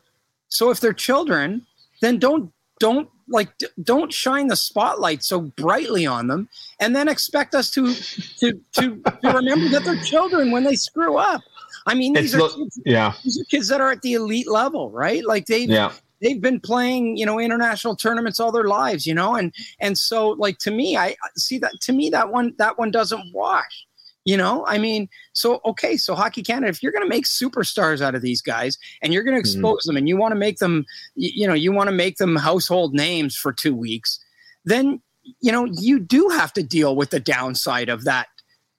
So 0.47 0.71
if 0.71 0.79
they're 0.79 0.93
children, 0.93 1.65
then 2.01 2.19
don't 2.19 2.51
don't 2.79 3.09
like 3.27 3.49
don't 3.83 4.11
shine 4.11 4.47
the 4.47 4.55
spotlight 4.55 5.23
so 5.23 5.41
brightly 5.41 6.05
on 6.05 6.27
them 6.27 6.49
and 6.79 6.95
then 6.95 7.07
expect 7.07 7.53
us 7.53 7.69
to 7.71 7.93
to 8.39 8.59
to, 8.73 9.01
to 9.21 9.31
remember 9.31 9.69
that 9.69 9.83
they're 9.83 10.01
children 10.03 10.51
when 10.51 10.63
they 10.63 10.75
screw 10.75 11.17
up. 11.17 11.41
I 11.85 11.93
mean, 11.93 12.13
these 12.13 12.35
are 12.35 12.49
kids, 12.49 12.81
yeah, 12.85 13.13
these 13.23 13.39
are 13.39 13.45
kids 13.45 13.67
that 13.69 13.81
are 13.81 13.91
at 13.91 14.01
the 14.01 14.13
elite 14.13 14.49
level, 14.49 14.89
right? 14.91 15.23
Like 15.23 15.45
they've 15.45 15.69
yeah. 15.69 15.91
they've 16.21 16.41
been 16.41 16.59
playing, 16.59 17.17
you 17.17 17.25
know, 17.25 17.39
international 17.39 17.95
tournaments 17.95 18.39
all 18.39 18.51
their 18.51 18.67
lives, 18.67 19.05
you 19.05 19.13
know, 19.13 19.35
and 19.35 19.53
and 19.79 19.97
so 19.97 20.29
like 20.29 20.57
to 20.59 20.71
me, 20.71 20.97
I 20.97 21.15
see 21.35 21.57
that 21.59 21.79
to 21.81 21.93
me 21.93 22.09
that 22.09 22.29
one 22.29 22.55
that 22.57 22.77
one 22.77 22.91
doesn't 22.91 23.33
wash. 23.33 23.87
You 24.25 24.37
know, 24.37 24.65
I 24.67 24.77
mean, 24.77 25.09
so 25.33 25.61
okay, 25.65 25.97
so 25.97 26.13
Hockey 26.13 26.43
Canada, 26.43 26.67
if 26.69 26.83
you're 26.83 26.91
going 26.91 27.03
to 27.03 27.09
make 27.09 27.25
superstars 27.25 28.01
out 28.01 28.15
of 28.15 28.21
these 28.21 28.41
guys 28.41 28.77
and 29.01 29.13
you're 29.13 29.23
going 29.23 29.35
to 29.35 29.41
mm-hmm. 29.41 29.59
expose 29.59 29.83
mm-hmm. 29.83 29.89
them 29.89 29.97
and 29.97 30.09
you 30.09 30.17
want 30.17 30.33
to 30.33 30.39
make 30.39 30.57
them, 30.57 30.85
you, 31.15 31.31
you 31.33 31.47
know, 31.47 31.53
you 31.53 31.71
want 31.71 31.87
to 31.87 31.95
make 31.95 32.17
them 32.17 32.35
household 32.35 32.93
names 32.93 33.35
for 33.35 33.53
two 33.53 33.75
weeks, 33.75 34.23
then 34.65 35.01
you 35.41 35.51
know 35.51 35.65
you 35.65 35.99
do 35.99 36.27
have 36.29 36.51
to 36.53 36.63
deal 36.63 36.95
with 36.95 37.11
the 37.11 37.19
downside 37.19 37.87
of 37.87 38.03
that 38.03 38.27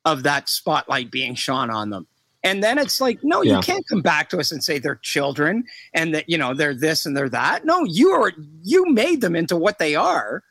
of 0.05 0.23
that 0.23 0.49
spotlight 0.49 1.11
being 1.11 1.35
shone 1.35 1.71
on 1.71 1.91
them. 1.91 2.07
And 2.43 2.63
then 2.65 2.79
it's 2.79 3.01
like, 3.01 3.23
no, 3.23 3.43
yeah. 3.43 3.57
you 3.57 3.63
can't 3.63 3.87
come 3.87 4.01
back 4.01 4.31
to 4.31 4.39
us 4.39 4.51
and 4.51 4.65
say 4.65 4.79
they're 4.79 4.97
children 4.97 5.65
and 5.93 6.15
that, 6.15 6.29
you 6.29 6.39
know, 6.39 6.55
they're 6.55 6.75
this 6.75 7.05
and 7.05 7.17
they're 7.17 7.29
that. 7.29 7.67
No, 7.67 7.85
you 7.85 8.11
are, 8.11 8.33
you 8.63 8.87
made 8.87 9.21
them 9.21 9.37
into 9.37 9.57
what 9.57 9.79
they 9.79 9.95
are. 9.95 10.43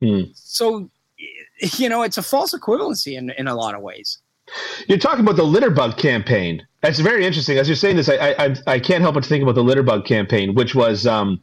Mm. 0.00 0.30
So, 0.36 0.90
you 1.58 1.88
know, 1.88 2.02
it's 2.02 2.18
a 2.18 2.22
false 2.22 2.54
equivalency 2.54 3.16
in, 3.18 3.30
in 3.30 3.48
a 3.48 3.54
lot 3.54 3.74
of 3.74 3.82
ways. 3.82 4.18
You're 4.88 4.98
talking 4.98 5.20
about 5.20 5.36
the 5.36 5.44
litterbug 5.44 5.96
campaign. 5.96 6.66
That's 6.82 6.98
very 6.98 7.24
interesting. 7.24 7.58
As 7.58 7.68
you're 7.68 7.76
saying 7.76 7.96
this, 7.96 8.08
I, 8.08 8.34
I, 8.38 8.56
I 8.66 8.78
can't 8.78 9.00
help 9.02 9.14
but 9.14 9.24
think 9.24 9.42
about 9.42 9.54
the 9.54 9.64
litterbug 9.64 10.06
campaign, 10.06 10.54
which 10.54 10.74
was 10.74 11.06
um, 11.06 11.40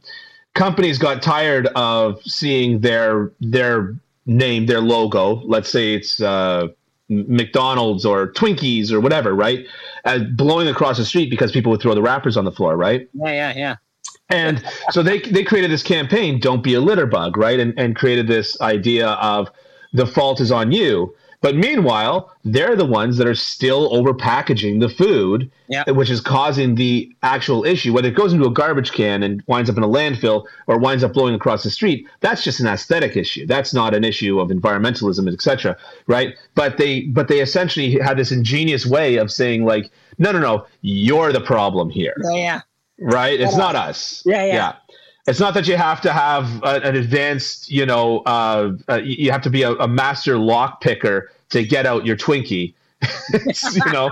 companies 0.54 0.98
got 0.98 1.22
tired 1.22 1.66
of 1.74 2.22
seeing 2.22 2.80
their, 2.80 3.32
their 3.40 3.96
name, 4.26 4.66
their 4.66 4.80
logo. 4.80 5.42
Let's 5.44 5.70
say 5.70 5.94
it's, 5.94 6.20
uh, 6.20 6.68
McDonald's 7.08 8.04
or 8.04 8.32
Twinkies 8.32 8.90
or 8.90 9.00
whatever, 9.00 9.34
right? 9.34 9.66
As 10.04 10.22
blowing 10.34 10.68
across 10.68 10.96
the 10.96 11.04
street 11.04 11.30
because 11.30 11.52
people 11.52 11.70
would 11.70 11.82
throw 11.82 11.94
the 11.94 12.02
wrappers 12.02 12.36
on 12.36 12.44
the 12.44 12.52
floor, 12.52 12.76
right? 12.76 13.08
Yeah, 13.12 13.32
yeah, 13.32 13.52
yeah. 13.56 13.76
And 14.28 14.64
so 14.90 15.02
they 15.02 15.20
they 15.20 15.44
created 15.44 15.70
this 15.70 15.82
campaign, 15.82 16.40
"Don't 16.40 16.62
be 16.62 16.74
a 16.74 16.80
litter 16.80 17.06
bug," 17.06 17.36
right? 17.36 17.60
And 17.60 17.74
and 17.76 17.94
created 17.94 18.28
this 18.28 18.58
idea 18.60 19.08
of 19.08 19.50
the 19.92 20.06
fault 20.06 20.40
is 20.40 20.50
on 20.50 20.72
you. 20.72 21.14
But 21.42 21.56
meanwhile, 21.56 22.32
they're 22.44 22.76
the 22.76 22.86
ones 22.86 23.18
that 23.18 23.26
are 23.26 23.34
still 23.34 23.94
over 23.94 24.14
packaging 24.14 24.78
the 24.78 24.88
food, 24.88 25.50
yep. 25.68 25.88
which 25.90 26.08
is 26.08 26.20
causing 26.20 26.76
the 26.76 27.12
actual 27.24 27.64
issue. 27.64 27.92
Whether 27.92 28.08
it 28.08 28.14
goes 28.14 28.32
into 28.32 28.46
a 28.46 28.50
garbage 28.50 28.92
can 28.92 29.24
and 29.24 29.42
winds 29.48 29.68
up 29.68 29.76
in 29.76 29.82
a 29.82 29.88
landfill 29.88 30.46
or 30.68 30.78
winds 30.78 31.02
up 31.02 31.12
blowing 31.12 31.34
across 31.34 31.64
the 31.64 31.70
street, 31.70 32.08
that's 32.20 32.44
just 32.44 32.60
an 32.60 32.68
aesthetic 32.68 33.16
issue. 33.16 33.44
That's 33.44 33.74
not 33.74 33.92
an 33.92 34.04
issue 34.04 34.38
of 34.38 34.50
environmentalism, 34.50 35.30
etc. 35.30 35.76
Right? 36.06 36.36
But 36.54 36.78
they 36.78 37.02
but 37.02 37.26
they 37.26 37.40
essentially 37.40 37.98
had 37.98 38.16
this 38.16 38.30
ingenious 38.30 38.86
way 38.86 39.16
of 39.16 39.30
saying 39.30 39.64
like, 39.64 39.90
no, 40.18 40.30
no, 40.30 40.38
no, 40.38 40.66
you're 40.80 41.32
the 41.32 41.40
problem 41.40 41.90
here. 41.90 42.14
Yeah. 42.22 42.34
yeah. 42.34 42.60
Right? 43.00 43.40
It's 43.40 43.56
not 43.56 43.74
us. 43.74 44.22
Yeah, 44.24 44.44
yeah. 44.44 44.54
yeah 44.54 44.74
it's 45.26 45.40
not 45.40 45.54
that 45.54 45.68
you 45.68 45.76
have 45.76 46.00
to 46.00 46.12
have 46.12 46.62
a, 46.62 46.80
an 46.82 46.96
advanced, 46.96 47.70
you 47.70 47.86
know, 47.86 48.18
uh, 48.20 48.72
uh, 48.88 49.00
you 49.02 49.30
have 49.30 49.42
to 49.42 49.50
be 49.50 49.62
a, 49.62 49.72
a 49.72 49.86
master 49.86 50.38
lock 50.38 50.80
picker 50.80 51.30
to 51.50 51.64
get 51.64 51.86
out 51.86 52.04
your 52.04 52.16
Twinkie, 52.16 52.74
you 53.72 53.92
know. 53.92 54.10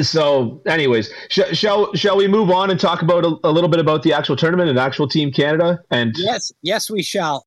so, 0.00 0.60
anyways, 0.66 1.12
sh- 1.28 1.52
shall 1.52 1.94
shall 1.94 2.16
we 2.16 2.26
move 2.26 2.50
on 2.50 2.70
and 2.70 2.80
talk 2.80 3.02
about 3.02 3.24
a, 3.24 3.36
a 3.44 3.50
little 3.50 3.70
bit 3.70 3.80
about 3.80 4.02
the 4.02 4.12
actual 4.12 4.34
tournament 4.34 4.70
and 4.70 4.78
actual 4.78 5.06
Team 5.06 5.30
Canada? 5.30 5.80
And 5.90 6.14
yes, 6.16 6.50
yes, 6.62 6.90
we 6.90 7.02
shall. 7.02 7.46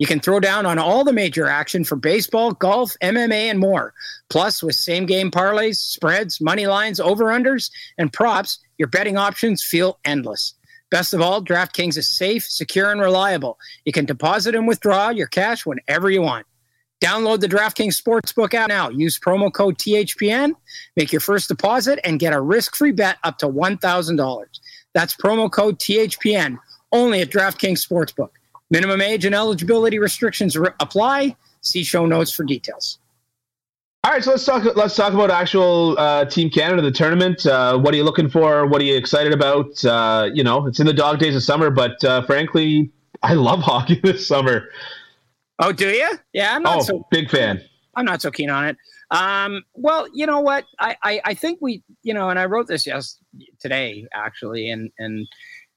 You 0.00 0.06
can 0.06 0.18
throw 0.18 0.40
down 0.40 0.64
on 0.64 0.78
all 0.78 1.04
the 1.04 1.12
major 1.12 1.46
action 1.46 1.84
for 1.84 1.94
baseball, 1.94 2.52
golf, 2.52 2.96
MMA, 3.02 3.50
and 3.50 3.58
more. 3.58 3.92
Plus, 4.30 4.62
with 4.62 4.74
same 4.74 5.04
game 5.04 5.30
parlays, 5.30 5.76
spreads, 5.76 6.40
money 6.40 6.66
lines, 6.66 7.00
over 7.00 7.26
unders, 7.26 7.70
and 7.98 8.10
props, 8.10 8.60
your 8.78 8.88
betting 8.88 9.18
options 9.18 9.62
feel 9.62 9.98
endless. 10.06 10.54
Best 10.90 11.12
of 11.12 11.20
all, 11.20 11.44
DraftKings 11.44 11.98
is 11.98 12.08
safe, 12.08 12.44
secure, 12.44 12.90
and 12.90 12.98
reliable. 12.98 13.58
You 13.84 13.92
can 13.92 14.06
deposit 14.06 14.54
and 14.54 14.66
withdraw 14.66 15.10
your 15.10 15.26
cash 15.26 15.66
whenever 15.66 16.10
you 16.10 16.22
want. 16.22 16.46
Download 17.04 17.38
the 17.38 17.46
DraftKings 17.46 18.00
Sportsbook 18.00 18.54
app 18.54 18.70
now. 18.70 18.88
Use 18.88 19.20
promo 19.20 19.52
code 19.52 19.76
THPN, 19.76 20.54
make 20.96 21.12
your 21.12 21.20
first 21.20 21.48
deposit, 21.48 22.00
and 22.04 22.18
get 22.18 22.32
a 22.32 22.40
risk 22.40 22.74
free 22.74 22.92
bet 22.92 23.18
up 23.22 23.36
to 23.38 23.48
$1,000. 23.48 24.44
That's 24.94 25.14
promo 25.14 25.52
code 25.52 25.78
THPN 25.78 26.56
only 26.90 27.20
at 27.20 27.28
DraftKings 27.28 27.86
Sportsbook. 27.86 28.30
Minimum 28.70 29.00
age 29.00 29.24
and 29.24 29.34
eligibility 29.34 29.98
restrictions 29.98 30.56
re- 30.56 30.70
apply. 30.80 31.36
See 31.62 31.82
show 31.82 32.06
notes 32.06 32.32
for 32.32 32.44
details. 32.44 32.98
All 34.02 34.12
right, 34.12 34.24
so 34.24 34.30
let's 34.30 34.46
talk. 34.46 34.64
Let's 34.76 34.96
talk 34.96 35.12
about 35.12 35.30
actual 35.30 35.98
uh, 35.98 36.24
Team 36.24 36.48
Canada, 36.48 36.80
the 36.80 36.90
tournament. 36.90 37.44
Uh, 37.44 37.76
what 37.78 37.92
are 37.92 37.98
you 37.98 38.04
looking 38.04 38.30
for? 38.30 38.66
What 38.66 38.80
are 38.80 38.84
you 38.84 38.96
excited 38.96 39.34
about? 39.34 39.84
Uh, 39.84 40.30
you 40.32 40.42
know, 40.42 40.66
it's 40.66 40.80
in 40.80 40.86
the 40.86 40.94
dog 40.94 41.18
days 41.18 41.36
of 41.36 41.42
summer, 41.42 41.68
but 41.68 42.02
uh, 42.02 42.22
frankly, 42.22 42.90
I 43.22 43.34
love 43.34 43.58
hockey 43.62 44.00
this 44.02 44.26
summer. 44.26 44.68
Oh, 45.58 45.72
do 45.72 45.88
you? 45.88 46.08
Yeah, 46.32 46.56
I'm 46.56 46.62
not 46.62 46.78
oh, 46.78 46.82
so 46.82 47.06
big 47.10 47.28
fan. 47.28 47.60
I'm 47.94 48.06
not 48.06 48.22
so 48.22 48.30
keen 48.30 48.48
on 48.48 48.68
it. 48.68 48.76
Um, 49.10 49.64
well, 49.74 50.06
you 50.14 50.24
know 50.24 50.40
what? 50.40 50.64
I, 50.78 50.96
I, 51.02 51.20
I 51.26 51.34
think 51.34 51.58
we, 51.60 51.82
you 52.02 52.14
know, 52.14 52.30
and 52.30 52.38
I 52.38 52.46
wrote 52.46 52.68
this 52.68 52.86
yes 52.86 53.18
today 53.58 54.06
actually, 54.14 54.70
and 54.70 54.90
and 54.98 55.26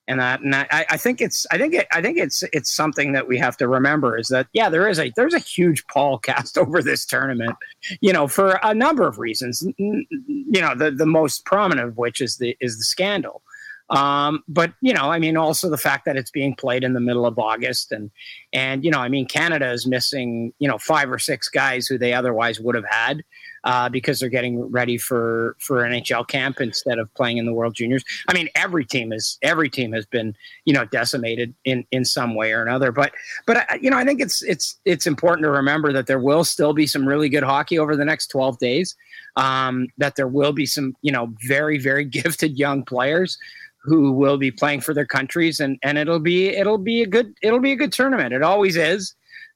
and 0.08 0.20
that 0.20 0.42
and 0.42 0.54
I, 0.56 0.86
I 0.90 0.98
think 0.98 1.22
it's 1.22 1.48
I 1.52 1.58
think 1.58 1.74
it, 1.74 1.88
I 1.92 2.02
think 2.02 2.18
it's 2.18 2.44
it's 2.52 2.72
something 2.72 3.14
that 3.14 3.28
we 3.28 3.38
have 3.38 3.56
to 3.58 3.68
remember 3.68 4.18
is 4.18 4.28
that 4.30 4.48
yeah 4.54 4.70
there 4.70 4.88
is 4.88 5.00
a 5.00 5.12
there's 5.16 5.34
a 5.34 5.40
huge 5.40 5.86
pall 5.88 6.18
cast 6.18 6.58
over 6.64 6.82
this 6.82 7.06
tournament 7.06 7.56
you 8.02 8.12
know 8.12 8.28
for 8.28 8.60
a 8.64 8.74
number 8.74 9.08
of 9.08 9.20
reasons 9.20 9.66
you 9.78 10.62
know 10.62 10.76
the 10.76 10.92
the 10.92 11.06
most 11.06 11.46
prominent 11.46 11.88
of 11.88 11.98
which 11.98 12.22
is 12.22 12.38
the 12.38 12.56
is 12.60 12.78
the 12.78 12.84
scandal. 12.84 13.42
Um, 13.90 14.44
but 14.48 14.74
you 14.82 14.94
know 14.94 15.12
I 15.12 15.20
mean 15.20 15.38
also 15.38 15.70
the 15.70 15.78
fact 15.78 16.06
that 16.06 16.16
it's 16.16 16.32
being 16.32 16.56
played 16.56 16.84
in 16.84 16.94
the 16.94 17.00
middle 17.00 17.26
of 17.26 17.38
August 17.38 17.92
and 17.92 18.12
and 18.54 18.84
you 18.84 18.90
know 18.90 19.00
I 19.00 19.10
mean 19.10 19.28
Canada 19.28 19.72
is 19.72 19.86
missing 19.86 20.54
you 20.58 20.68
know 20.68 20.78
five 20.78 21.12
or 21.12 21.20
six 21.20 21.50
guys 21.50 21.86
who 21.86 21.98
they 21.98 22.14
otherwise 22.14 22.60
would 22.60 22.76
have 22.76 22.86
had 22.90 23.24
uh, 23.64 23.90
because 23.90 24.20
they're 24.20 24.30
getting 24.30 24.60
ready 24.72 24.98
for 24.98 25.56
for 25.60 25.78
NHL 25.78 26.28
camp 26.28 26.60
instead 26.60 27.00
of 27.00 27.14
playing 27.14 27.38
in 27.38 27.46
the 27.46 27.54
World 27.54 27.76
Juniors. 27.76 28.04
I 28.28 28.34
mean, 28.34 28.50
every 28.56 28.86
team 28.86 29.14
is 29.14 29.38
every 29.42 29.70
team 29.70 29.94
has 29.94 30.06
been 30.06 30.36
you 30.66 30.74
know 30.74 30.86
decimated 30.86 31.54
in 31.64 31.86
in 31.92 32.06
some 32.06 32.36
way 32.36 32.52
or 32.52 32.62
another. 32.62 32.92
But 32.92 33.14
but 33.46 33.58
uh, 33.58 33.76
you 33.82 33.90
know, 33.90 33.98
I 33.98 34.06
think 34.06 34.22
it's 34.22 34.44
it's 34.44 34.78
it's 34.86 35.08
important 35.08 35.46
to 35.46 35.52
remember 35.52 35.94
that 35.94 36.08
there 36.08 36.20
will 36.20 36.44
still 36.44 36.74
be 36.74 36.88
some 36.88 37.08
really 37.08 37.30
good 37.30 37.44
hockey 37.44 37.80
over 37.80 37.96
the 37.96 38.06
next 38.06 38.28
twelve 38.28 38.58
days. 38.60 38.96
Um, 39.36 39.88
that 39.98 40.16
there 40.16 40.28
will 40.28 40.54
be 40.54 40.66
some 40.66 40.96
you 41.02 41.12
know 41.12 41.34
very 41.48 41.78
very 41.78 42.06
gifted 42.20 42.58
young 42.58 42.84
players 42.84 43.38
who 43.84 44.14
will 44.14 44.38
be 44.38 44.50
playing 44.50 44.80
for 44.80 44.94
their 44.94 45.06
countries 45.06 45.60
and 45.60 45.78
and 45.84 45.98
it'll 45.98 46.20
be 46.20 46.48
it'll 46.48 46.78
be 46.78 47.02
a 47.02 47.06
good 47.06 47.34
it'll 47.42 47.60
be 47.60 47.74
a 47.74 47.76
good 47.76 47.92
tournament 47.92 48.34
it 48.34 48.42
always 48.42 48.78
is 48.78 49.14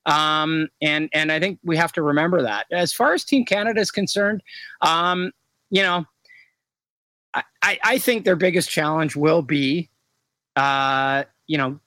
um, 0.07 0.69
and 0.81 1.09
and 1.13 1.31
I 1.31 1.39
think 1.39 1.59
we 1.63 1.75
have 1.77 1.91
to 1.93 2.01
remember 2.01 2.41
that. 2.41 2.65
As 2.71 2.93
far 2.93 3.13
as 3.13 3.25
Team 3.25 3.45
Canada 3.45 3.81
is 3.81 3.91
concerned, 3.91 4.41
um, 4.81 5.31
you 5.69 5.83
know, 5.83 6.05
I, 7.35 7.77
I 7.83 7.97
think 7.97 8.23
their 8.23 8.37
biggest 8.37 8.69
challenge 8.69 9.17
will 9.17 9.41
be, 9.41 9.89
uh, 10.55 11.25
you 11.45 11.57
know, 11.57 11.79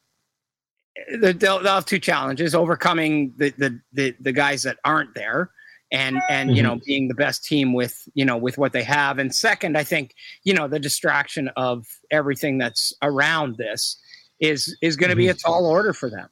they'll, 1.18 1.32
they'll 1.32 1.62
have 1.62 1.86
two 1.86 1.98
challenges: 1.98 2.54
overcoming 2.54 3.32
the, 3.38 3.54
the 3.56 3.80
the 3.94 4.14
the 4.20 4.32
guys 4.32 4.64
that 4.64 4.76
aren't 4.84 5.14
there, 5.14 5.50
and 5.90 6.20
and 6.28 6.54
you 6.54 6.62
know 6.62 6.74
mm-hmm. 6.74 6.84
being 6.86 7.08
the 7.08 7.14
best 7.14 7.42
team 7.42 7.72
with 7.72 8.06
you 8.12 8.26
know 8.26 8.36
with 8.36 8.58
what 8.58 8.74
they 8.74 8.84
have. 8.84 9.18
And 9.18 9.34
second, 9.34 9.78
I 9.78 9.84
think 9.84 10.14
you 10.44 10.52
know 10.52 10.68
the 10.68 10.78
distraction 10.78 11.48
of 11.56 11.86
everything 12.10 12.58
that's 12.58 12.92
around 13.00 13.56
this 13.56 13.98
is 14.40 14.76
is 14.82 14.96
going 14.96 15.10
to 15.10 15.16
be 15.16 15.28
a 15.28 15.32
mm-hmm. 15.32 15.50
tall 15.50 15.64
order 15.64 15.94
for 15.94 16.10
them. 16.10 16.28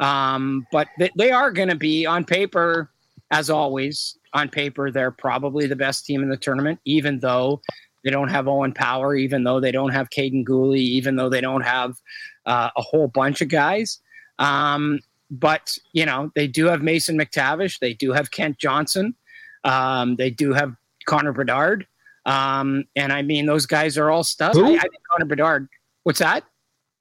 Um, 0.00 0.66
but 0.72 0.88
they, 0.98 1.10
they 1.16 1.30
are 1.30 1.52
going 1.52 1.68
to 1.68 1.76
be 1.76 2.06
on 2.06 2.24
paper, 2.24 2.90
as 3.30 3.50
always, 3.50 4.16
on 4.32 4.48
paper, 4.48 4.90
they're 4.90 5.10
probably 5.10 5.66
the 5.66 5.76
best 5.76 6.06
team 6.06 6.22
in 6.22 6.28
the 6.28 6.36
tournament, 6.36 6.80
even 6.84 7.20
though 7.20 7.60
they 8.02 8.10
don't 8.10 8.28
have 8.28 8.48
Owen 8.48 8.72
Power, 8.72 9.14
even 9.14 9.44
though 9.44 9.60
they 9.60 9.72
don't 9.72 9.90
have 9.90 10.08
Kaiden 10.08 10.44
Guhle, 10.44 10.78
even 10.78 11.16
though 11.16 11.28
they 11.28 11.42
don't 11.42 11.60
have 11.60 11.96
uh, 12.46 12.70
a 12.76 12.82
whole 12.82 13.08
bunch 13.08 13.42
of 13.42 13.48
guys. 13.48 14.00
Um, 14.38 15.00
but, 15.30 15.76
you 15.92 16.06
know, 16.06 16.32
they 16.34 16.46
do 16.46 16.66
have 16.66 16.82
Mason 16.82 17.18
McTavish. 17.18 17.78
They 17.78 17.92
do 17.92 18.12
have 18.12 18.30
Kent 18.30 18.58
Johnson. 18.58 19.14
Um, 19.64 20.16
they 20.16 20.30
do 20.30 20.52
have 20.54 20.74
Connor 21.04 21.32
Bedard. 21.32 21.86
Um, 22.24 22.84
and 22.96 23.12
I 23.12 23.22
mean, 23.22 23.46
those 23.46 23.66
guys 23.66 23.98
are 23.98 24.10
all 24.10 24.24
stuff. 24.24 24.56
I, 24.56 24.60
I 24.60 24.78
think 24.78 25.02
Connor 25.10 25.26
Bedard. 25.26 25.68
What's 26.04 26.20
that? 26.20 26.44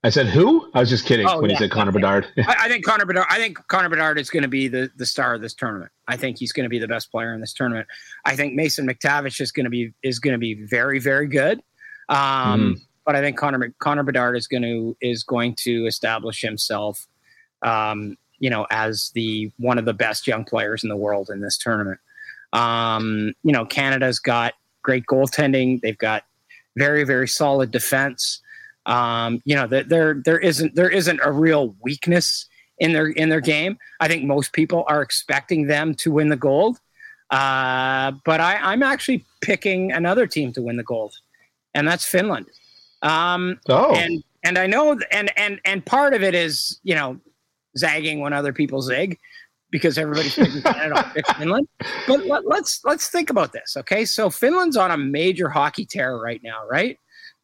I 0.03 0.09
said 0.09 0.27
who? 0.27 0.69
I 0.73 0.79
was 0.79 0.89
just 0.89 1.05
kidding 1.05 1.27
oh, 1.27 1.41
when 1.41 1.49
yeah, 1.49 1.55
you 1.55 1.59
said 1.59 1.71
Connor 1.71 1.91
Bedard. 1.91 2.25
I, 2.37 2.55
I, 2.61 2.67
think 2.69 2.85
Connor 2.85 3.05
Bedard. 3.05 3.27
I 3.29 3.37
think 3.37 3.57
Connor 3.67 3.89
Bedard 3.89 4.17
is 4.17 4.29
going 4.29 4.43
to 4.43 4.49
be 4.49 4.67
the 4.67 4.89
the 4.95 5.05
star 5.05 5.33
of 5.33 5.41
this 5.41 5.53
tournament. 5.53 5.91
I 6.07 6.15
think 6.15 6.37
he's 6.37 6.53
going 6.53 6.63
to 6.63 6.69
be 6.69 6.79
the 6.79 6.87
best 6.87 7.11
player 7.11 7.33
in 7.33 7.41
this 7.41 7.53
tournament. 7.53 7.87
I 8.25 8.35
think 8.35 8.53
Mason 8.55 8.87
McTavish 8.87 9.41
is 9.41 9.51
going 9.51 9.65
to 9.65 9.69
be 9.69 9.93
is 10.01 10.19
going 10.19 10.33
to 10.33 10.37
be 10.37 10.53
very 10.53 10.99
very 10.99 11.27
good. 11.27 11.61
Um, 12.07 12.17
mm. 12.75 12.81
But 13.05 13.15
I 13.15 13.21
think 13.21 13.37
Connor 13.37 13.73
Connor 13.79 14.03
Bedard 14.03 14.37
is 14.37 14.47
going 14.47 14.63
to 14.63 14.95
is 15.01 15.23
going 15.23 15.55
to 15.59 15.85
establish 15.85 16.41
himself, 16.41 17.05
um, 17.61 18.15
you 18.39 18.49
know, 18.49 18.67
as 18.71 19.11
the 19.15 19.51
one 19.57 19.77
of 19.77 19.83
the 19.83 19.93
best 19.93 20.27
young 20.27 20.45
players 20.45 20.83
in 20.83 20.89
the 20.89 20.97
world 20.97 21.29
in 21.29 21.41
this 21.41 21.57
tournament. 21.57 21.99
Um, 22.53 23.33
you 23.43 23.51
know, 23.51 23.65
Canada's 23.65 24.19
got 24.19 24.53
great 24.81 25.05
goaltending. 25.07 25.81
They've 25.81 25.97
got 25.97 26.23
very 26.77 27.03
very 27.03 27.27
solid 27.27 27.71
defense. 27.71 28.41
Um, 28.89 29.41
you 29.45 29.55
know, 29.55 29.67
there 29.67 30.15
there 30.25 30.39
isn't 30.39 30.73
there 30.73 30.89
isn't 30.89 31.19
a 31.23 31.31
real 31.31 31.75
weakness 31.81 32.47
in 32.79 32.93
their 32.93 33.07
in 33.07 33.29
their 33.29 33.39
game. 33.39 33.77
I 33.99 34.07
think 34.07 34.23
most 34.23 34.51
people 34.51 34.83
are 34.87 35.03
expecting 35.03 35.67
them 35.67 35.93
to 35.95 36.11
win 36.11 36.29
the 36.29 36.35
gold, 36.35 36.79
uh, 37.29 38.13
but 38.25 38.41
I, 38.41 38.55
I'm 38.55 38.81
actually 38.81 39.23
picking 39.41 39.91
another 39.91 40.25
team 40.25 40.51
to 40.53 40.61
win 40.63 40.77
the 40.77 40.83
gold, 40.83 41.13
and 41.75 41.87
that's 41.87 42.03
Finland. 42.03 42.47
Um, 43.03 43.59
oh, 43.69 43.93
and 43.93 44.23
and 44.43 44.57
I 44.57 44.65
know, 44.65 44.99
and 45.11 45.31
and 45.37 45.61
and 45.65 45.85
part 45.85 46.15
of 46.15 46.23
it 46.23 46.33
is 46.33 46.79
you 46.81 46.95
know 46.95 47.19
zagging 47.77 48.21
when 48.21 48.33
other 48.33 48.53
people 48.53 48.81
zig 48.81 49.19
because 49.69 49.99
everybody's 49.99 50.33
picking 50.33 50.63
Canada 50.63 51.11
pick 51.13 51.27
Finland. 51.35 51.67
But 52.07 52.25
let, 52.25 52.47
let's 52.47 52.83
let's 52.85 53.09
think 53.09 53.29
about 53.29 53.53
this, 53.53 53.77
okay? 53.77 54.03
So 54.03 54.31
Finland's 54.31 54.77
on 54.77 54.89
a 54.89 54.97
major 54.97 55.47
hockey 55.47 55.85
tear 55.85 56.17
right 56.17 56.41
now, 56.41 56.67
right? 56.67 56.97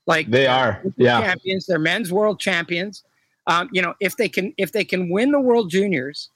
Like 0.08 0.30
they 0.30 0.48
are, 0.48 0.82
yeah, 0.98 1.22
champions. 1.22 1.66
They're 1.66 1.80
men's 1.80 2.12
world 2.12 2.40
champions. 2.40 3.04
Um, 3.48 3.70
you 3.72 3.82
know, 3.82 3.96
if 4.00 4.18
they 4.18 4.30
can 4.30 4.54
if 4.58 4.72
they 4.72 4.84
can 4.84 5.10
win 5.10 5.32
the 5.32 5.40
World 5.40 5.70
Juniors, 5.70 6.30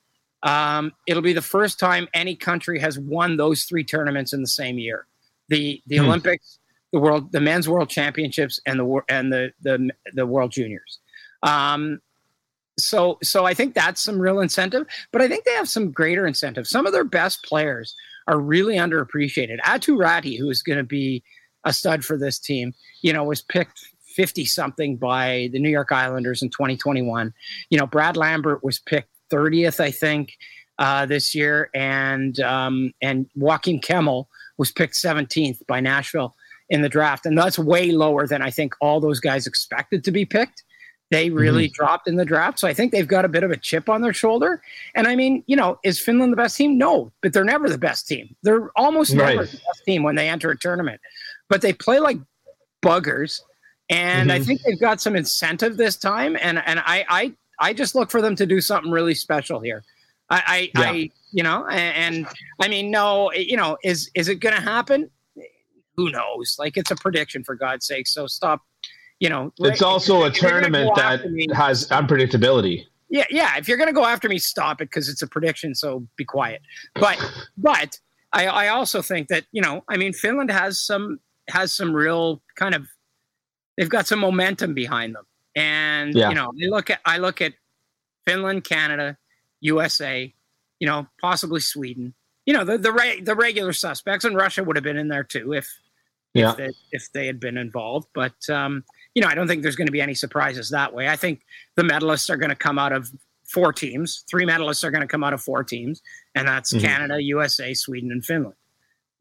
um, 0.43 0.91
it'll 1.07 1.21
be 1.21 1.33
the 1.33 1.41
first 1.41 1.79
time 1.79 2.07
any 2.13 2.35
country 2.35 2.79
has 2.79 2.97
won 2.97 3.37
those 3.37 3.63
three 3.63 3.83
tournaments 3.83 4.33
in 4.33 4.41
the 4.41 4.47
same 4.47 4.79
year. 4.79 5.05
The 5.49 5.81
the 5.87 5.97
hmm. 5.97 6.05
Olympics, 6.05 6.59
the 6.91 6.99
world, 6.99 7.31
the 7.31 7.41
men's 7.41 7.67
world 7.67 7.89
championships, 7.89 8.59
and 8.65 8.79
the 8.79 9.01
and 9.09 9.31
the 9.31 9.51
the 9.61 9.89
the 10.13 10.25
World 10.25 10.51
Juniors. 10.51 10.99
Um, 11.43 11.99
so 12.77 13.17
so 13.21 13.45
I 13.45 13.53
think 13.53 13.75
that's 13.75 14.01
some 14.01 14.19
real 14.19 14.39
incentive, 14.39 14.87
but 15.11 15.21
I 15.21 15.27
think 15.27 15.43
they 15.43 15.53
have 15.53 15.69
some 15.69 15.91
greater 15.91 16.25
incentive. 16.25 16.67
Some 16.67 16.85
of 16.85 16.93
their 16.93 17.03
best 17.03 17.43
players 17.43 17.95
are 18.27 18.39
really 18.39 18.75
underappreciated. 18.75 19.59
Aatu 19.61 19.97
Räty, 19.97 20.37
who 20.37 20.49
is 20.49 20.61
going 20.61 20.77
to 20.77 20.83
be 20.83 21.23
a 21.63 21.73
stud 21.73 22.05
for 22.05 22.17
this 22.17 22.39
team. 22.39 22.73
You 23.01 23.13
know, 23.13 23.23
was 23.23 23.41
picked 23.41 23.85
50 24.15 24.45
something 24.45 24.97
by 24.97 25.49
the 25.51 25.59
New 25.59 25.69
York 25.69 25.91
Islanders 25.91 26.41
in 26.41 26.49
2021. 26.49 27.33
You 27.69 27.77
know, 27.77 27.87
Brad 27.87 28.17
Lambert 28.17 28.63
was 28.63 28.79
picked 28.79 29.09
30th, 29.31 29.79
I 29.79 29.91
think, 29.91 30.37
uh, 30.79 31.05
this 31.05 31.35
year, 31.35 31.69
and 31.73 32.39
um, 32.39 32.93
and 33.01 33.29
Joakim 33.37 33.81
Kemell 33.81 34.25
was 34.57 34.71
picked 34.71 34.95
17th 34.95 35.65
by 35.67 35.79
Nashville 35.79 36.35
in 36.69 36.81
the 36.81 36.89
draft, 36.89 37.25
and 37.25 37.37
that's 37.37 37.59
way 37.59 37.91
lower 37.91 38.27
than 38.27 38.41
I 38.41 38.49
think 38.49 38.73
all 38.81 38.99
those 38.99 39.19
guys 39.19 39.45
expected 39.45 40.03
to 40.05 40.11
be 40.11 40.25
picked. 40.25 40.63
They 41.11 41.31
really 41.31 41.65
mm-hmm. 41.65 41.73
dropped 41.73 42.07
in 42.07 42.15
the 42.15 42.25
draft, 42.25 42.59
so 42.59 42.67
I 42.67 42.73
think 42.73 42.91
they've 42.91 43.07
got 43.07 43.25
a 43.25 43.29
bit 43.29 43.43
of 43.43 43.51
a 43.51 43.57
chip 43.57 43.89
on 43.89 44.01
their 44.01 44.13
shoulder. 44.13 44.61
And 44.95 45.07
I 45.07 45.15
mean, 45.15 45.43
you 45.47 45.55
know, 45.55 45.79
is 45.83 45.99
Finland 45.99 46.31
the 46.31 46.37
best 46.37 46.55
team? 46.55 46.77
No, 46.77 47.11
but 47.21 47.33
they're 47.33 47.43
never 47.43 47.67
the 47.67 47.79
best 47.79 48.07
team. 48.07 48.35
They're 48.43 48.69
almost 48.75 49.15
right. 49.15 49.35
never 49.35 49.45
the 49.45 49.57
best 49.57 49.85
team 49.85 50.03
when 50.03 50.15
they 50.15 50.29
enter 50.29 50.51
a 50.51 50.57
tournament 50.57 51.01
but 51.49 51.61
they 51.61 51.73
play 51.73 51.99
like 51.99 52.17
buggers. 52.81 53.41
And 53.89 54.29
mm-hmm. 54.29 54.41
I 54.41 54.45
think 54.45 54.61
they've 54.61 54.79
got 54.79 55.01
some 55.01 55.15
incentive 55.15 55.77
this 55.77 55.97
time. 55.97 56.37
And 56.39 56.61
and 56.65 56.79
I 56.79 57.05
I 57.09 57.33
I 57.59 57.73
just 57.73 57.95
look 57.95 58.11
for 58.11 58.21
them 58.21 58.35
to 58.35 58.45
do 58.45 58.61
something 58.61 58.91
really 58.91 59.15
special 59.15 59.59
here. 59.59 59.83
I 60.29 60.69
I, 60.75 60.79
yeah. 60.79 60.91
I 60.91 61.09
you 61.31 61.43
know, 61.43 61.67
and, 61.67 62.15
and 62.15 62.27
I 62.61 62.67
mean, 62.67 62.91
no, 62.91 63.31
you 63.33 63.57
know, 63.57 63.77
is 63.83 64.09
is 64.15 64.27
it 64.29 64.35
going 64.35 64.55
to 64.55 64.61
happen? 64.61 65.09
Who 65.95 66.11
knows? 66.11 66.55
Like 66.57 66.77
it's 66.77 66.91
a 66.91 66.95
prediction 66.95 67.43
for 67.43 67.55
God's 67.55 67.85
sake. 67.85 68.07
So 68.07 68.27
stop. 68.27 68.61
You 69.19 69.27
know, 69.27 69.51
it's 69.59 69.81
also 69.81 70.23
a 70.23 70.31
tournament 70.31 70.95
that 70.95 71.19
has 71.53 71.89
unpredictability. 71.89 72.85
Yeah, 73.09 73.25
yeah. 73.29 73.57
If 73.57 73.67
you're 73.67 73.77
going 73.77 73.89
to 73.89 73.93
go 73.93 74.05
after 74.05 74.29
me, 74.29 74.37
stop 74.37 74.81
it 74.81 74.85
because 74.89 75.09
it's 75.09 75.21
a 75.21 75.27
prediction. 75.27 75.75
So 75.75 76.07
be 76.15 76.23
quiet. 76.23 76.61
But 76.95 77.19
but 77.57 77.99
I, 78.31 78.47
I 78.47 78.67
also 78.69 79.01
think 79.01 79.27
that 79.27 79.43
you 79.51 79.61
know, 79.61 79.83
I 79.89 79.97
mean, 79.97 80.13
Finland 80.13 80.51
has 80.51 80.79
some 80.79 81.19
has 81.49 81.73
some 81.73 81.93
real 81.93 82.41
kind 82.55 82.75
of 82.75 82.87
they've 83.77 83.89
got 83.89 84.07
some 84.07 84.19
momentum 84.19 84.73
behind 84.73 85.15
them. 85.15 85.25
And 85.55 86.13
yeah. 86.15 86.29
you 86.29 86.35
know, 86.35 86.51
I 86.61 86.67
look 86.67 86.89
at 86.89 86.99
I 87.05 87.17
look 87.17 87.41
at 87.41 87.53
Finland, 88.27 88.63
Canada, 88.63 89.17
USA, 89.61 90.33
you 90.79 90.87
know, 90.87 91.07
possibly 91.21 91.59
Sweden. 91.59 92.13
You 92.45 92.53
know, 92.53 92.63
the 92.63 92.77
the 92.77 92.91
re- 92.91 93.21
the 93.21 93.35
regular 93.35 93.73
suspects, 93.73 94.25
and 94.25 94.35
Russia 94.35 94.63
would 94.63 94.75
have 94.75 94.83
been 94.83 94.97
in 94.97 95.07
there 95.07 95.23
too 95.23 95.53
if 95.53 95.67
Yeah. 96.33 96.51
if 96.51 96.57
they, 96.57 96.69
if 96.91 97.11
they 97.13 97.25
had 97.27 97.39
been 97.39 97.57
involved. 97.57 98.07
But 98.13 98.49
um, 98.49 98.83
you 99.15 99.21
know, 99.21 99.27
I 99.27 99.35
don't 99.35 99.47
think 99.47 99.63
there's 99.63 99.75
going 99.75 99.87
to 99.87 99.91
be 99.91 100.01
any 100.01 100.13
surprises 100.13 100.69
that 100.69 100.93
way. 100.93 101.07
I 101.09 101.15
think 101.15 101.41
the 101.75 101.83
medalists 101.83 102.29
are 102.29 102.37
going 102.37 102.49
to 102.51 102.55
come 102.55 102.77
out 102.79 102.91
of 102.91 103.09
four 103.45 103.73
teams. 103.73 104.23
Three 104.29 104.45
medalists 104.45 104.83
are 104.83 104.91
going 104.91 105.01
to 105.01 105.07
come 105.07 105.23
out 105.23 105.33
of 105.33 105.41
four 105.41 105.63
teams, 105.63 106.01
and 106.35 106.47
that's 106.47 106.71
Mhm. 106.73 106.81
Canada, 106.81 107.21
USA, 107.21 107.73
Sweden, 107.73 108.11
and 108.11 108.23
Finland. 108.23 108.55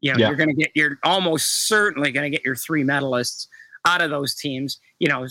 You 0.01 0.13
know, 0.13 0.19
Yeah. 0.19 0.29
you're 0.29 0.37
going 0.37 0.51
to 0.51 0.55
get 0.55 0.71
you're 0.75 0.99
almost 1.03 1.67
certainly 1.67 2.13
going 2.13 2.31
to 2.31 2.37
get 2.37 2.45
your 2.45 2.57
three 2.57 2.85
medalists 2.85 3.47
out 3.85 4.01
of 4.01 4.11
those 4.11 4.35
teams. 4.35 4.79
You 4.99 5.09
know, 5.09 5.27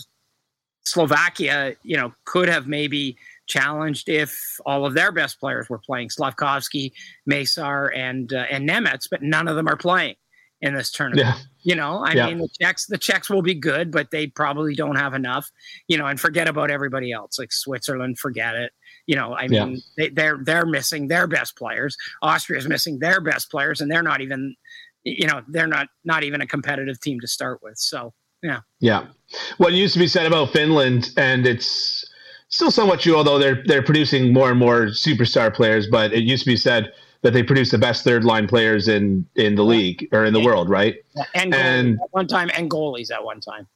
Slovakia, 0.84 1.74
you 1.82 1.96
know, 1.96 2.12
could 2.24 2.48
have 2.48 2.66
maybe 2.66 3.16
challenged 3.46 4.08
if 4.08 4.58
all 4.66 4.84
of 4.86 4.94
their 4.94 5.12
best 5.12 5.40
players 5.40 5.68
were 5.68 5.78
playing 5.78 6.08
Slafkovsky, 6.08 6.92
Mesar, 7.30 7.90
and 7.94 8.32
uh, 8.32 8.44
and 8.50 8.68
Nemec, 8.68 9.06
but 9.10 9.22
none 9.22 9.48
of 9.48 9.56
them 9.56 9.68
are 9.68 9.76
playing 9.76 10.16
in 10.60 10.74
this 10.74 10.90
tournament. 10.90 11.26
Yeah. 11.26 11.38
You 11.62 11.74
know, 11.76 12.02
I 12.04 12.12
Yeah. 12.14 12.26
mean, 12.26 12.38
the 12.38 12.48
Czechs 12.60 12.86
the 12.86 12.98
Czechs 12.98 13.28
will 13.30 13.42
be 13.42 13.54
good, 13.54 13.90
but 13.90 14.10
they 14.10 14.26
probably 14.26 14.74
don't 14.74 14.96
have 14.96 15.14
enough. 15.14 15.50
You 15.88 15.98
know, 15.98 16.06
and 16.06 16.18
forget 16.18 16.48
about 16.48 16.70
everybody 16.70 17.12
else, 17.12 17.38
like 17.38 17.52
Switzerland. 17.52 18.18
Forget 18.18 18.54
it. 18.54 18.72
You 19.08 19.16
know, 19.16 19.32
I 19.32 19.46
Yeah. 19.50 19.64
mean, 19.64 19.80
they, 19.96 20.10
they're 20.10 20.38
they're 20.44 20.66
missing 20.66 21.08
their 21.08 21.26
best 21.26 21.56
players. 21.56 21.96
Austria's 22.22 22.68
missing 22.68 22.98
their 22.98 23.20
best 23.22 23.50
players, 23.50 23.80
and 23.80 23.90
they're 23.90 24.02
not 24.02 24.20
even, 24.20 24.54
you 25.02 25.26
know, 25.26 25.40
they're 25.48 25.66
not 25.66 25.88
not 26.04 26.22
even 26.24 26.42
a 26.42 26.46
competitive 26.46 27.00
team 27.00 27.18
to 27.20 27.26
start 27.26 27.60
with. 27.62 27.78
So 27.78 28.12
yeah, 28.42 28.60
Yeah. 28.80 29.06
What 29.56 29.72
used 29.72 29.94
to 29.94 29.98
be 29.98 30.06
said 30.06 30.26
about 30.26 30.52
Finland, 30.52 31.10
and 31.16 31.46
it's 31.46 32.04
still 32.50 32.70
somewhat 32.70 33.00
true, 33.00 33.16
although 33.16 33.38
they're 33.38 33.62
they're 33.64 33.82
producing 33.82 34.30
more 34.32 34.50
and 34.50 34.58
more 34.58 34.88
superstar 34.88 35.52
players. 35.52 35.86
But 35.90 36.12
it 36.12 36.22
used 36.24 36.44
to 36.44 36.50
be 36.50 36.56
said 36.58 36.92
that 37.22 37.32
they 37.32 37.42
produce 37.42 37.70
the 37.70 37.78
best 37.78 38.04
third 38.04 38.24
line 38.24 38.46
players 38.46 38.88
in 38.88 39.24
in 39.36 39.54
the 39.54 39.64
league 39.64 40.06
or 40.12 40.26
in 40.26 40.34
the 40.34 40.38
Yeah. 40.40 40.44
world, 40.46 40.68
right? 40.68 40.96
and, 41.34 41.54
And- 41.54 41.98
one 42.10 42.26
time, 42.26 42.50
and 42.54 42.70
goalies 42.70 43.10
at 43.10 43.24
one 43.24 43.40
time. 43.40 43.66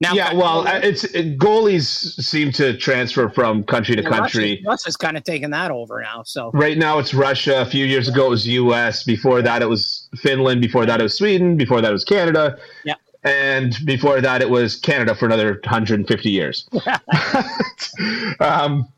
Now, 0.00 0.14
yeah. 0.14 0.32
Well, 0.32 0.66
uh, 0.66 0.80
it's 0.82 1.04
it, 1.04 1.38
goalies 1.38 1.84
seem 1.84 2.52
to 2.52 2.74
transfer 2.76 3.28
from 3.28 3.62
country 3.64 3.96
to 3.96 4.02
country. 4.02 4.52
Russia, 4.52 4.62
Russia's 4.66 4.96
kind 4.96 5.16
of 5.16 5.24
taken 5.24 5.50
that 5.50 5.70
over 5.70 6.00
now. 6.00 6.22
So 6.22 6.50
Right 6.54 6.78
now, 6.78 6.98
it's 6.98 7.12
Russia. 7.12 7.60
A 7.60 7.66
few 7.66 7.84
years 7.84 8.08
ago, 8.08 8.26
it 8.26 8.30
was 8.30 8.48
U.S. 8.48 9.02
Before 9.02 9.42
that, 9.42 9.60
it 9.60 9.68
was 9.68 10.08
Finland. 10.16 10.62
Before 10.62 10.86
that, 10.86 11.00
it 11.00 11.02
was 11.02 11.16
Sweden. 11.18 11.58
Before 11.58 11.82
that, 11.82 11.90
it 11.90 11.92
was 11.92 12.04
Canada. 12.04 12.58
Yeah. 12.84 12.94
And 13.24 13.76
before 13.84 14.22
that, 14.22 14.40
it 14.40 14.48
was 14.48 14.76
Canada 14.76 15.14
for 15.14 15.26
another 15.26 15.60
150 15.64 16.30
years. 16.30 16.66
um, 18.40 18.88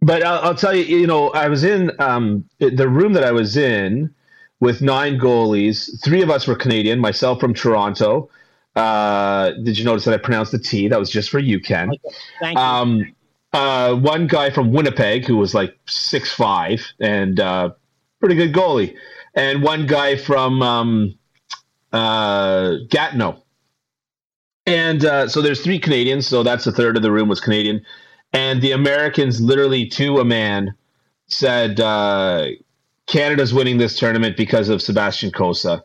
but 0.00 0.22
I'll, 0.22 0.40
I'll 0.40 0.54
tell 0.54 0.74
you, 0.74 0.84
you 0.84 1.06
know, 1.06 1.28
I 1.30 1.48
was 1.48 1.62
in 1.62 1.92
um, 2.00 2.46
the 2.58 2.88
room 2.88 3.12
that 3.12 3.24
I 3.24 3.32
was 3.32 3.58
in 3.58 4.14
with 4.60 4.80
nine 4.80 5.18
goalies. 5.18 5.90
Three 6.02 6.22
of 6.22 6.30
us 6.30 6.46
were 6.46 6.54
Canadian. 6.54 6.98
Myself 6.98 7.38
from 7.38 7.52
Toronto. 7.52 8.30
Uh, 8.74 9.52
did 9.62 9.78
you 9.78 9.84
notice 9.84 10.04
that 10.04 10.14
I 10.14 10.18
pronounced 10.18 10.52
the 10.52 10.58
T? 10.58 10.88
That 10.88 10.98
was 10.98 11.10
just 11.10 11.30
for 11.30 11.38
you, 11.38 11.60
Ken. 11.60 11.90
thank 12.40 12.56
you. 12.56 12.64
Um, 12.64 13.14
uh, 13.52 13.94
one 13.94 14.26
guy 14.26 14.50
from 14.50 14.72
Winnipeg 14.72 15.26
who 15.26 15.36
was 15.36 15.54
like 15.54 15.78
six 15.86 16.32
five 16.32 16.80
and 17.00 17.38
uh, 17.38 17.70
pretty 18.18 18.34
good 18.34 18.52
goalie, 18.52 18.96
and 19.34 19.62
one 19.62 19.86
guy 19.86 20.16
from 20.16 20.62
um, 20.62 21.14
uh, 21.92 22.76
Gatineau. 22.88 23.42
And 24.64 25.04
uh, 25.04 25.28
so 25.28 25.42
there's 25.42 25.62
three 25.62 25.78
Canadians, 25.78 26.26
so 26.26 26.42
that's 26.42 26.66
a 26.66 26.72
third 26.72 26.96
of 26.96 27.02
the 27.02 27.10
room 27.10 27.28
was 27.28 27.40
Canadian, 27.40 27.84
and 28.32 28.62
the 28.62 28.72
Americans 28.72 29.40
literally 29.40 29.86
to 29.88 30.18
a 30.18 30.24
man 30.24 30.74
said 31.26 31.80
uh, 31.80 32.46
Canada's 33.06 33.52
winning 33.52 33.78
this 33.78 33.98
tournament 33.98 34.36
because 34.36 34.68
of 34.68 34.80
Sebastian 34.80 35.30
Cossa. 35.30 35.82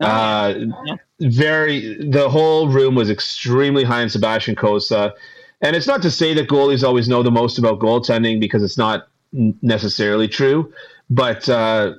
Oh, 0.00 0.48
yeah. 0.86 0.96
Very, 1.20 1.96
the 2.08 2.28
whole 2.28 2.68
room 2.68 2.94
was 2.94 3.10
extremely 3.10 3.84
high 3.84 4.02
on 4.02 4.08
Sebastian 4.08 4.54
Cossa. 4.54 5.12
And 5.60 5.74
it's 5.74 5.86
not 5.86 6.02
to 6.02 6.10
say 6.10 6.34
that 6.34 6.48
goalies 6.48 6.84
always 6.84 7.08
know 7.08 7.22
the 7.22 7.30
most 7.32 7.58
about 7.58 7.80
goaltending 7.80 8.38
because 8.40 8.62
it's 8.62 8.78
not 8.78 9.08
necessarily 9.32 10.28
true, 10.28 10.72
but 11.10 11.48
uh, 11.48 11.94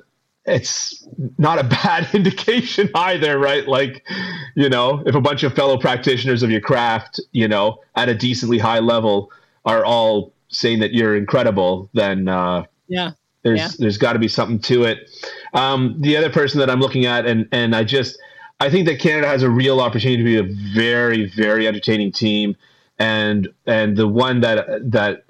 it's 0.46 1.06
not 1.38 1.58
a 1.58 1.64
bad 1.82 2.08
indication 2.14 2.88
either, 2.94 3.38
right? 3.38 3.68
Like, 3.68 4.06
you 4.54 4.68
know, 4.70 5.02
if 5.06 5.14
a 5.14 5.20
bunch 5.20 5.42
of 5.42 5.54
fellow 5.54 5.76
practitioners 5.78 6.42
of 6.42 6.50
your 6.50 6.60
craft, 6.62 7.20
you 7.32 7.46
know, 7.48 7.80
at 7.96 8.08
a 8.08 8.14
decently 8.14 8.58
high 8.58 8.78
level 8.80 9.30
are 9.66 9.84
all 9.84 10.32
saying 10.48 10.80
that 10.80 10.92
you're 10.94 11.14
incredible, 11.16 11.90
then 11.92 12.26
uh, 12.28 12.64
yeah, 12.88 13.10
there's 13.42 13.58
Yeah. 13.60 13.68
there's 13.78 13.98
got 13.98 14.14
to 14.14 14.18
be 14.18 14.28
something 14.28 14.58
to 14.60 14.84
it. 14.84 15.10
Um, 15.52 15.96
the 16.00 16.16
other 16.16 16.30
person 16.30 16.58
that 16.60 16.70
I'm 16.70 16.80
looking 16.80 17.04
at, 17.04 17.26
and 17.26 17.46
and 17.52 17.76
I 17.76 17.84
just 17.84 18.18
I 18.60 18.68
think 18.70 18.86
that 18.86 19.00
Canada 19.00 19.26
has 19.26 19.42
a 19.42 19.50
real 19.50 19.80
opportunity 19.80 20.18
to 20.18 20.24
be 20.24 20.36
a 20.36 20.74
very 20.74 21.26
very 21.30 21.66
entertaining 21.66 22.12
team, 22.12 22.56
and 22.98 23.48
and 23.66 23.96
the 23.96 24.06
one 24.06 24.40
that 24.42 24.66
that 24.92 25.24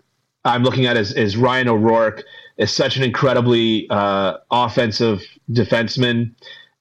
I'm 0.45 0.63
looking 0.65 0.87
at 0.87 0.97
is 0.97 1.13
is 1.13 1.37
Ryan 1.37 1.69
O'Rourke 1.69 2.25
is 2.59 2.71
such 2.71 2.97
an 2.97 3.03
incredibly 3.03 3.89
uh, 3.91 4.37
offensive 4.51 5.23
defenseman. 5.51 6.35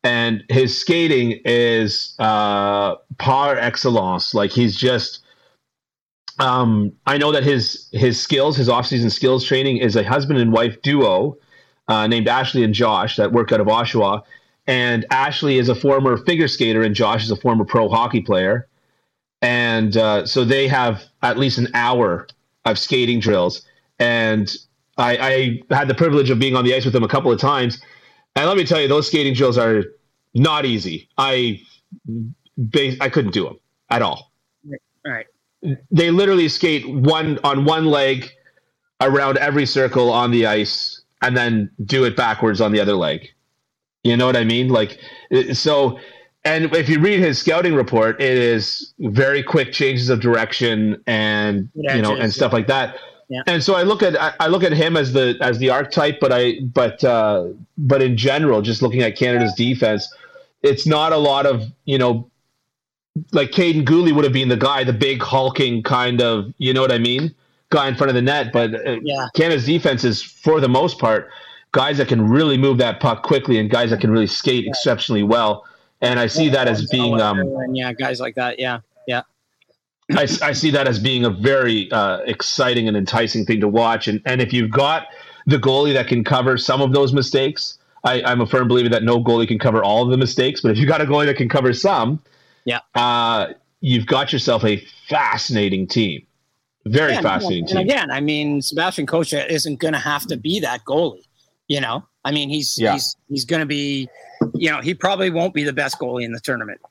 And 0.04 0.44
his 0.50 0.80
skating 0.80 1.42
is 1.44 2.16
uh, 2.20 2.96
par 3.18 3.58
excellence. 3.58 4.34
Like 4.34 4.52
he's 4.52 4.78
just, 4.78 5.22
um, 6.40 6.94
I 7.06 7.18
know 7.18 7.34
that 7.34 7.44
his 7.44 7.90
his 7.92 8.20
skills, 8.20 8.56
his 8.56 8.70
offseason 8.70 9.12
skills 9.12 9.46
training, 9.46 9.78
is 9.78 9.96
a 9.96 10.04
husband 10.04 10.40
and 10.40 10.54
wife 10.54 10.82
duo 10.82 11.38
uh, 11.90 12.08
named 12.08 12.28
Ashley 12.30 12.64
and 12.64 12.74
Josh 12.74 13.18
that 13.18 13.34
work 13.34 13.52
out 13.52 13.60
of 13.60 13.68
Oshawa. 13.68 14.24
And 14.70 15.06
Ashley 15.10 15.58
is 15.58 15.68
a 15.68 15.76
former 15.76 16.16
figure 16.16 16.48
skater, 16.48 16.84
and 16.84 16.94
Josh 16.94 17.24
is 17.24 17.32
a 17.32 17.36
former 17.36 17.66
pro 17.66 17.90
hockey 17.90 18.22
player. 18.22 18.68
And 19.42 19.98
uh, 19.98 20.26
so 20.26 20.46
they 20.46 20.68
have 20.68 21.04
at 21.24 21.38
least 21.38 21.58
an 21.58 21.68
hour 21.74 22.28
of 22.66 22.78
skating 22.78 23.20
drills. 23.20 23.66
And 23.98 24.56
I, 24.98 25.62
I 25.72 25.76
had 25.76 25.88
the 25.88 25.96
privilege 25.96 26.30
of 26.30 26.40
being 26.40 26.56
on 26.56 26.64
the 26.64 26.76
ice 26.76 26.86
with 26.86 26.94
them 26.94 27.04
a 27.04 27.08
couple 27.08 27.32
of 27.32 27.40
times. 27.40 27.82
And 28.36 28.48
let 28.48 28.58
me 28.58 28.64
tell 28.64 28.80
you, 28.80 28.88
those 28.88 29.08
skating 29.08 29.34
drills 29.34 29.58
are 29.58 29.84
not 30.36 30.66
easy. 30.66 31.10
I 31.18 31.60
I 33.02 33.10
couldn't 33.10 33.32
do 33.32 33.46
them 33.46 33.60
at 33.90 34.04
all 34.04 34.30
all 35.06 35.12
right. 35.12 35.26
they 35.92 36.12
literally 36.12 36.48
skate 36.48 36.88
one 36.90 37.40
on 37.44 37.66
one 37.66 37.86
leg 37.86 38.30
around 39.02 39.38
every 39.38 39.66
circle 39.66 40.12
on 40.12 40.32
the 40.32 40.46
ice 40.46 41.02
and 41.22 41.36
then 41.36 41.70
do 41.86 42.04
it 42.06 42.16
backwards 42.16 42.62
on 42.62 42.72
the 42.72 42.80
other 42.80 42.94
leg. 42.94 43.28
You 44.04 44.16
know 44.18 44.26
what 44.26 44.38
I 44.38 44.44
mean? 44.44 44.70
Like 44.70 45.00
so 45.54 46.00
and 46.46 46.74
if 46.76 46.88
you 46.88 47.00
read 47.00 47.20
his 47.20 47.38
scouting 47.38 47.74
report, 47.74 48.22
it 48.22 48.38
is 48.38 48.94
very 49.00 49.44
quick 49.44 49.74
changes 49.74 50.10
of 50.10 50.20
direction 50.22 51.02
and 51.06 51.70
Good 51.74 51.96
you 51.96 52.02
know 52.02 52.16
and 52.16 52.34
stuff 52.34 52.54
like 52.54 52.68
that. 52.68 52.96
Yeah. 53.30 53.44
And 53.46 53.64
so 53.64 53.76
I 53.76 53.84
look 53.84 54.02
at 54.02 54.20
I, 54.20 54.34
I 54.40 54.48
look 54.48 54.64
at 54.64 54.72
him 54.72 54.98
as 54.98 55.14
the 55.14 55.38
as 55.42 55.60
the 55.60 55.70
archetype, 55.70 56.20
but 56.20 56.32
I 56.32 56.62
but 56.62 57.04
uh, 57.04 57.48
but 57.78 58.02
in 58.02 58.18
general, 58.18 58.62
just 58.62 58.82
looking 58.82 59.02
at 59.02 59.16
Canada's 59.16 59.54
defense, 59.54 60.12
it's 60.64 60.88
not 60.88 61.12
a 61.12 61.18
lot 61.18 61.46
of 61.46 61.64
you 61.86 61.98
know 61.98 62.30
like 63.32 63.52
Kaiden 63.52 63.86
Guhle 63.86 64.14
would 64.14 64.24
have 64.24 64.34
been 64.34 64.50
the 64.50 64.58
guy, 64.58 64.84
the 64.84 64.94
big 64.94 65.22
hulking 65.22 65.84
kind 65.84 66.22
of, 66.22 66.54
you 66.58 66.74
know 66.74 66.82
what 66.82 66.92
I 66.92 66.98
mean, 66.98 67.34
guy 67.70 67.88
in 67.88 67.96
front 67.96 68.10
of 68.10 68.16
the 68.16 68.22
net. 68.22 68.52
But 68.52 68.74
uh, 68.76 69.00
Yeah. 69.02 69.28
Canada's 69.36 69.66
defense 69.66 70.04
is, 70.04 70.22
for 70.22 70.60
the 70.60 70.70
most 70.70 71.00
part, 71.00 71.30
guys 71.72 71.98
that 71.98 72.08
can 72.08 72.28
really 72.28 72.58
move 72.58 72.78
that 72.80 73.00
puck 73.00 73.24
quickly 73.24 73.60
and 73.60 73.70
guys 73.70 73.90
that 73.92 74.02
can 74.02 74.12
really 74.12 74.28
skate 74.28 74.66
exceptionally 74.68 75.24
well. 75.24 75.66
And 76.02 76.20
I 76.20 76.28
see 76.28 76.50
that 76.50 76.68
as 76.68 76.88
being, 76.88 77.20
um, 77.20 77.40
and 77.40 77.76
yeah, 77.76 77.92
guys 77.94 78.20
like 78.20 78.36
that. 78.36 78.58
Yeah, 78.58 78.80
yeah, 79.06 79.24
I, 80.12 80.22
I 80.42 80.54
see 80.54 80.72
that 80.72 80.88
as 80.88 80.98
being 80.98 81.26
a 81.26 81.30
very 81.30 81.92
uh, 81.92 82.20
exciting 82.20 82.88
and 82.88 82.96
enticing 82.96 83.46
thing 83.46 83.60
to 83.60 83.68
watch. 83.68 84.08
And 84.08 84.22
and 84.26 84.42
if 84.42 84.54
you've 84.54 84.72
got 84.72 85.08
the 85.46 85.58
goalie 85.58 85.94
that 85.94 86.08
can 86.08 86.24
cover 86.24 86.58
some 86.58 86.82
of 86.82 86.94
those 86.94 87.12
mistakes, 87.12 87.78
I, 88.06 88.22
I'm 88.24 88.40
a 88.40 88.46
firm 88.46 88.68
believer 88.70 88.88
that 88.90 89.04
no 89.04 89.22
goalie 89.22 89.48
can 89.48 89.60
cover 89.60 89.84
all 89.84 90.04
of 90.04 90.10
the 90.10 90.18
mistakes. 90.18 90.62
But 90.62 90.72
if 90.72 90.78
you've 90.78 90.88
got 90.88 91.02
a 91.02 91.06
goalie 91.06 91.26
that 91.26 91.36
can 91.36 91.50
cover 91.50 91.74
some, 91.74 92.22
Yeah. 92.64 92.80
uh, 92.96 93.48
you've 93.82 94.06
got 94.06 94.32
yourself 94.32 94.64
a 94.64 94.78
fascinating 95.10 95.86
team. 95.88 96.26
Very 96.86 97.14
Yeah, 97.14 97.22
fascinating 97.22 97.64
and 97.64 97.70
team. 97.70 97.78
again, 97.80 98.10
I 98.10 98.22
mean, 98.22 98.62
Sebastian 98.62 99.06
Cossa 99.06 99.46
isn't 99.50 99.80
going 99.82 99.94
to 99.94 100.00
have 100.00 100.26
to 100.28 100.38
be 100.38 100.62
that 100.62 100.86
goalie. 100.86 101.26
You 101.70 101.80
know, 101.80 102.06
I 102.26 102.32
mean, 102.32 102.50
he's 102.50 102.78
Yeah. 102.78 102.94
he's 102.94 103.16
he's 103.30 103.46
going 103.46 103.62
to 103.62 103.66
be, 103.66 104.10
you 104.56 104.70
know, 104.72 104.82
he 104.82 104.94
probably 104.94 105.30
won't 105.30 105.54
be 105.54 105.64
the 105.64 105.72
best 105.72 105.98
goalie 106.00 106.26
in 106.26 106.34
the 106.34 106.40
tournament. 106.42 106.82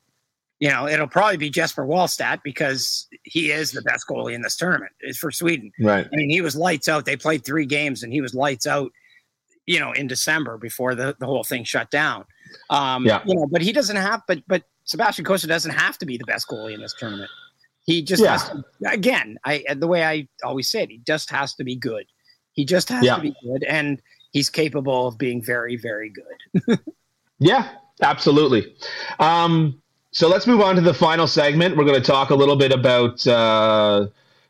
You 0.60 0.70
know, 0.70 0.88
it'll 0.88 1.06
probably 1.08 1.36
be 1.36 1.50
Jesper 1.50 1.84
Wallstedt 1.84 2.40
because 2.42 3.06
he 3.24 3.50
is 3.50 3.72
the 3.72 3.82
best 3.82 4.06
goalie 4.08 4.34
in 4.34 4.42
this 4.42 4.56
tournament. 4.56 4.92
It's 5.00 5.18
for 5.18 5.30
Sweden. 5.30 5.70
Right. 5.80 6.06
I 6.12 6.16
mean, 6.16 6.30
he 6.30 6.40
was 6.40 6.56
lights 6.56 6.88
out. 6.88 7.04
They 7.04 7.16
played 7.16 7.44
three 7.44 7.66
games, 7.66 8.02
and 8.02 8.12
he 8.12 8.20
was 8.20 8.34
lights 8.34 8.66
out. 8.66 8.90
You 9.66 9.78
know, 9.80 9.92
in 9.92 10.06
December 10.06 10.56
before 10.56 10.94
the, 10.94 11.14
the 11.20 11.26
whole 11.26 11.44
thing 11.44 11.62
shut 11.64 11.90
down. 11.90 12.24
Um, 12.70 13.04
Yeah. 13.04 13.20
You 13.26 13.34
know, 13.34 13.46
but 13.50 13.60
he 13.60 13.72
doesn't 13.72 13.96
have. 13.96 14.22
But 14.26 14.42
but 14.46 14.62
Sebastian 14.84 15.24
Cossa 15.26 15.46
doesn't 15.46 15.72
have 15.72 15.98
to 15.98 16.06
be 16.06 16.16
the 16.16 16.24
best 16.24 16.48
goalie 16.48 16.72
in 16.72 16.80
this 16.80 16.94
tournament. 16.98 17.30
He 17.84 18.00
just 18.02 18.22
Yeah. 18.22 18.32
has 18.38 18.48
to, 18.48 18.64
again. 18.90 19.38
I 19.44 19.64
the 19.76 19.86
way 19.88 20.04
I 20.04 20.28
always 20.42 20.68
say 20.68 20.84
it, 20.84 20.90
he 20.90 20.98
just 21.06 21.30
has 21.30 21.52
to 21.56 21.64
be 21.64 21.76
good. 21.76 22.06
He 22.52 22.64
just 22.64 22.88
has 22.88 23.04
Yeah. 23.04 23.16
to 23.16 23.22
be 23.22 23.34
good, 23.44 23.62
and 23.64 24.00
he's 24.32 24.50
capable 24.50 25.08
of 25.08 25.18
being 25.18 25.42
very, 25.42 25.76
very 25.76 26.10
good. 26.10 26.78
yeah, 27.38 27.70
absolutely. 28.02 28.74
Um, 29.18 29.80
so 30.10 30.28
let's 30.28 30.46
move 30.46 30.60
on 30.60 30.74
to 30.76 30.80
the 30.80 30.94
final 30.94 31.26
segment. 31.26 31.76
We're 31.76 31.84
going 31.84 32.00
to 32.00 32.06
talk 32.06 32.30
a 32.30 32.34
little 32.34 32.56
bit 32.56 32.72
about 32.72 33.26
uh, 33.26 34.06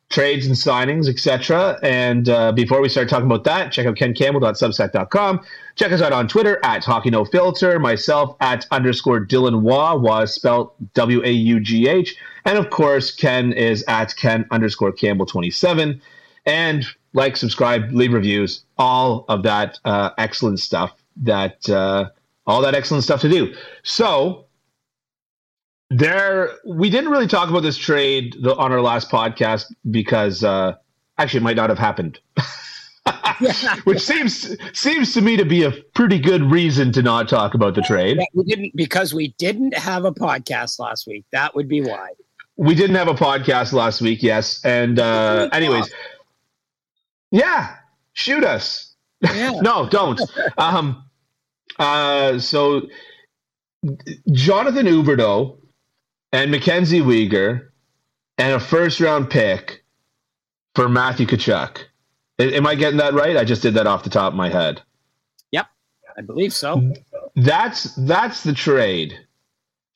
trades 0.08 0.46
and 0.46 0.54
signings, 0.54 1.08
etc. 1.08 1.78
And 1.82 2.28
uh, 2.28 2.52
before 2.52 2.80
we 2.80 2.88
start 2.88 3.08
talking 3.08 3.26
about 3.26 3.44
that, 3.44 3.72
check 3.72 3.86
out 3.86 3.96
kencampbell.substack.com. 3.96 5.40
Check 5.74 5.92
us 5.92 6.00
out 6.00 6.12
on 6.12 6.28
Twitter 6.28 6.58
at 6.64 6.84
Hockey 6.84 7.10
No 7.10 7.24
Filter, 7.24 7.78
myself 7.78 8.36
at 8.40 8.66
underscore 8.70 9.24
Dylan 9.24 9.60
Waugh, 9.60 9.96
Waugh 9.96 10.24
spelled 10.24 10.70
W 10.94 11.22
A 11.24 11.30
U 11.30 11.60
G 11.60 11.88
H. 11.88 12.16
And 12.44 12.56
of 12.56 12.70
course, 12.70 13.10
Ken 13.10 13.52
is 13.52 13.84
at 13.88 14.16
Ken 14.16 14.46
underscore 14.50 14.92
Campbell 14.92 15.26
27. 15.26 16.00
And 16.46 16.86
like, 17.18 17.36
subscribe, 17.36 17.92
leave 17.92 18.14
reviews, 18.14 18.64
all 18.78 19.26
of 19.28 19.42
that 19.42 19.78
uh, 19.84 20.10
excellent 20.16 20.60
stuff 20.60 20.94
that 21.22 21.68
uh, 21.68 22.08
all 22.46 22.62
that 22.62 22.74
excellent 22.74 23.04
stuff 23.04 23.20
to 23.20 23.28
do. 23.28 23.54
So 23.82 24.46
there, 25.90 26.50
we 26.66 26.90
didn't 26.90 27.10
really 27.10 27.26
talk 27.26 27.48
about 27.48 27.62
this 27.62 27.76
trade 27.76 28.36
on 28.46 28.72
our 28.72 28.80
last 28.80 29.10
podcast 29.10 29.66
because 29.90 30.44
uh, 30.44 30.74
actually 31.18 31.38
it 31.38 31.42
might 31.42 31.56
not 31.56 31.68
have 31.68 31.78
happened. 31.78 32.18
Which 33.84 34.00
seems 34.00 34.56
seems 34.78 35.14
to 35.14 35.20
me 35.20 35.36
to 35.36 35.44
be 35.44 35.62
a 35.62 35.70
pretty 35.70 36.18
good 36.18 36.42
reason 36.42 36.92
to 36.92 37.02
not 37.02 37.28
talk 37.28 37.54
about 37.54 37.74
the 37.74 37.82
trade. 37.82 38.18
we 38.34 38.44
didn't 38.44 38.74
because 38.74 39.14
we 39.14 39.28
didn't 39.38 39.74
have 39.74 40.04
a 40.04 40.12
podcast 40.12 40.78
last 40.78 41.06
week. 41.06 41.24
That 41.32 41.54
would 41.54 41.68
be 41.68 41.80
why. 41.80 42.10
We 42.56 42.74
didn't 42.74 42.96
have 42.96 43.08
a 43.08 43.14
podcast 43.14 43.72
last 43.72 44.00
week, 44.00 44.22
yes. 44.22 44.62
And 44.64 44.98
uh, 44.98 45.48
anyways, 45.52 45.88
yeah, 47.30 47.76
shoot 48.12 48.44
us. 48.44 48.94
Yeah. 49.20 49.50
no, 49.62 49.88
don't. 49.88 50.20
um, 50.56 51.04
uh, 51.78 52.38
so 52.38 52.82
Jonathan 54.32 54.86
Huberdeau 54.86 55.58
and 56.32 56.50
Mackenzie 56.50 57.00
Weegar 57.00 57.68
and 58.36 58.54
a 58.54 58.60
first 58.60 59.00
round 59.00 59.30
pick 59.30 59.84
for 60.74 60.88
Matthew 60.88 61.26
Tkachuk. 61.26 61.84
Am 62.38 62.66
I 62.66 62.74
getting 62.74 62.98
that 62.98 63.14
right? 63.14 63.36
I 63.36 63.44
just 63.44 63.62
did 63.62 63.74
that 63.74 63.86
off 63.86 64.04
the 64.04 64.10
top 64.10 64.32
of 64.32 64.36
my 64.36 64.48
head. 64.48 64.80
Yep, 65.50 65.66
I 66.16 66.20
believe 66.20 66.52
so. 66.52 66.92
That's 67.34 67.94
that's 67.96 68.44
the 68.44 68.52
trade. 68.52 69.18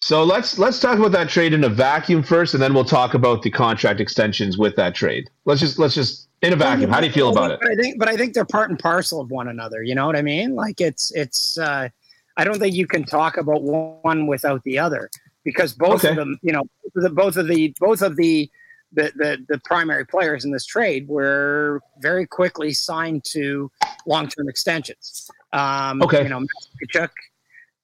So 0.00 0.24
let's 0.24 0.58
let's 0.58 0.80
talk 0.80 0.98
about 0.98 1.12
that 1.12 1.28
trade 1.28 1.52
in 1.52 1.62
a 1.62 1.68
vacuum 1.68 2.24
first, 2.24 2.54
and 2.54 2.62
then 2.62 2.74
we'll 2.74 2.84
talk 2.84 3.14
about 3.14 3.42
the 3.42 3.50
contract 3.50 4.00
extensions 4.00 4.58
with 4.58 4.74
that 4.74 4.96
trade. 4.96 5.30
Let's 5.44 5.60
just 5.60 5.78
let's 5.78 5.94
just 5.94 6.28
in 6.42 6.52
a 6.52 6.56
vacuum. 6.56 6.90
How 6.90 7.00
do 7.00 7.06
you 7.06 7.12
feel 7.12 7.30
about 7.30 7.52
it? 7.52 7.60
But 7.60 7.70
I 7.70 7.74
think 7.76 7.98
but 7.98 8.08
I 8.08 8.16
think 8.16 8.34
they're 8.34 8.44
part 8.44 8.70
and 8.70 8.78
parcel 8.78 9.20
of 9.20 9.30
one 9.30 9.48
another. 9.48 9.82
You 9.82 9.94
know 9.94 10.06
what 10.06 10.16
I 10.16 10.22
mean? 10.22 10.54
Like 10.54 10.80
it's 10.80 11.12
it's. 11.12 11.58
Uh, 11.58 11.88
I 12.36 12.44
don't 12.44 12.58
think 12.58 12.74
you 12.74 12.86
can 12.86 13.04
talk 13.04 13.36
about 13.36 13.62
one 13.62 14.26
without 14.26 14.62
the 14.64 14.78
other 14.78 15.10
because 15.44 15.74
both 15.74 16.04
okay. 16.04 16.10
of 16.10 16.16
them, 16.16 16.38
you 16.42 16.52
know, 16.52 16.64
the, 16.94 17.10
both 17.10 17.36
of 17.36 17.46
the 17.46 17.74
both 17.78 18.02
of 18.02 18.16
the 18.16 18.50
the, 18.92 19.12
the 19.16 19.44
the 19.48 19.58
primary 19.64 20.06
players 20.06 20.44
in 20.44 20.50
this 20.50 20.66
trade 20.66 21.08
were 21.08 21.80
very 22.00 22.26
quickly 22.26 22.72
signed 22.72 23.24
to 23.24 23.70
long 24.06 24.28
term 24.28 24.48
extensions. 24.48 25.30
Um, 25.52 26.02
okay, 26.02 26.22
you 26.22 26.28
know, 26.28 26.44
Tkachuk, 26.82 27.10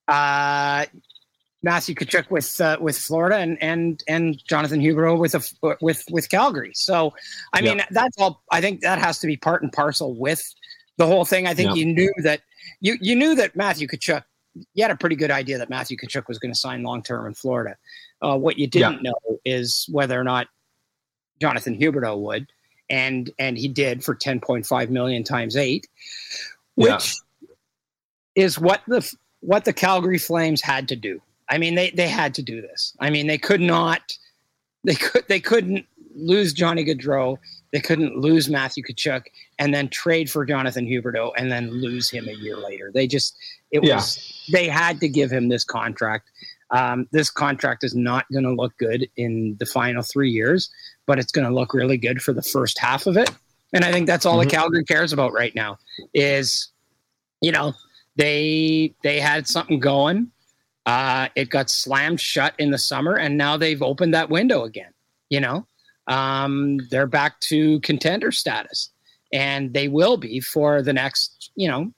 uh, 0.07 0.85
Matthew 1.61 1.95
Tkachuk 1.95 2.31
with 2.31 2.61
uh, 2.61 2.77
with 2.79 2.97
Florida 2.97 3.37
and 3.37 3.61
and 3.61 4.03
and 4.07 4.41
Jonathan 4.47 4.79
Huberdeau 4.79 5.19
with 5.19 5.35
a, 5.35 5.77
with 5.81 6.03
with 6.09 6.29
Calgary. 6.29 6.71
So, 6.73 7.13
I 7.53 7.61
mean, 7.61 7.81
that's 7.91 8.15
all. 8.17 8.43
I 8.51 8.61
think 8.61 8.81
that 8.81 8.99
has 8.99 9.19
to 9.19 9.27
be 9.27 9.35
part 9.35 9.61
and 9.61 9.71
parcel 9.71 10.15
with 10.15 10.41
the 10.97 11.05
whole 11.05 11.25
thing. 11.25 11.47
I 11.47 11.53
think 11.53 11.75
you 11.75 11.85
knew 11.85 12.13
that 12.23 12.41
you 12.79 12.97
you 13.01 13.15
knew 13.15 13.35
that 13.35 13.55
Matthew 13.55 13.87
Tkachuk 13.87 14.23
you 14.73 14.83
had 14.83 14.91
a 14.91 14.95
pretty 14.95 15.15
good 15.15 15.31
idea 15.31 15.57
that 15.57 15.69
Matthew 15.69 15.97
Tkachuk 15.97 16.27
was 16.27 16.39
going 16.39 16.53
to 16.53 16.59
sign 16.59 16.83
long 16.83 17.03
term 17.03 17.25
in 17.27 17.33
Florida. 17.33 17.77
Uh, 18.21 18.37
what 18.37 18.57
you 18.57 18.67
didn't 18.67 19.03
yeah. 19.03 19.11
know 19.11 19.39
is 19.45 19.87
whether 19.91 20.19
or 20.19 20.23
not 20.23 20.47
Jonathan 21.41 21.79
Huberdeau 21.79 22.19
would, 22.19 22.47
and 22.89 23.29
and 23.39 23.57
he 23.57 23.67
did 23.67 24.03
for 24.03 24.15
ten 24.15 24.39
point 24.39 24.65
five 24.65 24.89
million 24.89 25.23
times 25.23 25.55
eight, 25.55 25.87
which 26.75 27.15
yeah. 27.41 27.49
is 28.43 28.59
what 28.59 28.81
the 28.87 29.13
what 29.41 29.65
the 29.65 29.73
Calgary 29.73 30.17
Flames 30.17 30.61
had 30.61 30.87
to 30.89 30.95
do. 30.95 31.21
I 31.49 31.57
mean, 31.57 31.75
they 31.75 31.91
they 31.91 32.07
had 32.07 32.33
to 32.35 32.41
do 32.41 32.61
this. 32.61 32.95
I 32.99 33.09
mean, 33.09 33.27
they 33.27 33.37
could 33.37 33.61
not, 33.61 34.17
they 34.83 34.95
could 34.95 35.25
they 35.27 35.39
couldn't 35.39 35.85
lose 36.15 36.53
Johnny 36.53 36.85
Gaudreau 36.85 37.37
they 37.71 37.79
couldn't 37.79 38.17
lose 38.17 38.49
Matthew 38.49 38.83
Tkachuk 38.83 39.25
and 39.59 39.73
then 39.73 39.89
trade 39.89 40.29
for 40.29 40.45
Jonathan 40.45 40.85
Huberdeau 40.85 41.31
and 41.37 41.51
then 41.51 41.69
lose 41.69 42.09
him 42.09 42.27
a 42.27 42.33
year 42.33 42.57
later. 42.57 42.91
They 42.93 43.07
just 43.07 43.35
it 43.71 43.83
yeah. 43.83 43.95
was 43.95 44.47
they 44.51 44.67
had 44.67 44.99
to 45.01 45.07
give 45.07 45.31
him 45.31 45.49
this 45.49 45.63
contract. 45.63 46.29
Um, 46.71 47.07
this 47.11 47.29
contract 47.29 47.83
is 47.83 47.95
not 47.95 48.25
going 48.31 48.43
to 48.43 48.53
look 48.53 48.77
good 48.77 49.07
in 49.17 49.55
the 49.59 49.65
final 49.65 50.03
three 50.03 50.29
years, 50.29 50.69
but 51.05 51.19
it's 51.19 51.31
going 51.31 51.47
to 51.47 51.53
look 51.53 51.73
really 51.73 51.97
good 51.97 52.21
for 52.21 52.33
the 52.33 52.43
first 52.43 52.77
half 52.77 53.07
of 53.07 53.17
it. 53.17 53.29
And 53.73 53.83
I 53.83 53.91
think 53.91 54.07
that's 54.07 54.25
all 54.25 54.37
mm-hmm. 54.39 54.49
the 54.49 54.55
Calgary 54.55 54.83
cares 54.83 55.13
about 55.13 55.33
right 55.33 55.53
now 55.53 55.77
is, 56.13 56.69
you 57.41 57.51
know, 57.51 57.73
they 58.15 58.95
they 59.03 59.19
had 59.19 59.47
something 59.47 59.79
going. 59.79 60.31
Uh, 60.89 61.29
it 61.35 61.51
got 61.51 61.69
slammed 61.69 62.19
shut 62.19 62.55
in 62.57 62.71
the 62.71 62.77
summer, 62.79 63.13
and 63.15 63.37
now 63.37 63.55
they've 63.55 63.83
opened 63.83 64.11
that 64.15 64.31
window 64.31 64.63
again. 64.63 64.91
You 65.29 65.39
know, 65.39 65.67
um, 66.07 66.79
they're 66.89 67.05
back 67.05 67.39
to 67.41 67.79
contender 67.81 68.31
status, 68.31 68.89
and 69.31 69.71
they 69.71 69.87
will 69.87 70.17
be 70.17 70.39
for 70.39 70.81
the 70.81 70.91
next, 70.91 71.51
you 71.55 71.67
know, 71.67 71.93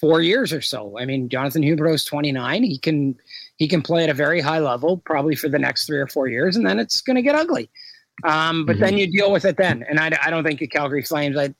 four 0.00 0.22
years 0.22 0.52
or 0.52 0.60
so. 0.60 0.96
I 1.00 1.04
mean, 1.04 1.28
Jonathan 1.28 1.62
Huberdeau 1.62 1.94
is 1.94 2.04
29. 2.04 2.62
He 2.62 2.78
can 2.78 3.16
he 3.56 3.66
can 3.66 3.82
play 3.82 4.04
at 4.04 4.10
a 4.10 4.14
very 4.14 4.40
high 4.40 4.60
level 4.60 4.98
probably 4.98 5.34
for 5.34 5.48
the 5.48 5.58
next 5.58 5.86
three 5.86 5.98
or 5.98 6.06
four 6.06 6.28
years, 6.28 6.54
and 6.54 6.64
then 6.64 6.78
it's 6.78 7.00
going 7.00 7.16
to 7.16 7.22
get 7.22 7.34
ugly. 7.34 7.68
Um, 8.22 8.64
but 8.66 8.74
mm-hmm. 8.76 8.84
then 8.84 8.98
you 8.98 9.10
deal 9.10 9.32
with 9.32 9.46
it 9.46 9.56
then, 9.56 9.84
and 9.90 9.98
I, 9.98 10.16
I 10.22 10.30
don't 10.30 10.44
think 10.44 10.60
the 10.60 10.68
Calgary 10.68 11.02
Flames. 11.02 11.36
I, 11.36 11.52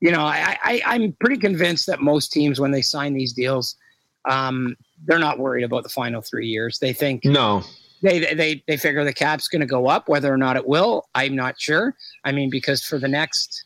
you 0.00 0.10
know, 0.10 0.22
I, 0.22 0.58
I 0.64 0.82
I'm 0.84 1.12
pretty 1.20 1.36
convinced 1.36 1.86
that 1.86 2.00
most 2.00 2.32
teams 2.32 2.58
when 2.58 2.72
they 2.72 2.82
sign 2.82 3.14
these 3.14 3.32
deals, 3.32 3.76
um, 4.24 4.76
they're 5.04 5.18
not 5.18 5.38
worried 5.38 5.64
about 5.64 5.82
the 5.82 5.88
final 5.88 6.22
three 6.22 6.46
years. 6.46 6.78
They 6.78 6.92
think 6.92 7.24
no, 7.24 7.62
they 8.02 8.34
they 8.34 8.62
they 8.66 8.76
figure 8.76 9.04
the 9.04 9.12
cap's 9.12 9.48
going 9.48 9.60
to 9.60 9.66
go 9.66 9.88
up. 9.88 10.08
Whether 10.08 10.32
or 10.32 10.36
not 10.36 10.56
it 10.56 10.66
will, 10.66 11.08
I'm 11.14 11.34
not 11.34 11.60
sure. 11.60 11.94
I 12.24 12.32
mean, 12.32 12.50
because 12.50 12.84
for 12.84 12.98
the 12.98 13.08
next, 13.08 13.64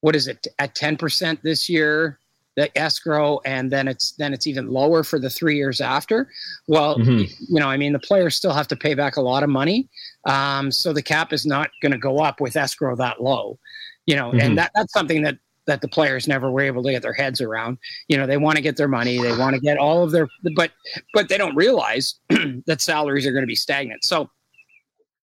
what 0.00 0.16
is 0.16 0.28
it 0.28 0.46
at 0.58 0.74
ten 0.74 0.96
percent 0.96 1.42
this 1.42 1.68
year, 1.68 2.18
the 2.56 2.76
escrow, 2.76 3.40
and 3.44 3.70
then 3.70 3.86
it's 3.86 4.12
then 4.12 4.34
it's 4.34 4.46
even 4.46 4.68
lower 4.68 5.04
for 5.04 5.18
the 5.18 5.30
three 5.30 5.56
years 5.56 5.80
after. 5.80 6.28
Well, 6.66 6.98
mm-hmm. 6.98 7.32
you 7.54 7.60
know, 7.60 7.68
I 7.68 7.76
mean, 7.76 7.92
the 7.92 8.00
players 8.00 8.34
still 8.34 8.52
have 8.52 8.68
to 8.68 8.76
pay 8.76 8.94
back 8.94 9.16
a 9.16 9.20
lot 9.20 9.42
of 9.42 9.48
money, 9.48 9.88
um, 10.26 10.72
so 10.72 10.92
the 10.92 11.02
cap 11.02 11.32
is 11.32 11.46
not 11.46 11.70
going 11.82 11.92
to 11.92 11.98
go 11.98 12.18
up 12.18 12.40
with 12.40 12.56
escrow 12.56 12.96
that 12.96 13.22
low. 13.22 13.58
You 14.06 14.16
know, 14.16 14.30
mm-hmm. 14.30 14.40
and 14.40 14.58
that 14.58 14.72
that's 14.74 14.92
something 14.92 15.22
that 15.22 15.38
that 15.68 15.82
the 15.82 15.86
players 15.86 16.26
never 16.26 16.50
were 16.50 16.62
able 16.62 16.82
to 16.82 16.90
get 16.90 17.02
their 17.02 17.12
heads 17.12 17.40
around. 17.40 17.78
You 18.08 18.16
know, 18.16 18.26
they 18.26 18.38
want 18.38 18.56
to 18.56 18.62
get 18.62 18.76
their 18.76 18.88
money, 18.88 19.22
they 19.22 19.36
want 19.36 19.54
to 19.54 19.60
get 19.60 19.78
all 19.78 20.02
of 20.02 20.10
their, 20.10 20.26
but 20.56 20.72
but 21.14 21.28
they 21.28 21.38
don't 21.38 21.54
realize 21.54 22.16
that 22.66 22.80
salaries 22.80 23.26
are 23.26 23.32
going 23.32 23.42
to 23.42 23.46
be 23.46 23.54
stagnant. 23.54 24.04
So, 24.04 24.28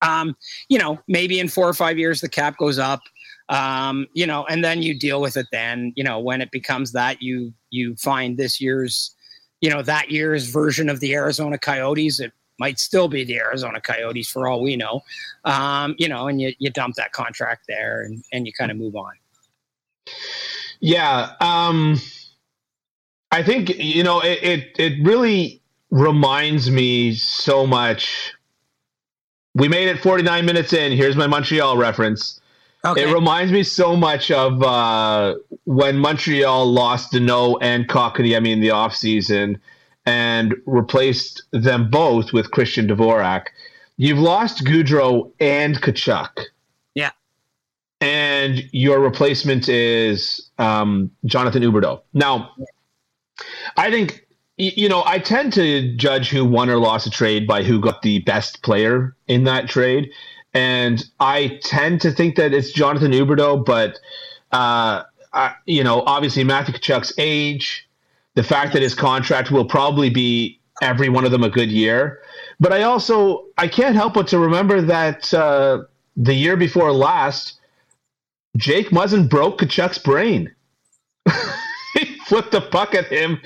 um, 0.01 0.37
you 0.69 0.77
know, 0.77 0.99
maybe 1.07 1.39
in 1.39 1.49
four 1.49 1.67
or 1.67 1.73
five 1.73 1.97
years 1.97 2.21
the 2.21 2.29
cap 2.29 2.57
goes 2.57 2.79
up. 2.79 3.01
Um, 3.49 4.07
you 4.13 4.25
know, 4.25 4.45
and 4.45 4.63
then 4.63 4.81
you 4.81 4.97
deal 4.97 5.21
with 5.21 5.35
it. 5.35 5.47
Then 5.51 5.91
you 5.95 6.03
know 6.03 6.19
when 6.19 6.41
it 6.41 6.51
becomes 6.51 6.93
that 6.93 7.21
you 7.21 7.53
you 7.71 7.95
find 7.97 8.37
this 8.37 8.61
year's, 8.61 9.13
you 9.61 9.69
know, 9.69 9.81
that 9.81 10.09
year's 10.09 10.49
version 10.49 10.89
of 10.89 10.99
the 11.01 11.13
Arizona 11.13 11.57
Coyotes. 11.57 12.19
It 12.19 12.31
might 12.57 12.79
still 12.79 13.07
be 13.07 13.23
the 13.23 13.37
Arizona 13.37 13.81
Coyotes 13.81 14.29
for 14.29 14.47
all 14.47 14.61
we 14.61 14.75
know. 14.75 15.01
Um, 15.43 15.95
you 15.97 16.07
know, 16.07 16.27
and 16.27 16.39
you, 16.39 16.53
you 16.57 16.69
dump 16.69 16.95
that 16.95 17.11
contract 17.11 17.65
there 17.67 18.01
and, 18.01 18.23
and 18.31 18.47
you 18.47 18.53
kind 18.53 18.71
of 18.71 18.77
move 18.77 18.95
on. 18.95 19.11
Yeah, 20.79 21.31
um, 21.39 21.99
I 23.31 23.43
think 23.43 23.69
you 23.77 24.03
know 24.03 24.21
it, 24.21 24.43
it. 24.43 24.79
It 24.79 25.05
really 25.05 25.61
reminds 25.89 26.69
me 26.69 27.13
so 27.13 27.65
much. 27.65 28.33
We 29.55 29.69
made 29.69 29.87
it 29.87 29.99
49 29.99 30.45
minutes 30.45 30.73
in. 30.73 30.91
Here's 30.91 31.15
my 31.15 31.27
Montreal 31.27 31.77
reference. 31.77 32.41
Okay. 32.83 33.09
It 33.09 33.13
reminds 33.13 33.51
me 33.51 33.63
so 33.63 33.95
much 33.95 34.29
of 34.29 34.61
uh, 34.61 35.35
when 35.63 35.97
Montreal 35.97 36.71
lost 36.71 37.13
Danault 37.13 37.57
and 37.61 37.87
Kotkaniemi 37.87 38.51
in 38.51 38.59
the 38.59 38.67
offseason 38.69 39.59
and 40.05 40.53
replaced 40.65 41.41
them 41.51 41.89
both 41.89 42.31
with 42.31 42.51
Christian 42.51 42.87
Dvorak. 42.87 43.45
You've 43.97 44.19
lost 44.19 44.65
Gaudreau 44.65 45.31
and 45.39 45.75
Tkachuk 45.81 46.45
and 48.05 48.63
your 48.71 48.99
replacement 48.99 49.67
is 49.67 50.51
um, 50.59 51.09
Jonathan 51.25 51.63
Huberdeau. 51.63 52.01
Now, 52.13 52.51
I 53.77 53.89
think 53.89 54.27
you 54.57 54.87
know 54.87 55.01
I 55.07 55.17
tend 55.17 55.53
to 55.53 55.95
judge 55.95 56.29
who 56.29 56.45
won 56.45 56.69
or 56.69 56.77
lost 56.77 57.07
a 57.07 57.09
trade 57.09 57.47
by 57.47 57.63
who 57.63 57.79
got 57.79 58.03
the 58.03 58.19
best 58.19 58.61
player 58.61 59.15
in 59.27 59.45
that 59.45 59.67
trade, 59.67 60.11
and 60.53 61.03
I 61.19 61.59
tend 61.63 61.99
to 62.01 62.11
think 62.11 62.35
that 62.35 62.53
it's 62.53 62.71
Jonathan 62.71 63.11
Huberdeau. 63.11 63.65
But 63.65 63.97
uh, 64.51 65.01
I, 65.33 65.55
you 65.65 65.83
know, 65.83 66.03
obviously 66.05 66.43
Matthew 66.43 66.75
Tkachuk's 66.75 67.13
age, 67.17 67.89
The 68.35 68.43
fact 68.43 68.73
that 68.73 68.83
his 68.83 68.93
contract 68.93 69.49
will 69.49 69.65
probably 69.65 70.11
be 70.11 70.59
every 70.79 71.09
one 71.09 71.25
of 71.25 71.31
them 71.31 71.43
a 71.43 71.49
good 71.49 71.71
year. 71.71 72.19
But 72.59 72.71
I 72.71 72.83
also 72.83 73.45
I 73.57 73.67
can't 73.67 73.95
help 73.95 74.13
but 74.13 74.27
to 74.27 74.37
remember 74.37 74.79
that 74.83 75.33
uh, 75.33 75.85
the 76.15 76.35
year 76.35 76.55
before 76.55 76.91
last, 76.91 77.59
Jake 78.55 78.89
Muzzin 78.89 79.29
broke 79.29 79.59
Tkachuk's 79.59 79.97
brain. 79.97 80.53
he 81.93 82.05
flipped 82.25 82.51
the 82.51 82.61
puck 82.61 82.93
at 82.95 83.07
him 83.07 83.39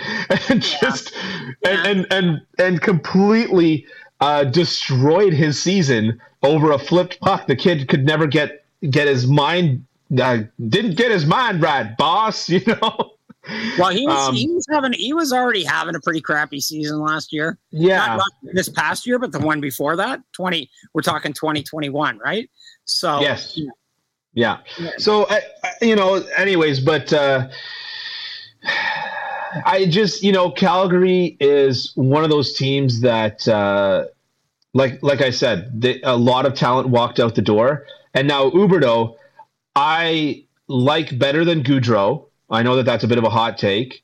and 0.49 0.63
yeah. 0.63 0.79
just 0.79 1.13
yeah. 1.13 1.69
And, 1.69 1.87
and 1.87 2.07
and 2.11 2.41
and 2.57 2.81
completely 2.81 3.85
uh, 4.19 4.43
destroyed 4.45 5.33
his 5.33 5.61
season 5.61 6.19
over 6.43 6.71
a 6.71 6.79
flipped 6.79 7.19
puck. 7.19 7.47
The 7.47 7.55
kid 7.55 7.87
could 7.87 8.05
never 8.05 8.27
get 8.27 8.65
get 8.89 9.07
his 9.07 9.27
mind 9.27 9.85
uh, 10.19 10.43
didn't 10.67 10.95
get 10.95 11.11
his 11.11 11.25
mind 11.25 11.61
right, 11.61 11.95
boss. 11.97 12.49
You 12.59 12.61
know. 12.65 13.11
Well, 13.79 13.89
he 13.89 14.05
was 14.05 14.27
um, 14.27 14.35
he 14.35 14.47
was 14.49 14.65
having 14.69 14.93
he 14.93 15.13
was 15.13 15.31
already 15.31 15.63
having 15.63 15.95
a 15.95 15.99
pretty 15.99 16.21
crappy 16.21 16.59
season 16.59 16.99
last 16.99 17.31
year. 17.31 17.57
Yeah, 17.71 18.05
not, 18.05 18.17
not 18.17 18.53
this 18.53 18.69
past 18.69 19.07
year, 19.07 19.17
but 19.17 19.31
the 19.31 19.39
one 19.39 19.61
before 19.61 19.95
that, 19.95 20.21
twenty. 20.33 20.69
We're 20.93 21.01
talking 21.01 21.33
twenty 21.33 21.63
twenty 21.63 21.89
one, 21.89 22.19
right? 22.19 22.49
So 22.85 23.21
yes, 23.21 23.57
yeah. 24.33 24.59
yeah. 24.79 24.91
So 24.97 25.23
uh, 25.23 25.39
you 25.81 25.95
know, 25.95 26.15
anyways, 26.37 26.79
but 26.79 27.11
uh, 27.13 27.49
I 29.65 29.85
just 29.85 30.23
you 30.23 30.31
know, 30.31 30.51
Calgary 30.51 31.37
is 31.39 31.91
one 31.95 32.23
of 32.23 32.29
those 32.29 32.53
teams 32.53 33.01
that, 33.01 33.47
uh, 33.47 34.05
like 34.73 35.01
like 35.01 35.21
I 35.21 35.31
said, 35.31 35.81
they, 35.81 36.01
a 36.01 36.15
lot 36.15 36.45
of 36.45 36.53
talent 36.53 36.89
walked 36.89 37.19
out 37.19 37.35
the 37.35 37.41
door, 37.41 37.85
and 38.13 38.27
now 38.27 38.49
Huberdeau, 38.49 39.15
I 39.75 40.45
like 40.67 41.17
better 41.17 41.43
than 41.43 41.63
Gaudreau 41.63 42.29
I 42.49 42.63
know 42.63 42.75
that 42.77 42.85
that's 42.85 43.03
a 43.03 43.07
bit 43.07 43.17
of 43.17 43.23
a 43.23 43.29
hot 43.29 43.57
take. 43.57 44.03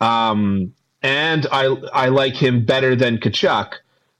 Um, 0.00 0.74
and 1.02 1.46
I 1.50 1.66
I 1.92 2.08
like 2.08 2.34
him 2.34 2.64
better 2.64 2.94
than 2.94 3.18
Tkachuk, 3.18 3.72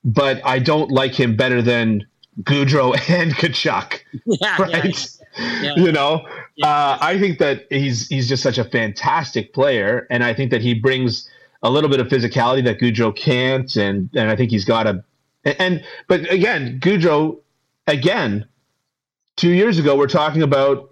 but 0.05 0.41
I 0.45 0.59
don't 0.59 0.91
like 0.91 1.15
him 1.15 1.37
better 1.37 1.61
than 1.61 2.07
Gaudreau 2.43 2.95
and 3.11 3.35
Tkachuk. 3.35 4.01
Yeah, 4.25 4.63
right? 4.63 4.85
Yeah, 4.85 4.85
yeah. 4.85 5.16
You 5.39 5.93
know, 5.93 6.27
yeah. 6.57 6.67
uh, 6.67 6.99
I 7.01 7.19
think 7.19 7.39
that 7.39 7.67
he's 7.71 8.09
he's 8.09 8.29
just 8.29 8.43
such 8.43 8.59
a 8.59 8.65
fantastic 8.65 9.53
player, 9.53 10.07
and 10.11 10.25
I 10.25 10.33
think 10.35 10.51
that 10.51 10.63
he 10.63 10.75
brings 10.75 11.29
a 11.63 11.71
little 11.71 11.91
bit 11.91 12.01
of 12.01 12.09
physicality 12.09 12.65
that 12.65 12.79
Gaudreau 12.79 13.15
can't, 13.15 13.75
and 13.77 14.09
and 14.15 14.31
I 14.31 14.37
think 14.37 14.51
he's 14.51 14.65
got 14.65 14.87
a 14.87 15.05
and, 15.45 15.57
and 15.61 15.85
but 16.09 16.31
again, 16.33 16.81
Gaudreau 16.81 17.39
again, 17.87 18.47
two 19.37 19.51
years 19.51 19.79
ago 19.79 19.97
we're 19.97 20.07
talking 20.07 20.43
about 20.43 20.91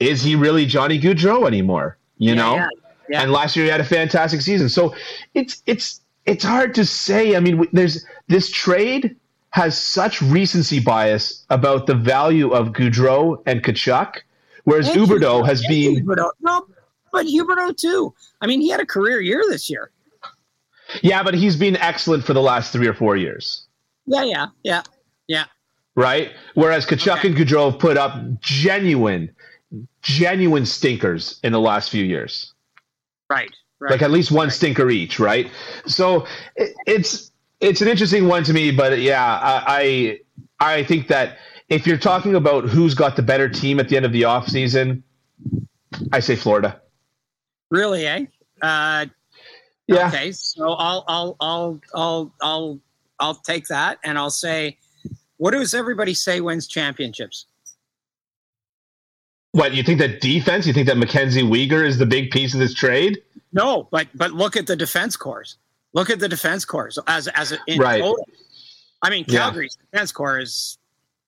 is 0.00 0.22
he 0.22 0.36
really 0.36 0.66
Johnny 0.66 1.00
Gaudreau 1.00 1.46
anymore? 1.46 1.98
you 2.18 2.30
yeah, 2.30 2.34
know. 2.34 2.54
Yeah, 2.56 2.68
yeah. 3.08 3.22
And 3.22 3.32
last 3.32 3.56
year 3.56 3.64
he 3.64 3.70
had 3.70 3.80
a 3.80 3.84
fantastic 3.84 4.40
season. 4.40 4.68
So 4.68 4.94
it's 5.34 5.62
it's 5.66 6.00
it's 6.24 6.44
hard 6.44 6.74
to 6.74 6.84
say. 6.84 7.36
I 7.36 7.40
mean, 7.40 7.66
there's 7.72 8.04
this 8.28 8.50
trade 8.50 9.16
has 9.56 9.78
such 9.78 10.20
recency 10.20 10.78
bias 10.78 11.46
about 11.48 11.86
the 11.86 11.94
value 11.94 12.50
of 12.50 12.74
Gaudreau 12.74 13.42
and 13.46 13.62
Tkachuk, 13.62 14.16
whereas 14.64 14.86
and 14.86 14.98
Huberdeau 15.00 15.46
has 15.46 15.66
been 15.66 16.04
Huberdeau. 16.04 16.28
no, 16.42 16.66
but 17.10 17.24
Huberdeau 17.24 17.74
too. 17.74 18.12
I 18.42 18.46
mean, 18.46 18.60
he 18.60 18.68
had 18.68 18.80
a 18.80 18.86
career 18.86 19.18
year 19.18 19.42
this 19.48 19.70
year. 19.70 19.90
Yeah, 21.00 21.22
but 21.22 21.32
he's 21.32 21.56
been 21.56 21.74
excellent 21.78 22.22
for 22.22 22.34
the 22.34 22.42
last 22.42 22.70
three 22.70 22.86
or 22.86 22.92
four 22.92 23.16
years. 23.16 23.66
Yeah, 24.04 24.24
yeah, 24.24 24.46
yeah, 24.62 24.82
yeah. 25.26 25.44
Right. 25.94 26.32
Whereas 26.52 26.84
Tkachuk 26.84 27.20
okay. 27.20 27.28
and 27.28 27.36
Gaudreau 27.38 27.70
have 27.70 27.80
put 27.80 27.96
up 27.96 28.14
genuine 28.40 29.34
genuine 30.02 30.66
stinkers 30.66 31.40
in 31.42 31.52
the 31.52 31.60
last 31.60 31.88
few 31.88 32.04
years. 32.04 32.52
Right. 33.30 33.50
Right. 33.80 33.92
Like 33.92 34.02
at 34.02 34.10
least 34.10 34.30
one 34.30 34.48
right. 34.48 34.52
stinker 34.52 34.90
each, 34.90 35.18
right? 35.18 35.50
So 35.86 36.26
it, 36.56 36.74
it's 36.86 37.32
it's 37.60 37.80
an 37.80 37.88
interesting 37.88 38.28
one 38.28 38.44
to 38.44 38.52
me, 38.52 38.70
but 38.70 39.00
yeah, 39.00 39.24
I, 39.24 40.20
I 40.60 40.74
I 40.74 40.84
think 40.84 41.08
that 41.08 41.38
if 41.68 41.86
you're 41.86 41.98
talking 41.98 42.34
about 42.34 42.64
who's 42.64 42.94
got 42.94 43.16
the 43.16 43.22
better 43.22 43.48
team 43.48 43.80
at 43.80 43.88
the 43.88 43.96
end 43.96 44.06
of 44.06 44.12
the 44.12 44.24
off 44.24 44.48
season, 44.48 45.02
I 46.12 46.20
say 46.20 46.36
Florida. 46.36 46.80
Really, 47.70 48.06
eh? 48.06 48.26
Uh, 48.62 49.06
yeah. 49.86 50.08
Okay, 50.08 50.32
so 50.32 50.72
I'll 50.72 51.04
I'll 51.08 51.36
I'll 51.40 51.80
I'll 51.94 52.34
I'll 52.42 52.80
I'll 53.18 53.34
take 53.34 53.66
that, 53.68 53.98
and 54.04 54.18
I'll 54.18 54.30
say, 54.30 54.78
what 55.38 55.52
does 55.52 55.74
everybody 55.74 56.14
say 56.14 56.40
wins 56.40 56.66
championships? 56.66 57.46
What 59.52 59.74
you 59.74 59.82
think 59.82 59.98
that 60.00 60.20
defense? 60.20 60.66
You 60.66 60.74
think 60.74 60.86
that 60.86 60.98
Mackenzie 60.98 61.42
Weegar 61.42 61.84
is 61.84 61.98
the 61.98 62.06
big 62.06 62.30
piece 62.30 62.52
of 62.52 62.60
this 62.60 62.74
trade? 62.74 63.22
No, 63.52 63.88
but 63.90 64.08
but 64.14 64.32
look 64.32 64.56
at 64.56 64.66
the 64.66 64.76
defense 64.76 65.16
cores. 65.16 65.56
Look 65.96 66.10
at 66.10 66.20
the 66.20 66.28
defense 66.28 66.66
corps 66.66 66.90
as 67.06 67.26
as 67.28 67.56
in 67.66 67.78
right. 67.78 68.02
total. 68.02 68.28
I 69.00 69.08
mean, 69.08 69.24
Calgary's 69.24 69.78
yeah. 69.80 69.86
defense 69.90 70.12
corps 70.12 70.38
is 70.38 70.76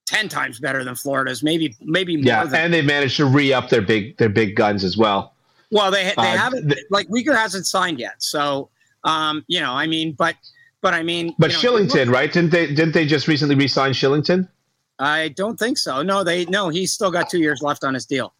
ten 0.05 0.29
times 0.29 0.61
better 0.61 0.85
than 0.85 0.95
Florida's. 0.95 1.43
Maybe 1.43 1.75
maybe 1.81 2.19
more. 2.19 2.27
Yeah, 2.27 2.45
than, 2.45 2.67
and 2.67 2.75
they've 2.75 2.85
managed 2.85 3.17
to 3.17 3.25
re 3.25 3.51
up 3.51 3.71
their 3.71 3.81
big 3.81 4.19
their 4.19 4.29
big 4.29 4.57
guns 4.57 4.85
as 4.85 4.99
well. 4.99 5.33
Well, 5.71 5.91
they 5.91 6.05
they 6.05 6.13
uh, 6.17 6.37
haven't 6.37 6.69
th- 6.69 6.85
like 6.91 7.09
Weegar 7.09 7.35
hasn't 7.35 7.67
signed 7.67 7.99
yet, 7.99 8.23
so 8.23 8.69
um, 9.05 9.43
you 9.49 9.59
know, 9.59 9.73
I 9.73 9.87
mean, 9.87 10.13
but 10.13 10.37
but 10.83 10.93
I 10.93 11.03
mean, 11.03 11.35
but 11.39 11.51
you 11.51 11.63
know, 11.63 11.79
Kylington, 11.79 12.07
look, 12.07 12.15
right? 12.15 12.31
Didn't 12.31 12.51
they 12.51 12.67
didn't 12.67 12.93
they 12.93 13.07
just 13.07 13.27
recently 13.27 13.55
re-sign 13.55 13.93
Kylington? 13.93 14.51
I 14.99 15.29
don't 15.29 15.59
think 15.59 15.79
so. 15.79 16.03
No, 16.03 16.23
they 16.23 16.45
no. 16.45 16.69
He's 16.69 16.93
still 16.93 17.11
got 17.11 17.31
two 17.31 17.39
years 17.39 17.63
left 17.63 17.85
on 17.85 17.95
his 17.95 18.05
deal. 18.05 18.35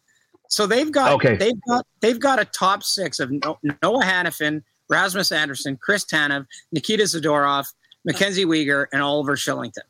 So 0.47 0.67
they've 0.67 0.91
got 0.91 1.13
okay. 1.13 1.37
they've 1.37 1.59
got 1.67 1.87
they've 2.01 2.19
got 2.19 2.39
a 2.39 2.45
top 2.45 2.83
six 2.83 3.19
of 3.19 3.31
Noah 3.31 4.03
Hanifin, 4.03 4.61
Rasmus 4.89 5.31
Andersson, 5.31 5.77
Chris 5.77 6.05
Tanev, 6.05 6.45
Nikita 6.71 7.03
Zadorov, 7.03 7.67
Mackenzie 8.05 8.45
Weegar, 8.45 8.87
and 8.91 9.01
Oliver 9.01 9.35
Kylington. 9.35 9.83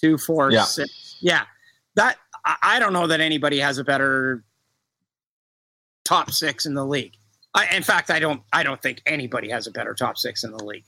Two, 0.00 0.16
four, 0.16 0.50
yeah. 0.50 0.64
six. 0.64 1.16
Yeah, 1.20 1.42
that 1.94 2.16
I 2.62 2.78
don't 2.78 2.92
know 2.92 3.06
that 3.06 3.20
anybody 3.20 3.58
has 3.58 3.78
a 3.78 3.84
better 3.84 4.44
top 6.04 6.30
six 6.30 6.64
in 6.64 6.74
the 6.74 6.84
league. 6.84 7.16
I, 7.54 7.74
in 7.74 7.82
fact, 7.82 8.10
I 8.10 8.18
don't. 8.18 8.42
I 8.52 8.62
don't 8.62 8.80
think 8.80 9.02
anybody 9.06 9.50
has 9.50 9.66
a 9.66 9.70
better 9.70 9.94
top 9.94 10.16
six 10.16 10.44
in 10.44 10.52
the 10.52 10.64
league. 10.64 10.84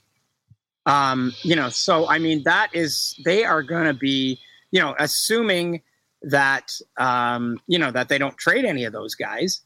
Um, 0.85 1.33
you 1.43 1.55
know, 1.55 1.69
so 1.69 2.09
I 2.09 2.17
mean, 2.17 2.43
that 2.43 2.69
is 2.73 3.19
they 3.23 3.43
are 3.43 3.61
going 3.61 3.85
to 3.85 3.93
be 3.93 4.39
you 4.73 4.79
know, 4.79 4.95
assuming 4.97 5.81
that 6.23 6.73
um, 6.97 7.59
you 7.67 7.77
know 7.77 7.91
that 7.91 8.09
they 8.09 8.17
don't 8.17 8.35
trade 8.37 8.65
any 8.65 8.83
of 8.85 8.91
those 8.91 9.13
guys, 9.13 9.61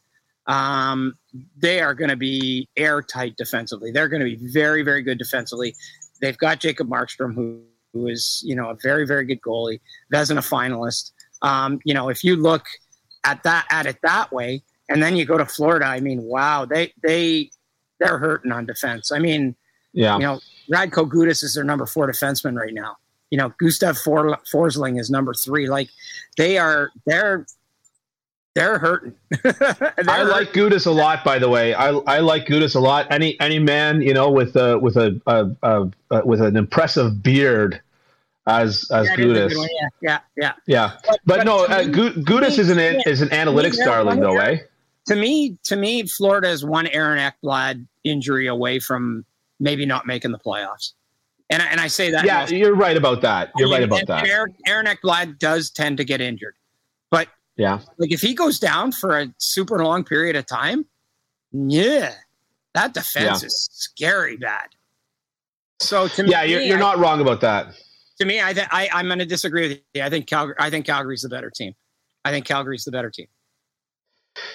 um, 0.48 1.14
they 1.56 1.80
are 1.80 1.94
going 1.94 2.10
to 2.10 2.16
be 2.16 2.68
airtight 2.76 3.36
defensively. 3.36 3.92
They're 3.92 4.08
going 4.08 4.20
to 4.20 4.36
be 4.36 4.50
very, 4.50 4.82
very 4.82 5.02
good 5.02 5.18
defensively. 5.18 5.74
They've 6.20 6.38
got 6.38 6.58
Jacob 6.58 6.88
Markstrom, 6.88 7.34
who 7.34 7.62
who 7.92 8.08
is 8.08 8.42
you 8.44 8.56
know 8.56 8.70
a 8.70 8.76
very, 8.82 9.06
very 9.06 9.24
good 9.24 9.40
goalie, 9.40 9.80
Vezina 10.12 10.38
finalist. 10.38 11.12
Um, 11.42 11.80
you 11.84 11.94
know, 11.94 12.08
if 12.08 12.24
you 12.24 12.36
look 12.36 12.64
at 13.24 13.42
that 13.44 13.66
at 13.70 13.86
it 13.86 13.98
that 14.02 14.32
way, 14.32 14.62
and 14.88 15.02
then 15.02 15.16
you 15.16 15.24
go 15.24 15.38
to 15.38 15.46
Florida, 15.46 15.86
I 15.86 16.00
mean, 16.00 16.22
wow, 16.22 16.64
they 16.64 16.92
they 17.02 17.50
they're 18.00 18.18
hurting 18.18 18.50
on 18.50 18.66
defense. 18.66 19.12
I 19.12 19.18
mean, 19.18 19.54
yeah, 19.92 20.14
you 20.16 20.22
know, 20.22 20.40
Radko 20.72 21.08
Gudas 21.08 21.44
is 21.44 21.54
their 21.54 21.64
number 21.64 21.86
four 21.86 22.08
defenseman 22.08 22.58
right 22.58 22.74
now 22.74 22.96
you 23.30 23.38
know, 23.38 23.52
Gustav 23.58 23.98
For- 23.98 24.38
Forsling 24.50 24.98
is 24.98 25.10
number 25.10 25.34
three. 25.34 25.68
Like 25.68 25.88
they 26.36 26.58
are, 26.58 26.90
they're, 27.06 27.46
they're 28.58 28.78
hurting. 28.78 29.14
they're 29.42 29.84
I 30.08 30.22
like 30.22 30.52
Gudas 30.52 30.86
a 30.86 30.90
lot, 30.90 31.24
by 31.24 31.38
the 31.38 31.48
way. 31.48 31.74
I, 31.74 31.90
I 31.90 32.18
like 32.18 32.46
Gudas 32.46 32.74
a 32.74 32.80
lot. 32.80 33.06
Any 33.10 33.38
any 33.40 33.58
man, 33.58 34.02
you 34.02 34.12
know, 34.14 34.30
with 34.30 34.56
a 34.56 34.78
with 34.78 34.96
a, 34.96 35.20
a, 35.26 35.50
a, 35.62 35.90
a 36.10 36.26
with 36.26 36.40
an 36.40 36.56
impressive 36.56 37.22
beard, 37.22 37.80
as 38.46 38.90
as 38.90 39.06
yeah, 39.08 39.16
Gudas. 39.16 39.54
Yeah, 39.54 39.88
yeah, 40.02 40.18
yeah. 40.36 40.52
Yeah, 40.66 40.96
but, 41.06 41.20
but, 41.24 41.36
but 41.38 41.46
no, 41.46 41.64
uh, 41.66 41.84
Gudas 41.84 42.58
is 42.58 42.70
an 42.70 42.78
is 42.78 43.20
an 43.20 43.28
analytics 43.28 43.76
darling, 43.76 44.20
though, 44.20 44.38
eh? 44.38 44.58
To 45.06 45.16
me, 45.16 45.56
to 45.64 45.76
me, 45.76 46.06
Florida 46.06 46.48
is 46.48 46.64
one 46.64 46.86
Aaron 46.88 47.18
Ekblad 47.18 47.86
injury 48.04 48.46
away 48.46 48.78
from 48.78 49.24
maybe 49.60 49.86
not 49.86 50.06
making 50.06 50.32
the 50.32 50.38
playoffs. 50.38 50.92
And, 51.50 51.62
and 51.62 51.80
I 51.80 51.86
say 51.86 52.10
that. 52.10 52.24
Yeah, 52.26 52.46
you're 52.46 52.74
right 52.74 52.96
about 52.96 53.22
that. 53.22 53.52
You're 53.56 53.70
right 53.70 53.82
about 53.82 54.06
that. 54.06 54.26
Aaron, 54.26 54.54
Aaron 54.66 54.86
Ekblad 54.86 55.38
does 55.38 55.70
tend 55.70 55.96
to 55.96 56.04
get 56.04 56.20
injured. 56.20 56.54
But 57.10 57.28
yeah, 57.58 57.80
like 57.98 58.12
if 58.12 58.20
he 58.20 58.34
goes 58.34 58.58
down 58.58 58.92
for 58.92 59.18
a 59.18 59.32
super 59.38 59.82
long 59.84 60.04
period 60.04 60.36
of 60.36 60.46
time, 60.46 60.86
yeah, 61.52 62.14
that 62.74 62.94
defense 62.94 63.42
yeah. 63.42 63.46
is 63.46 63.68
scary 63.72 64.36
bad. 64.36 64.68
So 65.80 66.08
to 66.08 66.26
yeah, 66.26 66.44
me, 66.44 66.52
you're, 66.52 66.60
you're 66.60 66.76
I, 66.76 66.80
not 66.80 66.98
wrong 66.98 67.20
about 67.20 67.40
that. 67.42 67.74
To 68.20 68.24
me, 68.24 68.42
I, 68.42 68.52
th- 68.52 68.68
I 68.70 68.88
I'm 68.92 69.06
going 69.06 69.18
to 69.18 69.26
disagree 69.26 69.68
with 69.68 69.80
you. 69.94 70.02
I 70.02 70.10
think 70.10 70.26
Calgary. 70.26 70.54
I 70.58 70.70
think 70.70 70.86
Calgary's 70.86 71.22
the 71.22 71.28
better 71.28 71.50
team. 71.50 71.74
I 72.24 72.30
think 72.30 72.46
Calgary's 72.46 72.84
the 72.84 72.92
better 72.92 73.10
team. 73.10 73.26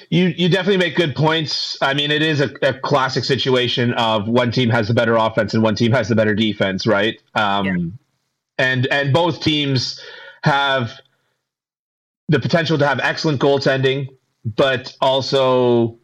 You 0.10 0.34
you 0.38 0.50
definitely 0.50 0.78
make 0.78 0.96
good 0.96 1.16
points. 1.16 1.78
I 1.82 1.94
mean, 1.94 2.12
it 2.12 2.22
is 2.22 2.40
a, 2.40 2.50
a, 2.62 2.74
classic 2.74 3.26
situation 3.26 3.94
of 3.94 4.28
one 4.28 4.52
team 4.52 4.70
has 4.70 4.88
the 4.88 4.94
better 4.94 5.16
offense 5.16 5.54
and 5.54 5.62
one 5.62 5.76
team 5.76 5.92
has 5.92 6.08
the 6.08 6.16
better 6.16 6.36
defense, 6.36 6.88
right? 6.88 7.20
Um, 7.36 7.66
yeah. 7.66 7.76
And 8.60 8.88
and 8.88 9.14
both 9.14 9.42
teams 9.42 10.00
have 10.44 10.92
the 12.30 12.40
potential 12.40 12.78
to 12.78 12.88
have 12.88 13.00
excellent 13.02 13.40
goaltending, 13.40 14.08
but 14.46 14.96
also 15.02 15.98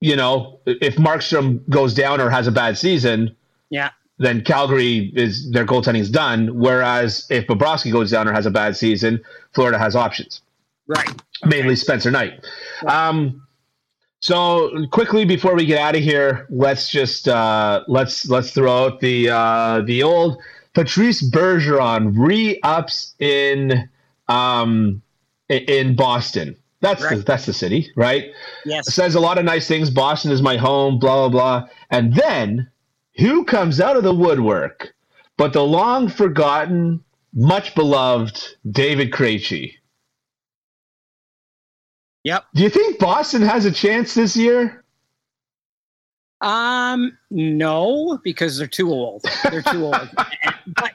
you 0.00 0.14
know, 0.14 0.60
if 0.64 0.94
Markstrom 0.94 1.68
goes 1.68 1.92
down 1.92 2.20
or 2.20 2.30
has 2.30 2.46
a 2.46 2.52
bad 2.52 2.78
season, 2.78 3.34
Yeah. 3.68 3.90
then 4.18 4.42
Calgary 4.42 5.12
is 5.16 5.50
their 5.50 5.66
goaltending 5.66 5.98
is 6.00 6.08
done. 6.10 6.56
Whereas 6.56 7.26
if 7.30 7.48
Bobrovsky 7.48 7.90
goes 7.90 8.08
down 8.12 8.28
or 8.28 8.32
has 8.32 8.46
a 8.46 8.50
bad 8.52 8.76
season, 8.76 9.20
Florida 9.54 9.76
has 9.76 9.96
options, 9.96 10.40
Right. 10.86 11.10
mainly 11.44 11.74
Spencer 11.74 12.12
Knight. 12.12 12.44
Um, 12.86 13.42
so 14.20 14.86
quickly 14.92 15.24
before 15.24 15.56
we 15.56 15.66
get 15.66 15.80
out 15.80 15.96
of 15.96 16.02
here, 16.02 16.46
let's 16.48 16.88
just 16.88 17.26
uh, 17.26 17.82
let's 17.88 18.28
let's 18.28 18.52
throw 18.52 18.84
out 18.86 19.00
the 19.00 19.30
uh, 19.30 19.80
the 19.84 20.04
old 20.04 20.38
Patrice 20.74 21.28
Bergeron 21.28 22.12
re-ups 22.16 23.14
in 23.18 23.88
um, 24.28 25.02
in 25.48 25.96
Boston. 25.96 26.56
That's 26.80 27.08
the, 27.08 27.16
that's 27.16 27.46
the 27.46 27.52
city, 27.52 27.90
right? 27.96 28.26
Yes. 28.64 28.94
says 28.94 29.16
a 29.16 29.20
lot 29.20 29.36
of 29.36 29.44
nice 29.44 29.66
things. 29.66 29.90
Boston 29.90 30.30
is 30.30 30.40
my 30.40 30.56
home, 30.56 30.98
blah, 30.98 31.28
blah, 31.28 31.60
blah. 31.60 31.68
And 31.90 32.14
then 32.14 32.70
who 33.16 33.44
comes 33.44 33.80
out 33.80 33.96
of 33.96 34.04
the 34.04 34.14
woodwork 34.14 34.94
but 35.36 35.52
the 35.52 35.64
long 35.64 36.08
forgotten, 36.08 37.02
much 37.32 37.74
beloved 37.74 38.44
David 38.70 39.12
Krejci? 39.12 39.74
Yep. 42.24 42.44
Do 42.54 42.62
you 42.62 42.68
think 42.68 42.98
Boston 42.98 43.42
has 43.42 43.64
a 43.64 43.72
chance 43.72 44.14
this 44.14 44.36
year? 44.36 44.84
Um, 46.40 47.16
no, 47.30 48.18
because 48.22 48.58
they're 48.58 48.66
too 48.66 48.90
old. 48.90 49.24
They're 49.44 49.62
too 49.62 49.86
old. 49.86 50.10
but, 50.66 50.92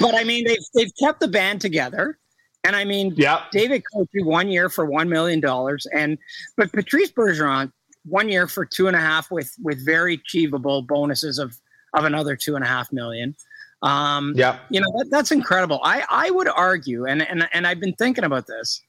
but 0.00 0.14
I 0.14 0.24
mean, 0.24 0.46
they've 0.46 0.64
they've 0.74 0.92
kept 0.98 1.20
the 1.20 1.28
band 1.28 1.60
together, 1.60 2.18
and 2.64 2.74
I 2.76 2.84
mean, 2.84 3.14
Yeah. 3.16 3.44
David 3.52 3.82
Krejci 3.92 4.24
one 4.24 4.48
year 4.48 4.68
for 4.68 4.84
one 4.84 5.08
million 5.08 5.40
dollars, 5.40 5.86
and 5.94 6.18
but 6.56 6.72
Patrice 6.72 7.10
Bergeron 7.12 7.72
one 8.04 8.28
year 8.28 8.46
for 8.48 8.64
two 8.64 8.86
and 8.86 8.96
a 8.96 9.00
half 9.00 9.30
with 9.30 9.54
with 9.62 9.84
very 9.84 10.14
achievable 10.14 10.82
bonuses 10.82 11.38
of 11.38 11.56
of 11.94 12.04
another 12.04 12.36
two 12.36 12.54
and 12.56 12.64
a 12.64 12.68
half 12.68 12.92
million. 12.92 13.34
Um, 13.82 14.32
Yeah. 14.36 14.58
you 14.70 14.80
know 14.80 14.90
that, 14.98 15.08
that's 15.10 15.30
incredible. 15.30 15.80
I 15.84 16.04
I 16.08 16.30
would 16.30 16.48
argue, 16.48 17.06
and 17.06 17.22
and 17.22 17.48
and 17.52 17.66
I've 17.66 17.80
been 17.80 17.94
thinking 17.94 18.24
about 18.24 18.46
this. 18.46 18.82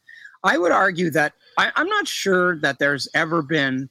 I 0.43 0.57
would 0.57 0.71
argue 0.71 1.09
that 1.11 1.33
I, 1.57 1.71
I'm 1.75 1.87
not 1.87 2.07
sure 2.07 2.57
that 2.59 2.79
there's 2.79 3.07
ever 3.13 3.41
been 3.41 3.89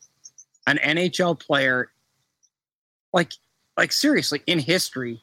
an 0.66 0.78
NHL 0.78 1.38
player 1.38 1.90
like 3.12 3.32
like 3.76 3.92
seriously 3.92 4.42
in 4.46 4.58
history 4.58 5.22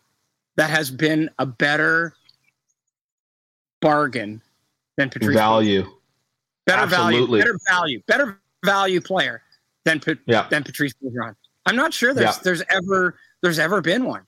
that 0.56 0.70
has 0.70 0.90
been 0.90 1.30
a 1.40 1.46
better 1.46 2.16
bargain 3.82 4.42
than 4.98 5.10
Patrice. 5.10 5.36
Value. 5.36 5.86
better 6.66 6.82
absolutely. 6.82 7.42
value, 7.42 7.54
better 7.54 7.60
value, 7.70 8.02
better 8.08 8.42
value 8.66 9.02
player 9.02 9.42
than 9.84 10.02
Yeah. 10.26 10.48
than 10.50 10.64
Patrice 10.64 10.94
Bergeron. 11.04 11.36
I'm 11.68 11.76
not 11.76 11.94
sure 11.94 12.14
there's 12.14 12.38
Yeah. 12.38 12.42
there's 12.44 12.64
ever 12.70 13.18
there's 13.42 13.60
ever 13.60 13.82
been 13.82 14.06
one. 14.06 14.24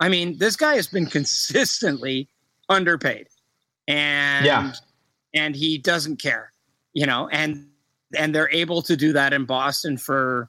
I 0.00 0.08
mean, 0.08 0.38
this 0.38 0.54
guy 0.56 0.74
has 0.76 0.86
been 0.86 1.06
consistently 1.06 2.28
underpaid, 2.68 3.28
and 3.88 4.46
Yeah. 4.46 4.72
and 5.34 5.56
he 5.56 5.78
doesn't 5.78 6.18
care, 6.18 6.52
you 6.94 7.06
know, 7.06 7.28
and 7.28 7.68
and 8.16 8.34
they're 8.34 8.50
able 8.50 8.82
to 8.82 8.96
do 8.96 9.12
that 9.14 9.32
in 9.32 9.44
Boston 9.46 9.96
for 9.96 10.48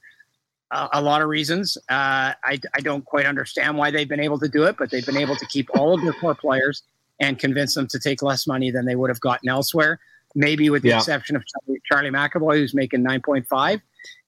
a, 0.71 0.89
a 0.93 1.01
lot 1.01 1.21
of 1.21 1.29
reasons. 1.29 1.77
Uh, 1.89 2.33
I 2.43 2.59
I 2.75 2.81
don't 2.81 3.05
quite 3.05 3.25
understand 3.25 3.77
why 3.77 3.89
they've 3.89 4.07
been 4.09 4.19
able 4.19 4.37
to 4.39 4.47
do 4.49 4.65
it, 4.65 4.75
but 4.77 4.91
they've 4.91 5.05
been 5.05 5.17
able 5.17 5.35
to 5.37 5.45
keep 5.47 5.69
all 5.75 5.93
of 5.95 6.01
their 6.03 6.13
core 6.13 6.35
players 6.35 6.83
and 7.23 7.39
convince 7.39 7.73
them 7.73 7.87
to 7.87 7.99
take 7.99 8.21
less 8.21 8.45
money 8.45 8.69
than 8.69 8.85
they 8.85 8.95
would 8.95 9.09
have 9.09 9.21
gotten 9.21 9.47
elsewhere. 9.49 9.99
Maybe 10.35 10.69
with 10.69 10.81
the 10.83 10.89
Yeah. 10.89 10.97
exception 10.97 11.35
of 11.35 11.43
Charlie, 11.85 12.09
McAvoy, 12.09 12.57
who's 12.57 12.73
making 12.73 13.03
nine 13.03 13.21
point 13.21 13.47
five, 13.47 13.79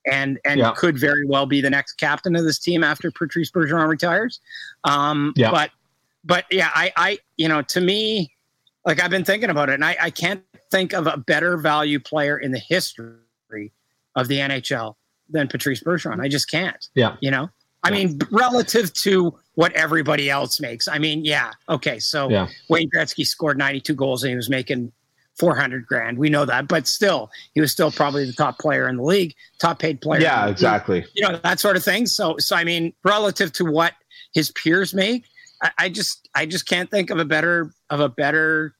and 0.09 0.39
and 0.45 0.59
Yeah. 0.59 0.73
could 0.75 0.97
very 0.97 1.25
well 1.25 1.45
be 1.45 1.61
the 1.61 1.69
next 1.69 1.93
captain 1.93 2.35
of 2.35 2.43
this 2.45 2.59
team 2.59 2.83
after 2.83 3.11
Patrice 3.11 3.51
Bergeron 3.51 3.87
retires. 3.87 4.39
Um, 4.83 5.33
Yeah. 5.35 5.51
But 5.51 5.71
but 6.23 6.45
yeah, 6.51 6.69
I 6.73 6.91
I 6.95 7.19
you 7.37 7.47
know 7.49 7.61
to 7.63 7.81
me, 7.81 8.31
like 8.85 9.01
I've 9.01 9.11
been 9.11 9.25
thinking 9.25 9.49
about 9.49 9.69
it, 9.69 9.73
and 9.73 9.83
I, 9.85 9.97
I 9.99 10.09
can't 10.11 10.43
think 10.71 10.93
of 10.93 11.07
a 11.07 11.17
better 11.17 11.57
value 11.57 11.99
player 11.99 12.37
in 12.37 12.51
the 12.51 12.59
history 12.59 13.71
of 14.15 14.27
the 14.27 14.39
NHL 14.39 14.95
than 15.29 15.47
Patrice 15.47 15.81
Bergeron. 15.83 16.21
I 16.21 16.27
just 16.27 16.49
can't. 16.49 16.87
Yeah. 16.93 17.15
You 17.19 17.31
know, 17.31 17.49
I 17.85 17.91
mean, 17.91 18.19
relative 18.31 18.93
to 18.93 19.37
what 19.55 19.71
everybody 19.73 20.29
else 20.29 20.59
makes. 20.59 20.87
I 20.87 20.97
mean, 20.97 21.23
yeah, 21.23 21.51
okay. 21.69 21.99
So 21.99 22.29
Yeah. 22.29 22.47
Wayne 22.69 22.89
Gretzky 22.89 23.25
scored 23.25 23.57
92 23.57 23.93
goals 23.95 24.23
and 24.23 24.29
he 24.29 24.35
was 24.35 24.49
making 24.49 24.91
400 25.37 25.85
grand. 25.85 26.17
We 26.17 26.29
know 26.29 26.45
that, 26.45 26.67
but 26.67 26.87
still, 26.87 27.29
he 27.53 27.61
was 27.61 27.71
still 27.71 27.91
probably 27.91 28.25
the 28.25 28.33
top 28.33 28.57
player 28.59 28.87
in 28.87 28.97
the 28.97 29.03
league, 29.03 29.35
top 29.59 29.79
paid 29.79 30.01
player. 30.01 30.21
Yeah, 30.21 30.47
exactly. 30.47 31.05
you 31.13 31.27
know 31.27 31.39
that 31.43 31.59
sort 31.59 31.77
of 31.77 31.83
thing. 31.83 32.05
So, 32.05 32.37
so 32.39 32.55
I 32.55 32.63
mean, 32.63 32.93
relative 33.03 33.51
to 33.53 33.65
what 33.65 33.93
his 34.33 34.51
peers 34.51 34.93
make, 34.93 35.25
I, 35.61 35.71
I 35.77 35.89
just, 35.89 36.29
I 36.35 36.45
just 36.45 36.67
can't 36.67 36.89
think 36.89 37.09
of 37.09 37.19
a 37.19 37.25
better 37.25 37.73
of 37.89 37.99
a 37.99 38.09
better 38.09 38.75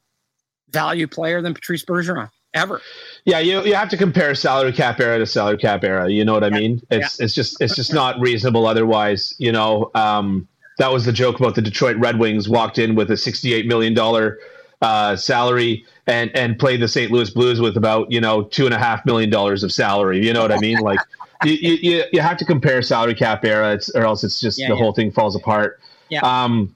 value 0.70 1.08
player 1.08 1.42
than 1.42 1.54
Patrice 1.54 1.86
Bergeron 1.86 2.30
ever. 2.56 2.82
Yeah, 3.26 3.40
you 3.40 3.64
you 3.64 3.74
have 3.74 3.90
to 3.90 3.98
compare 3.98 4.36
salary 4.36 4.72
cap 4.72 5.00
era 5.00 5.18
to 5.18 5.26
salary 5.26 5.58
cap 5.58 5.84
era. 5.84 6.10
You 6.10 6.24
know 6.24 6.34
what 6.34 6.44
I 6.44 6.50
mean? 6.50 6.82
It's 6.92 7.20
it's 7.20 7.34
just 7.34 7.60
it's 7.62 7.76
just 7.76 7.94
not 7.94 8.20
reasonable 8.20 8.68
otherwise. 8.68 9.36
You 9.40 9.52
know, 9.52 9.92
um, 9.96 10.48
that 10.78 10.92
was 10.92 11.06
the 11.06 11.12
joke 11.12 11.40
about 11.40 11.56
the 11.56 11.62
Detroit 11.62 11.98
Red 11.98 12.20
Wings 12.20 12.48
walked 12.48 12.78
in 12.78 12.96
with 12.96 13.10
a 13.10 13.18
sixty-eight 13.18 13.66
million 13.66 13.94
dollar 13.96 14.38
uh, 14.82 15.16
salary 15.16 15.86
and 16.06 16.30
and 16.36 16.60
played 16.60 16.82
the 16.82 16.88
St. 16.88 17.12
Louis 17.12 17.30
Blues 17.32 17.60
with 17.60 17.78
about 17.78 18.12
you 18.12 18.22
know 18.22 18.44
two 18.44 18.66
and 18.66 18.74
a 18.76 18.80
half 18.80 19.06
million 19.06 19.32
dollars 19.32 19.64
of 19.64 19.72
salary. 19.72 20.24
You 20.24 20.32
know 20.32 20.42
what 20.42 20.52
I 20.52 20.60
mean? 20.60 20.80
Like 20.80 21.00
you, 21.44 21.54
you 21.54 22.04
you 22.14 22.22
have 22.22 22.38
to 22.38 22.46
compare 22.46 22.82
salary 22.84 23.16
cap 23.16 23.44
era, 23.44 23.74
it's, 23.74 23.90
or 23.90 24.04
else 24.04 24.24
it's 24.24 24.40
just 24.40 24.60
Yeah, 24.60 24.68
the 24.68 24.76
yeah. 24.76 24.82
whole 24.82 24.94
thing 24.94 25.12
falls 25.12 25.36
apart. 25.36 25.80
Yeah. 26.10 26.22
Um, 26.22 26.76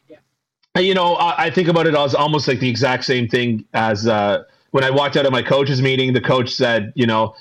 you 0.77 0.93
know, 0.93 1.15
I, 1.15 1.45
I 1.45 1.49
think 1.49 1.67
about 1.67 1.87
it 1.87 1.95
as 1.95 2.15
almost 2.15 2.47
like 2.47 2.59
the 2.59 2.69
exact 2.69 3.03
same 3.03 3.27
thing 3.27 3.65
as 3.73 4.07
uh, 4.07 4.43
when 4.71 4.83
I 4.83 4.89
walked 4.89 5.17
out 5.17 5.25
of 5.25 5.31
my 5.31 5.41
coach's 5.41 5.81
meeting. 5.81 6.13
The 6.13 6.21
coach 6.21 6.51
said, 6.53 6.93
you 6.95 7.05
know, 7.05 7.35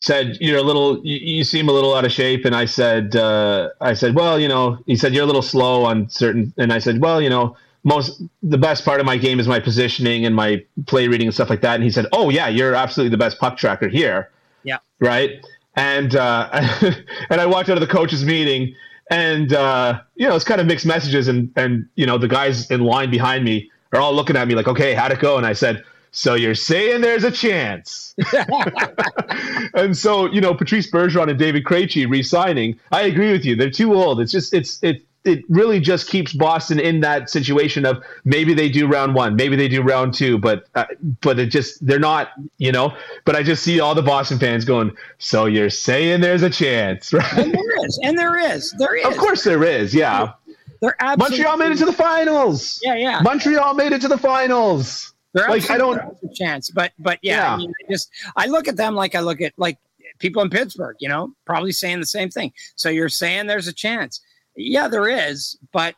said 0.00 0.38
you're 0.40 0.58
a 0.58 0.62
little, 0.62 1.04
you, 1.04 1.16
you 1.16 1.44
seem 1.44 1.68
a 1.68 1.72
little 1.72 1.94
out 1.94 2.04
of 2.04 2.12
shape, 2.12 2.44
and 2.44 2.54
I 2.54 2.64
said, 2.64 3.16
uh, 3.16 3.70
I 3.80 3.94
said, 3.94 4.14
well, 4.14 4.38
you 4.38 4.48
know, 4.48 4.78
he 4.86 4.96
said 4.96 5.14
you're 5.14 5.24
a 5.24 5.26
little 5.26 5.42
slow 5.42 5.84
on 5.84 6.08
certain, 6.08 6.52
and 6.56 6.72
I 6.72 6.78
said, 6.78 7.00
well, 7.00 7.20
you 7.20 7.30
know, 7.30 7.56
most 7.84 8.20
the 8.42 8.58
best 8.58 8.84
part 8.84 8.98
of 8.98 9.06
my 9.06 9.16
game 9.16 9.38
is 9.38 9.46
my 9.46 9.60
positioning 9.60 10.26
and 10.26 10.34
my 10.34 10.64
play 10.86 11.06
reading 11.06 11.28
and 11.28 11.34
stuff 11.34 11.48
like 11.48 11.60
that. 11.60 11.76
And 11.76 11.84
he 11.84 11.90
said, 11.90 12.06
oh 12.12 12.30
yeah, 12.30 12.48
you're 12.48 12.74
absolutely 12.74 13.10
the 13.10 13.16
best 13.16 13.38
puck 13.38 13.56
tracker 13.56 13.88
here. 13.88 14.28
Yeah. 14.64 14.78
Right. 14.98 15.46
And 15.76 16.16
uh, 16.16 16.48
and 17.30 17.40
I 17.40 17.46
walked 17.46 17.68
out 17.68 17.76
of 17.76 17.80
the 17.80 17.86
coaches 17.86 18.24
meeting, 18.24 18.74
and 19.10 19.52
uh, 19.52 20.00
you 20.16 20.26
know 20.26 20.34
it's 20.34 20.44
kind 20.44 20.60
of 20.60 20.66
mixed 20.66 20.86
messages, 20.86 21.28
and 21.28 21.52
and 21.54 21.86
you 21.94 22.06
know 22.06 22.18
the 22.18 22.28
guys 22.28 22.70
in 22.70 22.80
line 22.80 23.10
behind 23.10 23.44
me 23.44 23.70
are 23.92 24.00
all 24.00 24.14
looking 24.14 24.36
at 24.36 24.48
me 24.48 24.54
like, 24.54 24.66
okay, 24.66 24.94
how'd 24.94 25.12
it 25.12 25.20
go? 25.20 25.36
And 25.36 25.46
I 25.46 25.52
said, 25.52 25.84
so 26.16 26.32
you're 26.32 26.54
saying 26.54 27.02
there's 27.02 27.24
a 27.24 27.30
chance? 27.30 28.14
and 29.74 29.94
so 29.94 30.32
you 30.32 30.40
know 30.40 30.54
Patrice 30.54 30.90
Bergeron 30.90 31.28
and 31.28 31.38
David 31.38 31.64
Krejci 31.64 32.08
re-signing. 32.08 32.80
I 32.90 33.02
agree 33.02 33.32
with 33.32 33.44
you. 33.44 33.54
They're 33.54 33.68
too 33.68 33.94
old. 33.94 34.22
It's 34.22 34.32
just 34.32 34.54
it's 34.54 34.78
it 34.82 35.02
it 35.26 35.44
really 35.50 35.78
just 35.78 36.08
keeps 36.08 36.32
Boston 36.32 36.80
in 36.80 37.00
that 37.00 37.28
situation 37.28 37.84
of 37.84 38.02
maybe 38.24 38.54
they 38.54 38.70
do 38.70 38.86
round 38.86 39.14
one, 39.14 39.36
maybe 39.36 39.56
they 39.56 39.68
do 39.68 39.82
round 39.82 40.14
two, 40.14 40.38
but 40.38 40.66
uh, 40.74 40.86
but 41.20 41.38
it 41.38 41.48
just 41.50 41.86
they're 41.86 41.98
not, 41.98 42.30
you 42.56 42.72
know. 42.72 42.96
But 43.26 43.36
I 43.36 43.42
just 43.42 43.62
see 43.62 43.78
all 43.78 43.94
the 43.94 44.00
Boston 44.00 44.38
fans 44.38 44.64
going, 44.64 44.96
"So 45.18 45.44
you're 45.44 45.68
saying 45.68 46.22
there's 46.22 46.42
a 46.42 46.50
chance, 46.50 47.12
And 47.12 47.22
right?" 47.22 47.52
there 47.52 47.84
is, 47.84 48.00
and 48.02 48.18
there 48.18 48.38
is, 48.38 48.74
there 48.78 48.96
is. 48.96 49.04
of 49.04 49.18
course 49.18 49.44
there 49.44 49.64
is. 49.64 49.94
Yeah, 49.94 50.32
they're 50.80 50.96
absolutely 50.98 51.44
Montreal 51.44 51.56
made 51.58 51.72
it 51.72 51.78
to 51.78 51.84
the 51.84 51.92
finals. 51.92 52.80
Yeah, 52.82 52.94
yeah. 52.94 53.20
Montreal 53.20 53.74
made 53.74 53.92
it 53.92 54.00
to 54.00 54.08
the 54.08 54.18
finals. 54.18 55.12
They're 55.36 55.48
like, 55.48 55.70
I 55.70 55.76
don't- 55.78 55.98
a 56.00 56.34
chance, 56.34 56.70
but 56.70 56.92
but 56.98 57.18
yeah, 57.22 57.36
Yeah. 57.36 57.54
I 57.54 57.56
mean, 57.58 57.72
I 57.86 57.92
just 57.92 58.10
I 58.36 58.46
look 58.46 58.68
at 58.68 58.76
them 58.76 58.94
like 58.94 59.14
I 59.14 59.20
look 59.20 59.40
at 59.40 59.52
like 59.58 59.78
people 60.18 60.40
in 60.42 60.48
Pittsburgh. 60.50 60.96
You 60.98 61.08
know, 61.08 61.32
probably 61.44 61.72
saying 61.72 62.00
the 62.00 62.06
same 62.06 62.30
thing. 62.30 62.52
So 62.74 62.88
you're 62.88 63.08
saying 63.10 63.46
there's 63.46 63.68
a 63.68 63.72
chance? 63.72 64.20
Yeah, 64.56 64.88
there 64.88 65.08
is, 65.08 65.58
but 65.72 65.94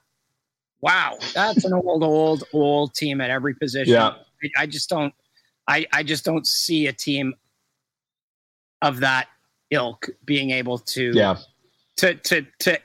wow, 0.81 1.17
that's 1.35 1.65
an 1.65 1.73
old, 1.73 2.03
old, 2.03 2.45
old 2.53 2.95
team 2.95 3.21
at 3.21 3.31
every 3.31 3.55
position. 3.55 3.95
Yeah. 3.95 4.15
I, 4.59 4.63
I 4.63 4.67
just 4.67 4.89
don't, 4.89 5.15
I 5.69 5.87
I 5.93 6.03
just 6.03 6.25
don't 6.25 6.47
see 6.47 6.89
a 6.89 6.93
team 6.93 7.35
of 8.83 9.01
that 9.01 9.29
ilk 9.71 10.09
being 10.25 10.51
able 10.51 10.79
to 10.79 11.13
Yeah, 11.15 11.37
to 11.97 12.15
to 12.15 12.47
to 12.61 12.79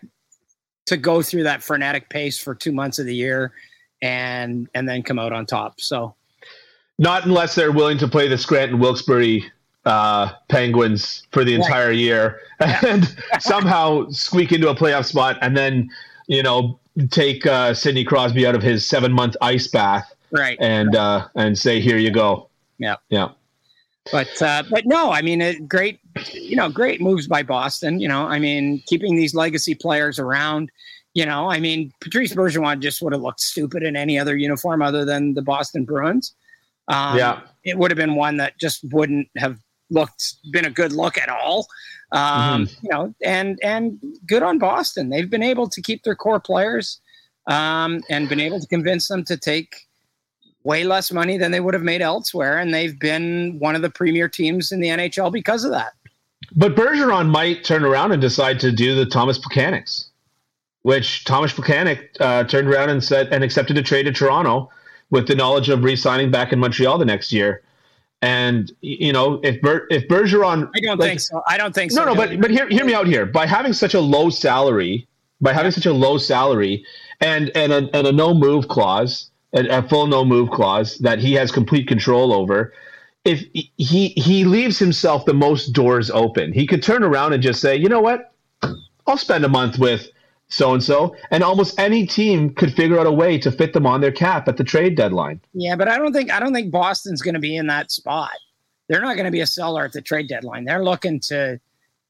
to 0.85 0.97
go 0.97 1.21
through 1.21 1.43
that 1.43 1.63
frenetic 1.63 2.09
pace 2.09 2.37
for 2.37 2.53
two 2.53 2.71
months 2.71 2.99
of 2.99 3.05
the 3.05 3.15
year 3.15 3.53
and 4.01 4.67
and 4.75 4.87
then 4.87 5.01
come 5.01 5.17
out 5.17 5.31
on 5.33 5.45
top. 5.45 5.79
So 5.81 6.15
not 6.99 7.25
unless 7.25 7.55
they're 7.55 7.71
willing 7.71 7.97
to 7.99 8.07
play 8.07 8.27
the 8.27 8.37
Scranton 8.37 8.79
Wilkes-Barre 8.79 9.41
uh, 9.85 10.33
Penguins 10.49 11.23
for 11.31 11.43
the 11.43 11.55
Right. 11.57 11.65
entire 11.65 11.91
year 11.91 12.39
and 12.59 13.15
somehow 13.39 14.07
squeak 14.09 14.51
into 14.51 14.69
a 14.69 14.75
playoff 14.75 15.05
spot, 15.05 15.37
and 15.41 15.57
then 15.57 15.89
you 16.27 16.41
know 16.43 16.79
take 17.09 17.45
uh, 17.45 17.73
Sidney 17.73 18.03
Crosby 18.03 18.45
out 18.47 18.55
of 18.55 18.61
his 18.61 18.85
seven-month 18.87 19.35
ice 19.41 19.67
bath 19.67 20.13
right. 20.31 20.57
and 20.61 20.95
uh, 20.95 21.27
and 21.35 21.57
say, 21.57 21.79
"Here 21.81 21.97
you 21.97 22.11
go." 22.11 22.47
Yeah. 22.79 22.95
yeah, 23.09 23.29
But 24.11 24.41
uh, 24.41 24.63
but 24.69 24.85
no, 24.85 25.11
I 25.11 25.21
mean, 25.21 25.41
a 25.41 25.59
great 25.59 25.99
you 26.31 26.55
know, 26.55 26.69
great 26.69 27.01
moves 27.01 27.27
by 27.27 27.43
Boston. 27.43 27.99
You 27.99 28.07
know, 28.07 28.25
I 28.27 28.39
mean, 28.39 28.81
keeping 28.85 29.15
these 29.15 29.33
legacy 29.35 29.75
players 29.75 30.19
around. 30.19 30.69
You 31.13 31.25
know, 31.25 31.49
I 31.49 31.59
mean, 31.59 31.93
Patrice 32.01 32.33
Bergeron 32.33 32.79
just 32.79 33.01
would 33.01 33.13
have 33.13 33.21
looked 33.21 33.41
stupid 33.41 33.83
in 33.83 33.95
any 33.95 34.17
other 34.17 34.35
uniform 34.35 34.81
other 34.81 35.05
than 35.05 35.33
the 35.35 35.41
Boston 35.43 35.83
Bruins. 35.85 36.33
Um, 36.87 37.17
yeah, 37.17 37.41
it 37.63 37.77
would 37.77 37.91
have 37.91 37.97
been 37.97 38.15
one 38.15 38.37
that 38.37 38.59
just 38.59 38.83
wouldn't 38.91 39.27
have 39.37 39.57
looked 39.89 40.35
been 40.51 40.65
a 40.65 40.69
good 40.69 40.91
look 40.91 41.17
at 41.17 41.29
all. 41.29 41.67
Um, 42.11 42.65
mm-hmm. 42.65 42.85
You 42.85 42.91
know, 42.91 43.15
and 43.23 43.59
and 43.63 43.99
good 44.27 44.43
on 44.43 44.59
Boston. 44.59 45.09
They've 45.09 45.29
been 45.29 45.43
able 45.43 45.67
to 45.69 45.81
keep 45.81 46.03
their 46.03 46.15
core 46.15 46.39
players 46.39 46.99
um, 47.47 48.03
and 48.09 48.29
been 48.29 48.39
able 48.39 48.59
to 48.59 48.67
convince 48.67 49.07
them 49.07 49.23
to 49.25 49.37
take 49.37 49.87
way 50.63 50.83
less 50.85 51.11
money 51.11 51.37
than 51.37 51.51
they 51.51 51.59
would 51.59 51.73
have 51.73 51.83
made 51.83 52.01
elsewhere, 52.01 52.57
and 52.57 52.73
they've 52.73 52.97
been 52.99 53.57
one 53.59 53.75
of 53.75 53.81
the 53.81 53.89
premier 53.89 54.29
teams 54.29 54.71
in 54.71 54.79
the 54.79 54.87
NHL 54.87 55.31
because 55.31 55.63
of 55.65 55.71
that. 55.71 55.93
But 56.55 56.75
Bergeron 56.75 57.29
might 57.29 57.63
turn 57.63 57.83
around 57.83 58.11
and 58.11 58.21
decide 58.21 58.59
to 58.61 58.71
do 58.71 58.95
the 58.95 59.05
Thomas 59.05 59.39
Plekanec 59.39 60.05
which 60.83 61.23
Thomas 61.23 61.51
Plekanec 61.51 62.09
uh, 62.19 62.43
turned 62.43 62.67
around 62.67 62.89
and 62.89 63.03
said 63.03 63.29
and 63.31 63.43
accepted 63.43 63.77
a 63.77 63.81
trade 63.81 64.03
to 64.03 64.11
Toronto 64.11 64.69
with 65.13 65.27
the 65.27 65.35
knowledge 65.35 65.69
of 65.69 65.83
re-signing 65.83 66.31
back 66.31 66.51
in 66.51 66.59
Montreal 66.59 66.97
the 66.97 67.05
next 67.05 67.31
year. 67.31 67.61
And 68.23 68.71
you 68.81 69.13
know, 69.13 69.39
if 69.43 69.61
Ber- 69.61 69.85
if 69.91 70.07
Bergeron, 70.07 70.69
I 70.75 70.79
don't 70.79 70.99
like, 70.99 71.09
think 71.09 71.19
so. 71.19 71.43
I 71.47 71.57
don't 71.57 71.75
think 71.75 71.91
so. 71.91 72.03
No, 72.03 72.13
no, 72.13 72.15
but 72.15 72.41
but 72.41 72.49
hear 72.49 72.67
hear 72.67 72.83
me 72.83 72.93
out 72.95 73.05
here. 73.05 73.25
By 73.25 73.45
having 73.45 73.73
such 73.73 73.93
a 73.93 73.99
low 73.99 74.29
salary, 74.29 75.07
by 75.39 75.53
having 75.53 75.71
such 75.71 75.85
a 75.85 75.93
low 75.93 76.17
salary, 76.17 76.85
and 77.21 77.51
and 77.53 77.71
a, 77.71 77.89
and 77.95 78.07
a 78.07 78.11
no 78.11 78.33
move 78.33 78.69
clause, 78.69 79.29
a, 79.53 79.67
a 79.67 79.83
full 79.83 80.07
no 80.07 80.25
move 80.25 80.49
clause 80.49 80.97
that 80.99 81.19
he 81.19 81.33
has 81.33 81.51
complete 81.51 81.87
control 81.87 82.33
over, 82.33 82.73
if 83.25 83.43
he 83.53 84.07
he 84.15 84.45
leaves 84.45 84.79
himself 84.79 85.25
the 85.25 85.33
most 85.33 85.73
doors 85.73 86.09
open, 86.09 86.53
he 86.53 86.65
could 86.65 86.81
turn 86.81 87.03
around 87.03 87.33
and 87.33 87.43
just 87.43 87.61
say, 87.61 87.75
you 87.75 87.89
know 87.89 88.01
what, 88.01 88.33
I'll 89.05 89.17
spend 89.17 89.43
a 89.43 89.49
month 89.49 89.77
with 89.77 90.07
so 90.53 90.71
and 90.71 90.83
so, 90.83 91.15
and 91.31 91.43
almost 91.43 91.79
any 91.79 92.05
team 92.05 92.53
could 92.53 92.75
figure 92.75 92.99
out 92.99 93.07
a 93.07 93.11
way 93.11 93.39
to 93.39 93.51
fit 93.51 93.73
them 93.73 93.87
on 93.87 94.01
their 94.01 94.11
cap 94.11 94.47
at 94.47 94.55
the 94.55 94.63
trade 94.63 94.95
deadline. 94.95 95.41
Yeah, 95.53 95.75
but 95.75 95.87
I 95.87 95.97
don't 95.97 96.13
think 96.13 96.31
I 96.31 96.39
don't 96.39 96.53
think 96.53 96.71
Boston's 96.71 97.23
going 97.23 97.33
to 97.33 97.39
be 97.39 97.55
in 97.55 97.65
that 97.67 97.89
spot. 97.89 98.29
They're 98.87 99.01
not 99.01 99.15
going 99.15 99.25
to 99.25 99.31
be 99.31 99.41
a 99.41 99.47
seller 99.47 99.83
at 99.83 99.93
the 99.93 100.01
trade 100.01 100.27
deadline. 100.27 100.65
They're 100.65 100.83
looking 100.83 101.19
to 101.21 101.59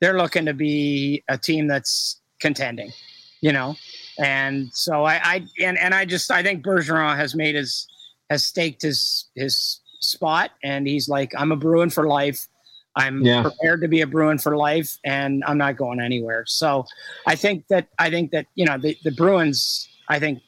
they're 0.02 0.18
looking 0.18 0.46
to 0.46 0.54
be 0.54 1.24
a 1.30 1.38
team 1.38 1.68
that's 1.68 2.20
contending, 2.42 2.92
you 3.40 3.54
know. 3.54 3.78
And 4.20 4.70
so 4.74 5.06
I, 5.06 5.22
I 5.24 5.46
and 5.62 5.78
and 5.78 5.96
I 5.96 6.04
just 6.04 6.30
I 6.30 6.44
think 6.44 6.66
Bergeron 6.66 7.16
has 7.16 7.36
made 7.36 7.56
his 7.56 7.88
has 8.30 8.44
staked 8.44 8.82
his 8.82 9.30
his 9.36 9.80
spot, 10.02 10.52
and 10.66 10.86
he's 10.86 11.08
like, 11.08 11.32
I'm 11.38 11.54
a 11.54 11.56
Bruin 11.56 11.90
for 11.90 12.08
life. 12.08 12.50
I'm 12.96 13.22
yeah. 13.22 13.42
prepared 13.42 13.82
to 13.82 13.88
be 13.88 14.02
a 14.02 14.08
Bruin 14.08 14.38
for 14.38 14.56
life, 14.56 14.98
and 15.04 15.44
I'm 15.46 15.58
not 15.58 15.78
going 15.78 16.00
anywhere. 16.00 16.46
So, 16.46 16.86
I 17.26 17.36
think 17.36 17.68
that 17.68 17.88
I 17.98 18.10
think 18.10 18.32
that 18.32 18.48
you 18.56 18.66
know 18.66 18.78
the, 18.78 18.98
the 19.04 19.12
Bruins. 19.12 19.90
I 20.10 20.20
think 20.20 20.42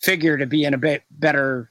figure 0.00 0.36
to 0.36 0.46
be 0.46 0.64
in 0.64 0.74
a 0.74 0.78
bit 0.78 1.02
better. 1.10 1.70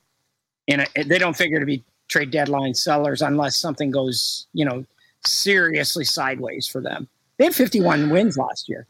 In 0.68 0.80
a, 0.80 1.04
they 1.04 1.20
don't 1.20 1.36
figure 1.36 1.60
to 1.60 1.66
be 1.66 1.84
trade 2.08 2.32
deadline 2.32 2.74
sellers 2.74 3.22
unless 3.22 3.56
something 3.56 3.92
goes 3.92 4.48
you 4.54 4.66
know 4.66 4.86
seriously 5.26 6.06
sideways 6.06 6.68
for 6.68 6.82
them. 6.82 7.08
They 7.38 7.46
had 7.46 7.56
51 7.56 8.10
wins 8.10 8.38
last 8.38 8.70
year. 8.70 8.88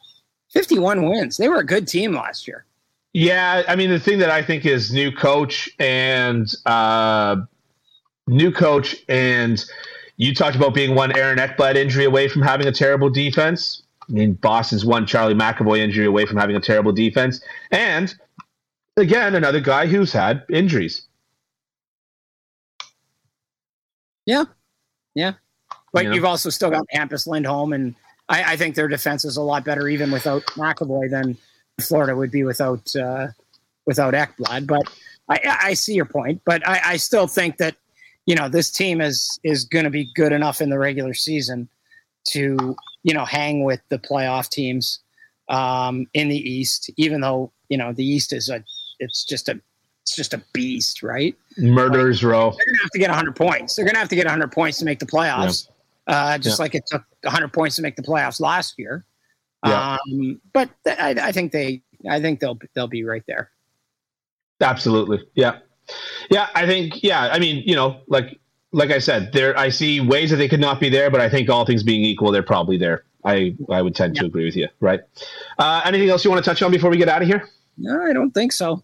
51 0.51 1.09
wins. 1.09 1.37
They 1.37 1.49
were 1.49 1.59
a 1.59 1.65
good 1.65 1.87
team 1.87 2.13
last 2.13 2.47
year. 2.47 2.65
Yeah, 3.13 3.63
I 3.67 3.75
mean 3.75 3.89
the 3.89 3.99
thing 3.99 4.19
that 4.19 4.29
I 4.29 4.41
think 4.41 4.65
is 4.65 4.91
new 4.91 5.11
coach 5.11 5.69
and 5.79 6.53
uh, 6.65 7.37
new 8.27 8.51
coach 8.51 8.97
and 9.07 9.63
you 10.17 10.33
talked 10.33 10.55
about 10.55 10.73
being 10.73 10.95
one 10.95 11.15
Aaron 11.17 11.37
Ekblad 11.37 11.75
injury 11.75 12.05
away 12.05 12.27
from 12.27 12.41
having 12.41 12.67
a 12.67 12.71
terrible 12.71 13.09
defense. 13.09 13.83
I 14.07 14.11
mean, 14.11 14.33
Boston's 14.33 14.85
one 14.85 15.05
Charlie 15.05 15.33
McAvoy 15.33 15.79
injury 15.79 16.05
away 16.05 16.25
from 16.25 16.37
having 16.37 16.55
a 16.55 16.61
terrible 16.61 16.91
defense. 16.91 17.41
And 17.71 18.13
again, 18.97 19.35
another 19.35 19.59
guy 19.59 19.87
who's 19.87 20.13
had 20.13 20.43
injuries. 20.49 21.03
Yeah. 24.25 24.45
Yeah. 25.15 25.33
But 25.91 26.05
you 26.05 26.13
have 26.13 26.25
also 26.25 26.49
still 26.49 26.69
got 26.69 26.85
Hampus 26.93 27.25
Lindholm, 27.25 27.71
and 27.71 27.95
I, 28.27 28.53
I, 28.53 28.57
think 28.57 28.75
their 28.75 28.89
defense 28.89 29.23
is 29.23 29.37
a 29.37 29.41
lot 29.41 29.63
better 29.63 29.87
even 29.87 30.11
without 30.11 30.45
McAvoy 30.47 31.09
than 31.09 31.37
Florida 31.79 32.13
would 32.13 32.31
be 32.31 32.43
without 32.43 32.93
uh, 32.97 33.27
without 33.85 34.13
Ekblad. 34.13 34.67
But 34.67 34.83
I, 35.29 35.57
I 35.61 35.73
see 35.73 35.93
your 35.93 36.03
point, 36.03 36.41
but 36.43 36.67
I, 36.67 36.81
I 36.83 36.97
still 36.97 37.27
think 37.27 37.57
that 37.57 37.77
you 38.25 38.35
know 38.35 38.49
this 38.49 38.71
team 38.71 39.01
is 39.01 39.39
is 39.43 39.65
going 39.65 39.85
to 39.85 39.91
be 39.91 40.09
good 40.15 40.31
enough 40.31 40.61
in 40.61 40.69
the 40.69 40.77
regular 40.77 41.13
season 41.13 41.67
to 42.25 42.75
you 43.03 43.13
know 43.13 43.25
hang 43.25 43.63
with 43.63 43.81
the 43.89 43.99
playoff 43.99 44.49
teams 44.49 44.99
um, 45.49 46.07
in 46.13 46.27
the 46.27 46.37
East, 46.37 46.89
even 46.97 47.21
though 47.21 47.51
you 47.69 47.77
know 47.77 47.93
the 47.93 48.05
East 48.05 48.33
is 48.33 48.49
a 48.49 48.63
it's 48.99 49.23
just 49.23 49.49
a 49.49 49.59
it's 50.03 50.15
just 50.15 50.33
a 50.33 50.43
beast, 50.53 51.01
right? 51.01 51.35
Murderers 51.57 52.21
like, 52.21 52.31
row. 52.31 52.51
They're 52.51 52.65
gonna 52.65 52.81
have 52.83 52.91
to 52.91 52.99
get 52.99 53.09
100 53.09 53.35
points. 53.35 53.75
They're 53.75 53.85
gonna 53.85 53.99
have 53.99 54.09
to 54.09 54.15
get 54.15 54.25
100 54.25 54.51
points 54.51 54.77
to 54.79 54.85
make 54.85 54.99
the 54.99 55.05
playoffs. 55.05 55.67
Yeah. 55.67 55.71
Uh, 56.07 56.37
just 56.37 56.59
yeah. 56.59 56.63
like 56.63 56.75
it 56.75 56.83
took 56.85 57.03
100 57.23 57.51
points 57.51 57.75
to 57.77 57.81
make 57.81 57.95
the 57.95 58.03
playoffs 58.03 58.39
last 58.39 58.75
year. 58.77 59.03
Yeah. 59.65 59.97
Um, 60.11 60.39
but 60.53 60.69
th- 60.85 60.97
I, 60.99 61.09
I 61.29 61.31
think 61.31 61.51
they, 61.51 61.81
I 62.07 62.21
think 62.21 62.39
they'll 62.39 62.59
they'll 62.75 62.87
be 62.87 63.03
right 63.03 63.23
there. 63.27 63.49
Absolutely, 64.61 65.25
yeah. 65.33 65.57
Yeah, 66.29 66.47
I 66.55 66.65
think 66.65 67.03
yeah. 67.03 67.29
I 67.31 67.39
mean, 67.39 67.63
you 67.65 67.75
know, 67.75 68.01
like 68.07 68.39
like 68.71 68.91
I 68.91 68.99
said, 68.99 69.31
there 69.31 69.57
I 69.57 69.69
see 69.69 70.01
ways 70.01 70.29
that 70.31 70.37
they 70.37 70.47
could 70.47 70.59
not 70.59 70.79
be 70.79 70.89
there, 70.89 71.09
but 71.09 71.21
I 71.21 71.29
think 71.29 71.49
all 71.49 71.65
things 71.65 71.83
being 71.83 72.03
equal, 72.03 72.31
they're 72.31 72.43
probably 72.43 72.77
there. 72.77 73.05
I 73.23 73.55
I 73.69 73.81
would 73.81 73.95
tend 73.95 74.15
yeah. 74.15 74.21
to 74.21 74.27
agree 74.27 74.45
with 74.45 74.55
you. 74.55 74.67
Right. 74.79 75.01
Uh, 75.57 75.81
anything 75.85 76.09
else 76.09 76.23
you 76.23 76.31
want 76.31 76.43
to 76.43 76.49
touch 76.49 76.61
on 76.61 76.71
before 76.71 76.89
we 76.89 76.97
get 76.97 77.09
out 77.09 77.21
of 77.21 77.27
here? 77.27 77.49
No, 77.77 78.03
I 78.03 78.13
don't 78.13 78.31
think 78.31 78.51
so. 78.51 78.83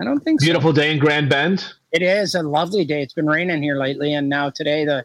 I 0.00 0.04
don't 0.04 0.20
think 0.20 0.40
Beautiful 0.40 0.70
so. 0.70 0.72
Beautiful 0.74 0.82
day 0.82 0.92
in 0.92 0.98
Grand 0.98 1.28
Bend. 1.28 1.72
It 1.92 2.02
is 2.02 2.34
a 2.34 2.42
lovely 2.42 2.84
day. 2.84 3.02
It's 3.02 3.14
been 3.14 3.26
raining 3.26 3.62
here 3.62 3.76
lately, 3.76 4.14
and 4.14 4.28
now 4.28 4.50
today 4.50 4.84
the 4.84 5.04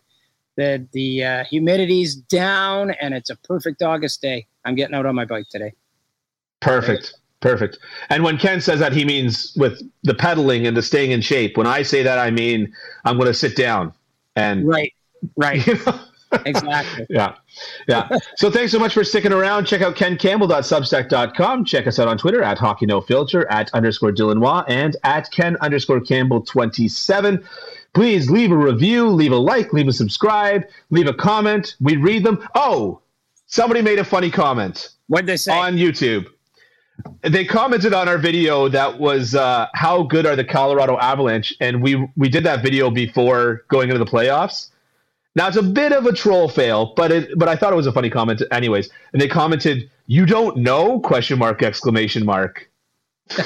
the 0.56 0.88
the 0.92 1.24
uh, 1.24 1.44
humidity's 1.46 2.16
down, 2.16 2.92
and 2.92 3.14
it's 3.14 3.30
a 3.30 3.36
perfect 3.38 3.82
August 3.82 4.22
day. 4.22 4.48
I'm 4.66 4.76
getting 4.76 4.96
out 4.96 5.06
on 5.06 5.16
my 5.16 5.26
bike 5.26 5.46
today. 5.50 5.74
Perfect. 6.60 7.14
Perfect. 7.42 7.80
And 8.10 8.24
when 8.24 8.38
Ken 8.38 8.60
says 8.60 8.80
that, 8.80 8.92
he 8.92 9.06
means 9.06 9.54
with 9.56 9.82
the 10.04 10.14
pedaling 10.14 10.68
and 10.68 10.76
the 10.76 10.82
staying 10.82 11.12
in 11.12 11.22
shape. 11.22 11.56
When 11.58 11.68
I 11.68 11.84
say 11.84 12.04
that, 12.04 12.20
I 12.20 12.32
mean 12.32 12.74
I'm 13.06 13.16
going 13.16 13.28
to 13.28 13.34
sit 13.34 13.56
down 13.56 13.94
and 14.36 14.68
right, 14.68 14.94
right, 15.38 15.66
you 15.66 15.76
know? 15.86 16.00
exactly. 16.46 17.08
yeah, 17.10 17.36
yeah. 17.88 18.10
so 18.36 18.52
thanks 18.52 18.72
so 18.72 18.80
much 18.80 18.94
for 18.94 19.04
sticking 19.04 19.32
around. 19.32 19.66
Check 19.66 19.82
out 19.82 19.96
kencampbell.substack.com. 19.96 21.66
Check 21.66 21.88
us 21.88 21.98
out 21.98 22.08
on 22.08 22.18
Twitter 22.18 22.44
at 22.44 22.58
Hockey 22.58 22.86
No 22.86 23.00
Filter, 23.02 23.50
at 23.50 23.74
underscore 23.74 24.12
Dylan 24.12 24.40
Waugh, 24.40 24.66
and 24.68 24.96
at 25.04 25.32
Ken 25.32 25.56
underscore 25.62 26.02
Campbell 26.02 26.42
27. 26.42 27.44
Please 27.94 28.30
leave 28.30 28.52
a 28.52 28.58
review, 28.58 29.10
leave 29.10 29.32
a 29.32 29.38
like, 29.38 29.74
leave 29.74 29.88
a 29.88 29.94
subscribe, 29.94 30.64
leave 30.90 31.08
a 31.08 31.14
comment. 31.14 31.76
We 31.80 31.96
read 31.98 32.24
them. 32.24 32.46
Oh, 32.54 33.02
somebody 33.48 33.82
made 33.82 33.98
a 33.98 34.04
funny 34.04 34.30
comment. 34.30 34.90
What'd 35.08 35.26
they 35.26 35.38
say 35.38 35.58
on 35.58 35.76
YouTube? 35.76 36.28
They 37.22 37.46
commented 37.46 37.94
on 37.94 38.08
our 38.08 38.18
video 38.18 38.70
that 38.70 39.00
was 39.00 39.36
uh, 39.36 39.68
how 39.74 40.04
good 40.04 40.26
are 40.26 40.36
the 40.36 40.44
Colorado 40.44 40.98
Avalanche, 40.98 41.54
and 41.60 41.82
we 41.82 42.08
we 42.16 42.30
did 42.30 42.44
that 42.44 42.64
video 42.64 42.90
before 42.90 43.66
going 43.68 43.90
into 43.90 44.04
the 44.04 44.10
playoffs. 44.10 44.70
Now 45.36 45.48
it's 45.48 45.58
a 45.58 45.64
bit 45.64 45.92
of 45.92 46.06
a 46.06 46.14
troll 46.14 46.50
fail, 46.50 46.94
but 46.96 47.12
it 47.12 47.38
but 47.38 47.48
I 47.48 47.56
thought 47.56 47.74
it 47.74 47.76
was 47.76 47.88
a 47.88 47.92
funny 47.92 48.10
comment 48.10 48.42
anyways. 48.52 48.90
And 49.14 49.22
they 49.22 49.28
commented, 49.28 49.90
"You 50.08 50.26
don't 50.26 50.58
know?" 50.58 51.00
question 51.00 51.40
mark 51.40 51.62
exclamation 51.62 52.26
mark. 52.26 52.70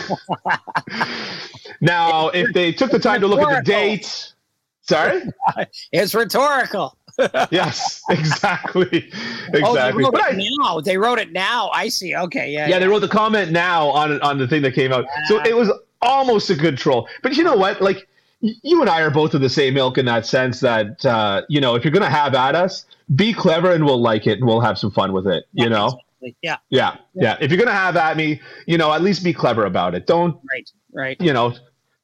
now, 1.81 2.29
if 2.29 2.53
they 2.53 2.71
took 2.71 2.91
the 2.91 2.99
time 2.99 3.21
to 3.21 3.27
look 3.27 3.41
at 3.41 3.65
the 3.65 3.71
date, 3.71 4.33
sorry, 4.81 5.23
it's 5.91 6.15
rhetorical. 6.15 6.97
yes, 7.51 8.01
exactly, 8.09 8.87
exactly. 8.91 9.61
Oh, 9.63 9.75
they 9.75 9.91
wrote 9.91 10.13
but 10.13 10.21
it 10.33 10.35
I, 10.35 10.49
now. 10.57 10.79
They 10.79 10.97
wrote 10.97 11.19
it 11.19 11.31
now. 11.31 11.69
I 11.69 11.89
see. 11.89 12.15
Okay, 12.15 12.51
yeah, 12.51 12.67
yeah. 12.67 12.75
Yeah, 12.75 12.79
they 12.79 12.87
wrote 12.87 12.99
the 12.99 13.07
comment 13.07 13.51
now 13.51 13.89
on 13.89 14.19
on 14.21 14.37
the 14.37 14.47
thing 14.47 14.61
that 14.63 14.73
came 14.73 14.91
out. 14.91 15.05
Yeah. 15.05 15.25
So 15.27 15.41
it 15.41 15.55
was 15.55 15.71
almost 16.01 16.49
a 16.49 16.55
good 16.55 16.77
troll. 16.77 17.07
But 17.21 17.37
you 17.37 17.43
know 17.43 17.55
what? 17.55 17.81
Like 17.81 18.07
you 18.39 18.81
and 18.81 18.89
I 18.89 19.01
are 19.01 19.11
both 19.11 19.33
of 19.33 19.41
the 19.41 19.49
same 19.49 19.77
ilk 19.77 19.97
in 19.97 20.05
that 20.05 20.25
sense 20.25 20.59
that 20.61 21.05
uh, 21.05 21.43
you 21.49 21.61
know 21.61 21.75
if 21.75 21.83
you're 21.83 21.93
gonna 21.93 22.09
have 22.09 22.33
at 22.33 22.55
us, 22.55 22.85
be 23.15 23.33
clever 23.33 23.71
and 23.71 23.85
we'll 23.85 24.01
like 24.01 24.25
it 24.25 24.39
and 24.39 24.47
we'll 24.47 24.61
have 24.61 24.77
some 24.77 24.91
fun 24.91 25.13
with 25.13 25.27
it. 25.27 25.45
You 25.53 25.69
know. 25.69 25.85
Exactly. 26.21 26.35
Yeah. 26.41 26.57
yeah. 26.69 26.95
Yeah. 27.13 27.37
If 27.41 27.51
you're 27.51 27.59
gonna 27.59 27.71
have 27.71 27.97
at 27.97 28.17
me, 28.17 28.41
you 28.65 28.77
know, 28.77 28.91
at 28.93 29.01
least 29.01 29.23
be 29.23 29.33
clever 29.33 29.65
about 29.65 29.93
it. 29.93 30.07
Don't. 30.07 30.39
Right. 30.49 30.69
Right. 30.93 31.21
You 31.21 31.33
know. 31.33 31.53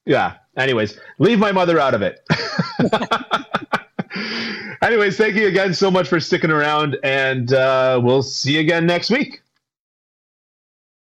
Yeah. 0.05 0.35
Anyways, 0.57 0.99
leave 1.19 1.39
my 1.39 1.51
mother 1.51 1.79
out 1.79 1.93
of 1.93 2.01
it. 2.01 2.19
Anyways, 4.81 5.17
thank 5.17 5.35
you 5.35 5.47
again 5.47 5.73
so 5.73 5.91
much 5.91 6.07
for 6.07 6.19
sticking 6.19 6.51
around, 6.51 6.97
and 7.03 7.53
uh, 7.53 7.99
we'll 8.01 8.23
see 8.23 8.53
you 8.53 8.59
again 8.59 8.85
next 8.85 9.09
week. 9.09 9.41